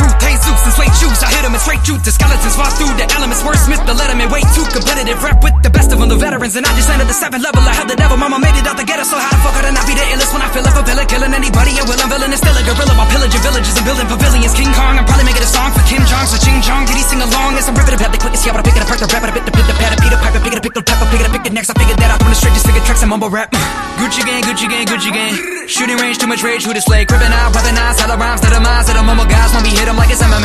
Jesus, 0.51 0.74
and 0.82 0.94
shoes. 0.98 1.20
I 1.22 1.30
hit 1.30 1.44
'em 1.46 1.55
and 1.55 1.62
straight 1.62 1.82
shoot 1.86 2.03
the 2.03 2.11
skeletons, 2.11 2.57
fall 2.59 2.70
through 2.74 2.90
the 2.98 3.07
elements. 3.14 3.42
Wordsmith, 3.46 3.82
the 3.86 3.94
letterman, 3.94 4.28
way 4.34 4.42
too 4.55 4.66
competitive. 4.74 5.22
Rap 5.22 5.38
with 5.44 5.55
the 5.62 5.70
best 5.70 5.92
of 5.92 5.98
them, 6.01 6.09
the 6.11 6.18
veterans, 6.18 6.57
and 6.57 6.66
I 6.66 6.74
just 6.74 6.88
landed 6.90 7.07
the 7.07 7.14
seventh 7.14 7.42
level. 7.44 7.62
I 7.62 7.74
held 7.74 7.88
the 7.88 7.96
devil, 7.96 8.16
mama 8.16 8.38
made 8.38 8.57
it 8.59 8.66
out 8.66 8.76
the 8.76 8.84
ghetto, 8.84 9.05
so 9.05 9.16
how 9.18 9.30
the 9.30 9.38
fuck 9.44 9.55
could 9.55 9.66
I 9.66 9.70
not 9.70 9.86
be 9.86 9.94
the 9.94 10.07
illest 10.11 10.32
when 10.34 10.42
I 10.42 10.48
feel 10.51 10.64
like 10.66 10.74
a 10.74 10.82
villain, 10.82 11.07
killing 11.07 11.34
anybody 11.34 11.78
at 11.78 11.86
will? 11.86 12.01
I'm 12.03 12.11
villain, 12.11 12.34
still 12.34 12.57
a 12.57 12.62
gorilla 12.66 12.94
while 12.98 13.11
pillaging 13.14 13.42
villages 13.46 13.74
and 13.78 13.84
building 13.86 14.09
pavilions. 14.11 14.55
King 14.59 14.72
Kong, 14.74 14.98
I'm 14.98 15.07
probably 15.07 15.26
making 15.30 15.44
a 15.46 15.51
song 15.51 15.70
for 15.70 15.82
Kim 15.86 16.03
Jong, 16.11 16.26
so 16.26 16.36
Ching 16.42 16.61
Chong, 16.66 16.82
did 16.86 16.96
he 16.98 17.05
sing 17.07 17.22
along? 17.22 17.55
As 17.59 17.68
I'm 17.68 17.74
the 17.74 17.96
pad, 17.96 18.11
the 18.11 18.18
quickest, 18.18 18.42
yeah, 18.44 18.53
but 18.53 18.61
I 18.61 18.64
pick 18.66 18.76
it 18.76 18.82
apart, 18.82 18.98
the 18.98 19.07
rap, 19.07 19.22
I 19.22 19.30
bit 19.30 19.44
the 19.46 19.53
pit, 19.55 19.66
the 19.66 19.74
pad, 19.74 19.92
I 19.94 19.96
beat 20.03 20.12
pipe, 20.18 20.34
I 20.34 20.40
pick 20.42 20.53
it, 20.53 20.59
up, 20.59 20.64
pick 20.66 20.74
the 20.74 20.82
pepper, 20.82 21.07
pick 21.11 21.20
it, 21.20 21.26
up, 21.26 21.32
pick 21.32 21.44
the 21.44 21.51
next, 21.51 21.70
I 21.70 21.74
figured 21.78 21.98
that 22.03 22.18
from 22.18 22.30
the 22.30 22.34
straight, 22.34 22.55
just 22.55 22.66
figured 22.66 22.84
tracks 22.84 23.03
and 23.03 23.11
mumble 23.11 23.30
rap. 23.30 23.55
Gucci 24.01 24.22
gang, 24.24 24.42
Gucci 24.42 24.66
gang, 24.68 24.86
Gucci 24.86 25.12
gang. 25.12 25.34
Shooting 25.68 25.98
range, 25.98 26.18
too 26.18 26.26
much 26.26 26.42
rage, 26.42 26.64
who 26.64 26.72
display? 26.72 27.05
Crippin' 27.05 27.32
out, 27.32 27.55
rubbing 27.55 27.78
eyes, 27.78 28.01
hella 28.01 28.16
rhymes, 28.16 28.40
to 28.40 28.48
the 28.51 28.61
minds 28.61 28.88
of 28.88 28.96
the 28.96 29.03
mumble 29.03 29.26
guys, 29.26 29.53
when 29.55 29.62
we 29.62 29.70
hit 29.70 29.86
'em 29.86 29.96
like 29.96 30.11
it's 30.11 30.22
MMA. 30.22 30.39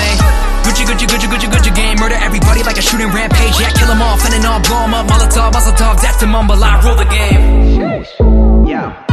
Gucci, 0.65 0.83
Gucci, 0.83 1.05
Gucci, 1.07 1.27
Gucci, 1.27 1.47
Gucci 1.47 1.75
game 1.75 1.97
murder 1.99 2.15
everybody 2.15 2.63
like 2.63 2.77
a 2.77 2.81
shooting 2.81 3.09
rampage, 3.09 3.59
yeah, 3.59 3.71
kill 3.71 3.89
'em 3.91 4.01
all, 4.01 4.17
finna 4.17 4.43
all, 4.49 4.59
blow 4.59 4.83
'em 4.83 4.93
up, 4.93 5.07
Molotov, 5.07 5.53
talk, 5.77 6.01
death 6.01 6.19
to 6.19 6.27
mumble, 6.27 6.63
I 6.63 6.81
rule 6.81 6.95
the 6.95 7.05
game. 7.05 8.67
Yeah 8.67 9.05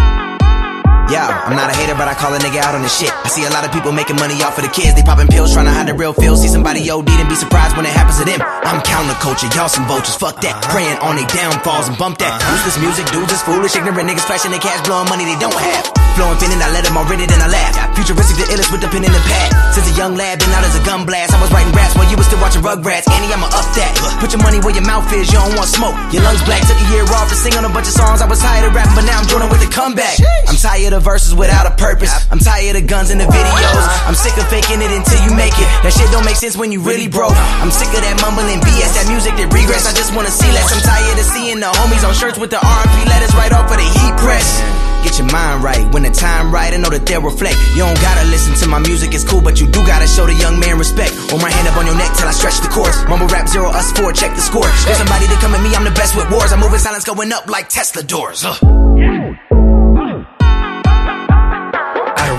Yo, 1.12 1.20
I'm 1.20 1.52
not 1.52 1.68
a 1.68 1.76
hater, 1.76 1.92
but 1.92 2.08
I 2.08 2.16
call 2.16 2.32
a 2.32 2.40
nigga 2.40 2.64
out 2.64 2.72
on 2.72 2.80
the 2.80 2.88
shit. 2.88 3.12
I 3.12 3.28
see 3.28 3.44
a 3.44 3.52
lot 3.52 3.68
of 3.68 3.70
people 3.74 3.92
making 3.92 4.16
money 4.16 4.40
off 4.40 4.56
of 4.56 4.64
the 4.64 4.72
kids. 4.72 4.96
They 4.96 5.04
popping 5.04 5.28
pills, 5.28 5.52
trying 5.52 5.68
to 5.68 5.74
hide 5.76 5.84
the 5.84 5.92
real 5.92 6.16
feel. 6.16 6.40
See 6.40 6.48
somebody 6.48 6.88
OD 6.88 7.04
and 7.20 7.28
be 7.28 7.36
surprised 7.36 7.76
when 7.76 7.84
it 7.84 7.92
happens 7.92 8.16
to 8.16 8.24
them. 8.24 8.40
I'm 8.40 8.80
counterculture, 8.80 9.52
y'all 9.52 9.68
some 9.68 9.84
vultures. 9.84 10.16
Fuck 10.16 10.40
that. 10.40 10.56
Uh-huh. 10.56 10.72
Praying 10.72 10.96
on 11.04 11.20
they 11.20 11.28
downfalls 11.28 11.92
and 11.92 12.00
bump 12.00 12.16
that. 12.16 12.40
Uh-huh. 12.40 12.56
Useless 12.56 12.80
music, 12.80 13.04
dudes 13.12 13.28
is 13.28 13.44
foolish, 13.44 13.76
ignorant 13.76 14.08
niggas 14.08 14.24
flashing 14.24 14.56
their 14.56 14.64
cash, 14.64 14.80
blowing 14.88 15.04
money 15.12 15.28
they 15.28 15.36
don't 15.36 15.52
have. 15.52 15.84
Flowing 16.16 16.40
and 16.48 16.64
I 16.64 16.72
let 16.72 16.88
them 16.88 16.96
all 16.96 17.04
read 17.04 17.20
it 17.20 17.28
and 17.28 17.44
I 17.44 17.48
laugh. 17.52 17.81
Futuristic, 17.94 18.36
the 18.40 18.46
illest 18.52 18.72
with 18.72 18.80
the 18.80 18.88
pen 18.88 19.04
in 19.04 19.12
the 19.12 19.22
pad. 19.28 19.48
Since 19.76 19.92
a 19.92 19.94
young 19.96 20.16
lad, 20.16 20.40
been 20.40 20.52
out 20.56 20.64
as 20.64 20.74
a 20.76 20.82
gun 20.84 21.04
blast. 21.04 21.32
I 21.32 21.40
was 21.40 21.52
writing 21.52 21.72
raps 21.76 21.94
while 21.94 22.08
you 22.08 22.16
was 22.16 22.26
still 22.26 22.40
watching 22.40 22.64
Rugrats. 22.64 23.08
Annie, 23.08 23.32
I'ma 23.32 23.48
up 23.52 23.68
that. 23.76 23.92
Put 24.20 24.32
your 24.32 24.42
money 24.42 24.58
where 24.60 24.74
your 24.74 24.84
mouth 24.84 25.06
is, 25.12 25.28
you 25.28 25.38
don't 25.38 25.54
want 25.56 25.68
smoke. 25.68 25.94
Your 26.12 26.24
lungs 26.24 26.42
black, 26.44 26.64
took 26.64 26.78
a 26.78 26.88
year 26.92 27.04
off 27.12 27.28
to 27.28 27.36
sing 27.36 27.54
on 27.56 27.64
a 27.64 27.72
bunch 27.72 27.88
of 27.88 27.94
songs. 27.96 28.20
I 28.20 28.28
was 28.28 28.40
tired 28.40 28.64
of 28.68 28.72
rapping, 28.72 28.96
but 28.96 29.04
now 29.04 29.20
I'm 29.20 29.28
joining 29.28 29.48
with 29.52 29.60
the 29.60 29.70
comeback. 29.70 30.16
I'm 30.48 30.56
tired 30.56 30.92
of 30.92 31.04
verses 31.04 31.34
without 31.34 31.68
a 31.68 31.74
purpose. 31.76 32.12
I'm 32.32 32.40
tired 32.40 32.76
of 32.76 32.84
guns 32.86 33.10
in 33.10 33.18
the 33.18 33.28
videos. 33.28 33.76
Uh-huh. 33.76 34.08
I'm 34.08 34.16
sick 34.16 34.36
of 34.36 34.48
faking 34.48 34.80
it 34.80 34.92
until 34.92 35.20
you 35.24 35.32
make 35.36 35.54
it. 35.56 35.68
That 35.84 35.92
shit 35.92 36.08
don't 36.12 36.24
make 36.24 36.36
sense 36.36 36.56
when 36.56 36.72
you 36.72 36.80
really 36.80 37.08
broke. 37.08 37.36
I'm 37.60 37.70
sick 37.72 37.88
of 37.92 38.02
that 38.04 38.16
mumbling 38.20 38.60
BS, 38.60 38.92
that 38.96 39.06
music 39.08 39.36
that 39.36 39.48
regress. 39.52 39.84
I 39.88 39.92
just 39.92 40.12
wanna 40.14 40.32
see 40.32 40.48
less. 40.52 40.68
I'm 40.68 40.82
tired 40.82 41.18
of 41.18 41.26
seeing 41.28 41.60
the 41.60 41.70
homies 41.80 42.04
on 42.06 42.14
shirts 42.14 42.38
with 42.38 42.50
the 42.50 42.60
R&B 42.60 42.96
letters 43.08 43.34
right 43.34 43.52
off 43.52 43.70
of 43.70 43.76
the 43.76 43.88
heat 43.88 44.14
press. 44.20 44.91
Get 45.02 45.18
your 45.18 45.30
mind 45.30 45.62
right 45.62 45.82
when 45.92 46.02
the 46.02 46.10
time 46.10 46.54
right. 46.54 46.72
I 46.72 46.76
know 46.76 46.90
that 46.90 47.04
they'll 47.04 47.22
reflect. 47.22 47.58
You 47.74 47.84
don't 47.84 48.00
gotta 48.00 48.24
listen 48.30 48.54
to 48.62 48.66
my 48.68 48.78
music, 48.78 49.14
it's 49.14 49.24
cool, 49.24 49.42
but 49.42 49.60
you 49.60 49.66
do 49.66 49.84
gotta 49.86 50.06
show 50.06 50.26
the 50.26 50.34
young 50.34 50.58
man 50.58 50.78
respect. 50.78 51.12
Hold 51.30 51.42
my 51.42 51.50
hand 51.50 51.68
up 51.68 51.76
on 51.76 51.86
your 51.86 51.96
neck 51.96 52.16
till 52.16 52.28
I 52.28 52.32
stretch 52.32 52.60
the 52.60 52.68
chords. 52.68 52.96
Mumble 53.08 53.26
rap 53.26 53.48
zero, 53.48 53.68
us 53.68 53.90
four, 53.92 54.12
check 54.12 54.34
the 54.34 54.42
score. 54.42 54.68
There's 54.86 54.98
somebody 54.98 55.26
to 55.26 55.36
come 55.42 55.54
at 55.54 55.62
me, 55.62 55.74
I'm 55.74 55.84
the 55.84 55.90
best 55.92 56.16
with 56.16 56.30
wars. 56.30 56.52
I'm 56.52 56.60
moving 56.60 56.78
silence 56.78 57.04
going 57.04 57.32
up 57.32 57.48
like 57.48 57.68
Tesla 57.68 58.02
doors. 58.02 58.44
Ugh. 58.44 59.61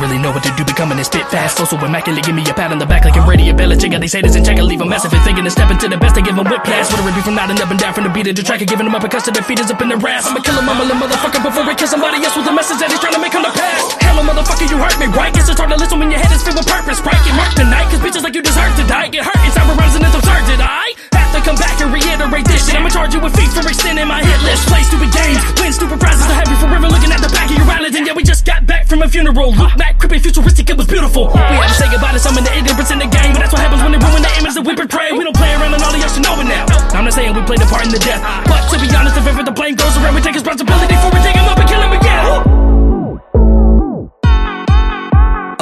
I 0.03 0.11
really 0.11 0.19
know 0.19 0.35
what 0.35 0.43
to 0.43 0.51
do, 0.59 0.67
becoming 0.67 0.99
a 0.99 1.05
spit 1.07 1.23
fast. 1.31 1.55
So 1.55 1.63
so 1.63 1.79
immaculate, 1.79 2.27
give 2.27 2.35
me 2.35 2.43
a 2.43 2.51
pat 2.51 2.75
on 2.75 2.77
the 2.77 2.83
back 2.83 3.07
like 3.07 3.15
I'm 3.15 3.23
ready. 3.23 3.47
A 3.47 3.55
Belichick, 3.55 3.87
got 3.87 4.03
these 4.03 4.11
haters 4.11 4.35
and 4.35 4.43
check 4.43 4.59
and 4.59 4.67
leave 4.67 4.83
a 4.83 4.85
mess. 4.85 5.07
If 5.07 5.15
you're 5.15 5.23
thinking 5.23 5.47
of 5.47 5.55
stepping 5.55 5.79
to 5.79 5.87
the 5.87 5.95
best, 5.95 6.19
I 6.19 6.21
give 6.27 6.35
them 6.35 6.43
whiplash. 6.43 6.91
Whatever 6.91 7.07
it 7.07 7.15
be 7.15 7.23
from 7.23 7.39
nodding 7.39 7.55
up 7.63 7.71
and 7.71 7.79
down 7.79 7.95
from 7.95 8.03
the 8.03 8.11
beat 8.11 8.27
of 8.27 8.35
the 8.35 8.43
track 8.43 8.59
and 8.59 8.67
giving 8.67 8.83
them 8.83 8.91
uppercuts 8.99 9.23
to 9.23 9.31
their 9.31 9.47
feet 9.47 9.63
is 9.63 9.71
up 9.71 9.79
in 9.79 9.87
the 9.87 9.95
ass. 9.95 10.27
I'ma 10.27 10.43
kill 10.43 10.59
a 10.59 10.63
mumbling 10.67 10.99
motherfucker 10.99 11.39
before 11.39 11.63
we 11.63 11.71
kill 11.79 11.87
somebody 11.87 12.19
else 12.19 12.35
with 12.35 12.51
a 12.51 12.51
message 12.51 12.83
that 12.83 12.91
he's 12.91 12.99
trying 12.99 13.15
to 13.15 13.23
make 13.23 13.31
come 13.31 13.47
to 13.47 13.55
pass. 13.55 13.95
Hello, 14.03 14.27
motherfucker, 14.27 14.67
you 14.67 14.75
hurt 14.75 14.99
me, 14.99 15.07
right? 15.15 15.31
Guess 15.31 15.47
it's 15.47 15.55
hard 15.55 15.71
to 15.71 15.79
listen 15.79 15.95
when 15.95 16.11
your 16.11 16.19
head 16.19 16.35
is 16.35 16.43
filled 16.43 16.59
with 16.59 16.67
purpose, 16.67 16.99
right? 17.07 17.23
Get 17.23 17.39
marked 17.39 17.55
tonight, 17.55 17.87
cause 17.87 18.03
bitches 18.03 18.27
like 18.27 18.35
you 18.35 18.43
deserve 18.43 18.75
to 18.75 18.83
die. 18.91 19.07
Get 19.07 19.23
hurt, 19.23 19.39
it's 19.47 19.55
our 19.55 19.71
runs 19.71 19.95
and 19.95 20.03
it's 20.03 20.19
absurd, 20.19 20.43
did 20.51 20.59
I? 20.59 21.02
Have 21.43 21.59
come 21.59 21.59
back 21.59 21.75
and 21.83 21.91
reiterate 21.91 22.47
this 22.47 22.63
shit. 22.63 22.79
I'ma 22.79 22.87
charge 22.87 23.11
you 23.11 23.19
with 23.19 23.35
feet 23.35 23.51
for 23.51 23.59
extending 23.67 24.07
my 24.07 24.23
hit 24.23 24.39
list. 24.47 24.63
Play 24.71 24.79
stupid 24.87 25.11
games, 25.11 25.43
win 25.59 25.75
stupid 25.75 25.99
prizes, 25.99 26.23
so 26.23 26.31
heavy 26.31 26.55
forever 26.55 26.87
looking 26.87 27.11
at 27.11 27.19
the 27.19 27.27
back 27.35 27.51
of 27.51 27.59
your 27.59 27.67
island. 27.67 27.91
And 27.99 28.07
yeah, 28.07 28.15
we 28.15 28.23
just 28.23 28.47
got 28.47 28.63
back 28.63 28.87
from 28.87 29.03
a 29.03 29.09
funeral. 29.11 29.51
Look 29.51 29.75
back, 29.75 29.99
creepy, 29.99 30.23
futuristic, 30.23 30.71
it 30.71 30.77
was 30.79 30.87
beautiful. 30.87 31.27
We 31.35 31.59
had 31.59 31.67
to 31.67 31.75
say 31.75 31.91
goodbye 31.91 32.15
to 32.15 32.19
some 32.23 32.39
of 32.39 32.47
the 32.47 32.53
ignorance 32.55 32.95
in 32.95 32.99
the 33.03 33.11
game, 33.11 33.35
but 33.35 33.43
that's 33.43 33.51
what 33.51 33.59
happens 33.59 33.83
when 33.83 33.91
they 33.91 33.99
ruin 33.99 34.23
the 34.23 34.31
image 34.39 34.55
that 34.55 34.63
we 34.63 34.71
portray. 34.71 35.11
We 35.11 35.27
don't 35.27 35.35
play 35.35 35.51
around 35.51 35.75
and 35.75 35.83
all 35.83 35.91
of 35.91 35.99
y'all 35.99 36.07
should 36.07 36.23
know 36.23 36.39
it 36.39 36.47
now. 36.47 36.63
I'm 36.95 37.03
not 37.03 37.11
saying 37.11 37.35
we 37.35 37.43
played 37.43 37.59
a 37.59 37.67
part 37.67 37.83
in 37.83 37.91
the 37.91 37.99
death, 37.99 38.23
but 38.47 38.63
to 38.71 38.79
be 38.79 38.87
honest, 38.95 39.19
if 39.19 39.27
ever 39.27 39.43
the 39.43 39.51
blame 39.51 39.75
goes 39.75 39.99
around, 39.99 40.15
we 40.15 40.23
take 40.23 40.39
responsibility 40.39 40.95
for 41.03 41.11
it, 41.11 41.27
dig 41.27 41.35
up 41.35 41.59
and 41.59 41.67
kill 41.67 41.83
him 41.83 41.91
again. 41.91 42.62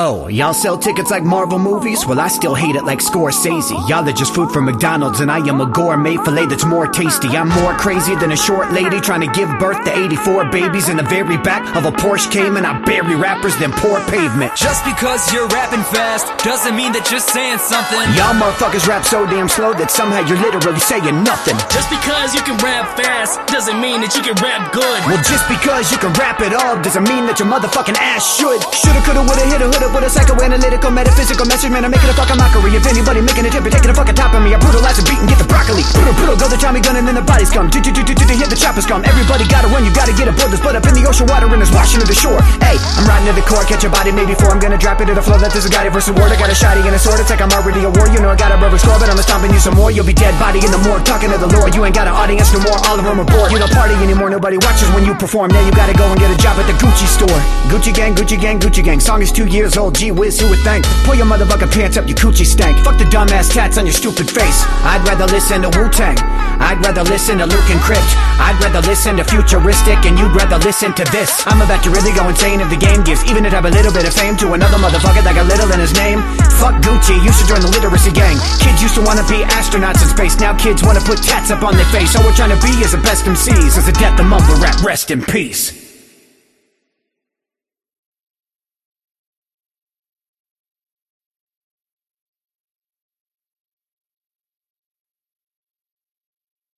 Oh, 0.03 0.27
y'all 0.29 0.51
sell 0.51 0.79
tickets 0.79 1.11
like 1.11 1.21
Marvel 1.21 1.59
movies? 1.59 2.07
Well, 2.07 2.19
I 2.19 2.27
still 2.27 2.55
hate 2.55 2.75
it 2.75 2.85
like 2.85 3.05
Scorsese. 3.05 3.77
Y'all 3.87 4.01
are 4.01 4.11
just 4.11 4.33
food 4.33 4.49
for 4.49 4.59
McDonald's, 4.59 5.19
and 5.19 5.29
I 5.29 5.45
am 5.45 5.61
a 5.61 5.67
gourmet 5.67 6.17
filet 6.17 6.47
that's 6.47 6.65
more 6.65 6.87
tasty. 6.87 7.27
I'm 7.37 7.49
more 7.49 7.77
crazy 7.77 8.15
than 8.15 8.31
a 8.31 8.35
short 8.35 8.73
lady 8.73 8.99
trying 8.99 9.21
to 9.21 9.29
give 9.37 9.45
birth 9.59 9.85
to 9.85 9.93
84 9.93 10.49
babies 10.49 10.89
in 10.89 10.97
the 10.97 11.05
very 11.05 11.37
back 11.37 11.61
of 11.75 11.85
a 11.85 11.91
Porsche 11.91 12.31
Cayman. 12.31 12.65
I 12.65 12.81
bury 12.81 13.13
rappers 13.13 13.55
than 13.57 13.69
poor 13.77 14.01
pavement. 14.09 14.57
Just 14.57 14.81
because 14.89 15.21
you're 15.31 15.45
rapping 15.53 15.85
fast 15.93 16.33
doesn't 16.43 16.73
mean 16.75 16.97
that 16.97 17.13
you're 17.13 17.21
saying 17.21 17.61
something. 17.61 18.01
Y'all 18.17 18.33
motherfuckers 18.33 18.89
rap 18.89 19.05
so 19.05 19.29
damn 19.29 19.45
slow 19.45 19.77
that 19.77 19.93
somehow 19.93 20.25
you're 20.25 20.41
literally 20.41 20.81
saying 20.81 21.13
nothing. 21.21 21.53
Just 21.69 21.93
because 21.93 22.33
you 22.33 22.41
can 22.41 22.57
rap 22.65 22.97
fast 22.97 23.37
doesn't 23.53 23.77
mean 23.77 24.01
that 24.01 24.17
you 24.17 24.25
can 24.25 24.33
rap 24.41 24.73
good. 24.73 24.97
Well, 25.05 25.21
just 25.21 25.45
because 25.45 25.93
you 25.93 26.01
can 26.01 26.09
rap 26.17 26.41
it 26.41 26.57
all 26.57 26.81
doesn't 26.81 27.05
mean 27.05 27.29
that 27.29 27.37
your 27.37 27.53
motherfucking 27.53 28.01
ass 28.01 28.25
should. 28.25 28.57
Shoulda, 28.73 29.05
coulda, 29.05 29.21
woulda, 29.21 29.45
hit 29.45 29.61
a 29.61 29.69
hood'a, 29.69 29.90
woulda, 29.91 30.07
put 30.07 30.07
a 30.07 30.11
psychoanalytical, 30.11 30.91
metaphysical 30.93 31.45
message, 31.45 31.71
man, 31.71 31.83
I'm 31.83 31.91
making 31.91 32.09
a 32.09 32.15
fucking 32.15 32.37
mockery. 32.37 32.71
If 32.75 32.87
anybody 32.87 33.21
making 33.21 33.45
a 33.45 33.51
tip, 33.51 33.63
you're 33.63 33.71
taking 33.71 33.91
a 33.91 33.93
fucking 33.93 34.15
top 34.15 34.33
of 34.33 34.41
me. 34.41 34.55
I 34.55 34.59
brutalize 34.59 34.99
a 34.99 35.03
beat 35.03 35.19
and 35.19 35.27
get 35.27 35.37
the 35.37 35.47
broccoli. 35.47 35.83
Brutal, 35.91 36.15
brutal, 36.15 36.37
go 36.39 36.47
the 36.47 36.57
Tommy 36.57 36.79
gun 36.79 36.95
and 36.95 37.07
then 37.07 37.15
the 37.15 37.25
bodies 37.25 37.51
come. 37.51 37.69
Do, 37.69 37.81
do, 37.83 37.91
do, 37.91 38.03
do, 38.03 38.13
do, 38.15 38.23
hit 38.23 38.49
the 38.49 38.55
choppers 38.55 38.87
come. 38.87 39.03
Everybody 39.03 39.47
gotta 39.47 39.67
run, 39.67 39.83
you 39.83 39.91
gotta 39.91 40.15
get 40.15 40.31
aboard. 40.31 40.49
There's 40.51 40.63
blood 40.63 40.79
up 40.79 40.87
in 40.87 40.95
the 40.95 41.03
ocean 41.05 41.27
water 41.27 41.47
and 41.51 41.61
it's 41.61 41.73
washing 41.73 41.99
to 41.99 42.07
the 42.07 42.15
shore. 42.15 42.39
Hey, 42.63 42.79
I'm 42.97 43.05
riding 43.05 43.27
to 43.27 43.35
the 43.35 43.45
core, 43.45 43.63
catch 43.67 43.83
a 43.83 43.91
body 43.91 44.11
maybe 44.11 44.33
four. 44.35 44.51
I'm 44.51 44.61
gonna 44.61 44.79
drop 44.79 45.01
it 45.03 45.11
to 45.11 45.15
the 45.15 45.23
floor. 45.23 45.37
That 45.41 45.51
there's 45.51 45.67
a 45.67 45.73
guy 45.73 45.87
versus 45.91 46.15
war. 46.15 46.27
I 46.31 46.37
got 46.39 46.49
a 46.49 46.57
shotty 46.57 46.83
and 46.85 46.95
a 46.95 47.01
sword. 47.01 47.19
It's 47.19 47.29
like 47.29 47.41
I'm 47.41 47.51
already 47.51 47.83
a 47.83 47.91
war. 47.91 48.07
You 48.07 48.21
know 48.23 48.31
I 48.31 48.37
got 48.37 48.53
a 48.53 48.57
rubber 48.57 48.79
score, 48.79 48.97
but 49.01 49.09
I'm 49.09 49.19
stomping 49.19 49.51
you 49.51 49.59
some 49.59 49.75
more. 49.75 49.91
You'll 49.91 50.07
be 50.07 50.15
dead 50.15 50.37
body 50.39 50.63
in 50.63 50.71
the 50.71 50.81
morgue, 50.87 51.03
talking 51.03 51.31
to 51.31 51.37
the 51.37 51.49
Lord. 51.51 51.75
You 51.75 51.83
ain't 51.85 51.95
got 51.95 52.07
an 52.07 52.15
audience 52.15 52.53
no 52.53 52.63
more. 52.63 52.77
All 52.87 52.97
of 52.97 53.03
them 53.03 53.19
are 53.19 53.27
bored. 53.27 53.51
You 53.51 53.59
don't 53.59 53.73
party 53.73 53.95
anymore. 53.99 54.29
Nobody 54.29 54.55
watches 54.55 54.87
when 54.95 55.03
you 55.03 55.13
perform. 55.15 55.51
Now 55.51 55.63
you 55.65 55.73
gotta 55.73 55.95
go 55.97 56.07
and 56.07 56.19
get 56.19 56.31
a 56.31 56.39
job 56.39 56.55
at 56.61 56.67
the 56.67 56.75
Gucci 56.79 57.07
store. 57.07 57.41
Gucci 57.71 57.91
gang, 57.93 58.13
Gucci 58.15 58.39
gang, 58.39 58.59
Gucci 58.59 58.83
gang. 58.83 58.99
Song 58.99 59.21
is 59.21 59.31
two 59.31 59.47
years 59.47 59.75
old. 59.77 59.80
Gee 59.89 60.11
whiz, 60.11 60.39
who 60.39 60.49
would 60.49 60.59
think? 60.61 60.85
Pull 61.07 61.15
your 61.15 61.25
motherfucking 61.25 61.73
pants 61.73 61.97
up, 61.97 62.07
you 62.07 62.13
coochie 62.13 62.45
stank. 62.45 62.77
Fuck 62.85 62.99
the 62.99 63.05
dumbass 63.09 63.49
tats 63.49 63.79
on 63.79 63.85
your 63.85 63.97
stupid 63.97 64.29
face. 64.29 64.61
I'd 64.85 65.01
rather 65.07 65.25
listen 65.25 65.63
to 65.63 65.69
Wu 65.73 65.89
Tang. 65.89 66.19
I'd 66.61 66.77
rather 66.85 67.01
listen 67.01 67.39
to 67.39 67.49
Luke 67.49 67.69
and 67.73 67.81
Crypt. 67.81 68.05
I'd 68.37 68.53
rather 68.61 68.85
listen 68.85 69.17
to 69.17 69.23
Futuristic, 69.23 70.05
and 70.05 70.19
you'd 70.19 70.35
rather 70.37 70.61
listen 70.61 70.93
to 70.93 71.03
this. 71.09 71.41
I'm 71.47 71.61
about 71.65 71.81
to 71.83 71.89
really 71.89 72.13
go 72.13 72.29
insane 72.29 72.61
if 72.61 72.69
the 72.69 72.77
game 72.77 73.01
gives 73.01 73.25
even 73.25 73.45
it 73.45 73.53
have 73.53 73.65
a 73.65 73.73
little 73.73 73.91
bit 73.91 74.05
of 74.05 74.13
fame 74.13 74.37
to 74.45 74.53
another 74.53 74.77
motherfucker 74.77 75.25
that 75.25 75.33
got 75.33 75.49
little 75.49 75.71
in 75.73 75.79
his 75.81 75.97
name. 75.97 76.21
Fuck 76.61 76.77
Gucci, 76.85 77.17
you 77.25 77.33
should 77.33 77.49
join 77.49 77.65
the 77.65 77.71
literacy 77.73 78.13
gang. 78.13 78.37
Kids 78.61 78.77
used 78.77 78.93
to 78.99 79.01
wanna 79.01 79.25
be 79.25 79.41
astronauts 79.57 80.05
in 80.05 80.09
space, 80.13 80.37
now 80.37 80.53
kids 80.53 80.85
wanna 80.85 81.01
put 81.01 81.17
tats 81.25 81.49
up 81.49 81.65
on 81.65 81.73
their 81.73 81.89
face. 81.89 82.13
All 82.13 82.21
we're 82.21 82.37
trying 82.37 82.53
to 82.53 82.61
be 82.61 82.73
is 82.85 82.93
the 82.93 83.01
best 83.01 83.25
MCs. 83.25 83.81
Is 83.81 83.85
the 83.89 83.97
death 83.97 84.19
of 84.19 84.29
mumble 84.29 84.61
rap, 84.61 84.77
rest 84.85 85.09
in 85.09 85.25
peace. 85.25 85.80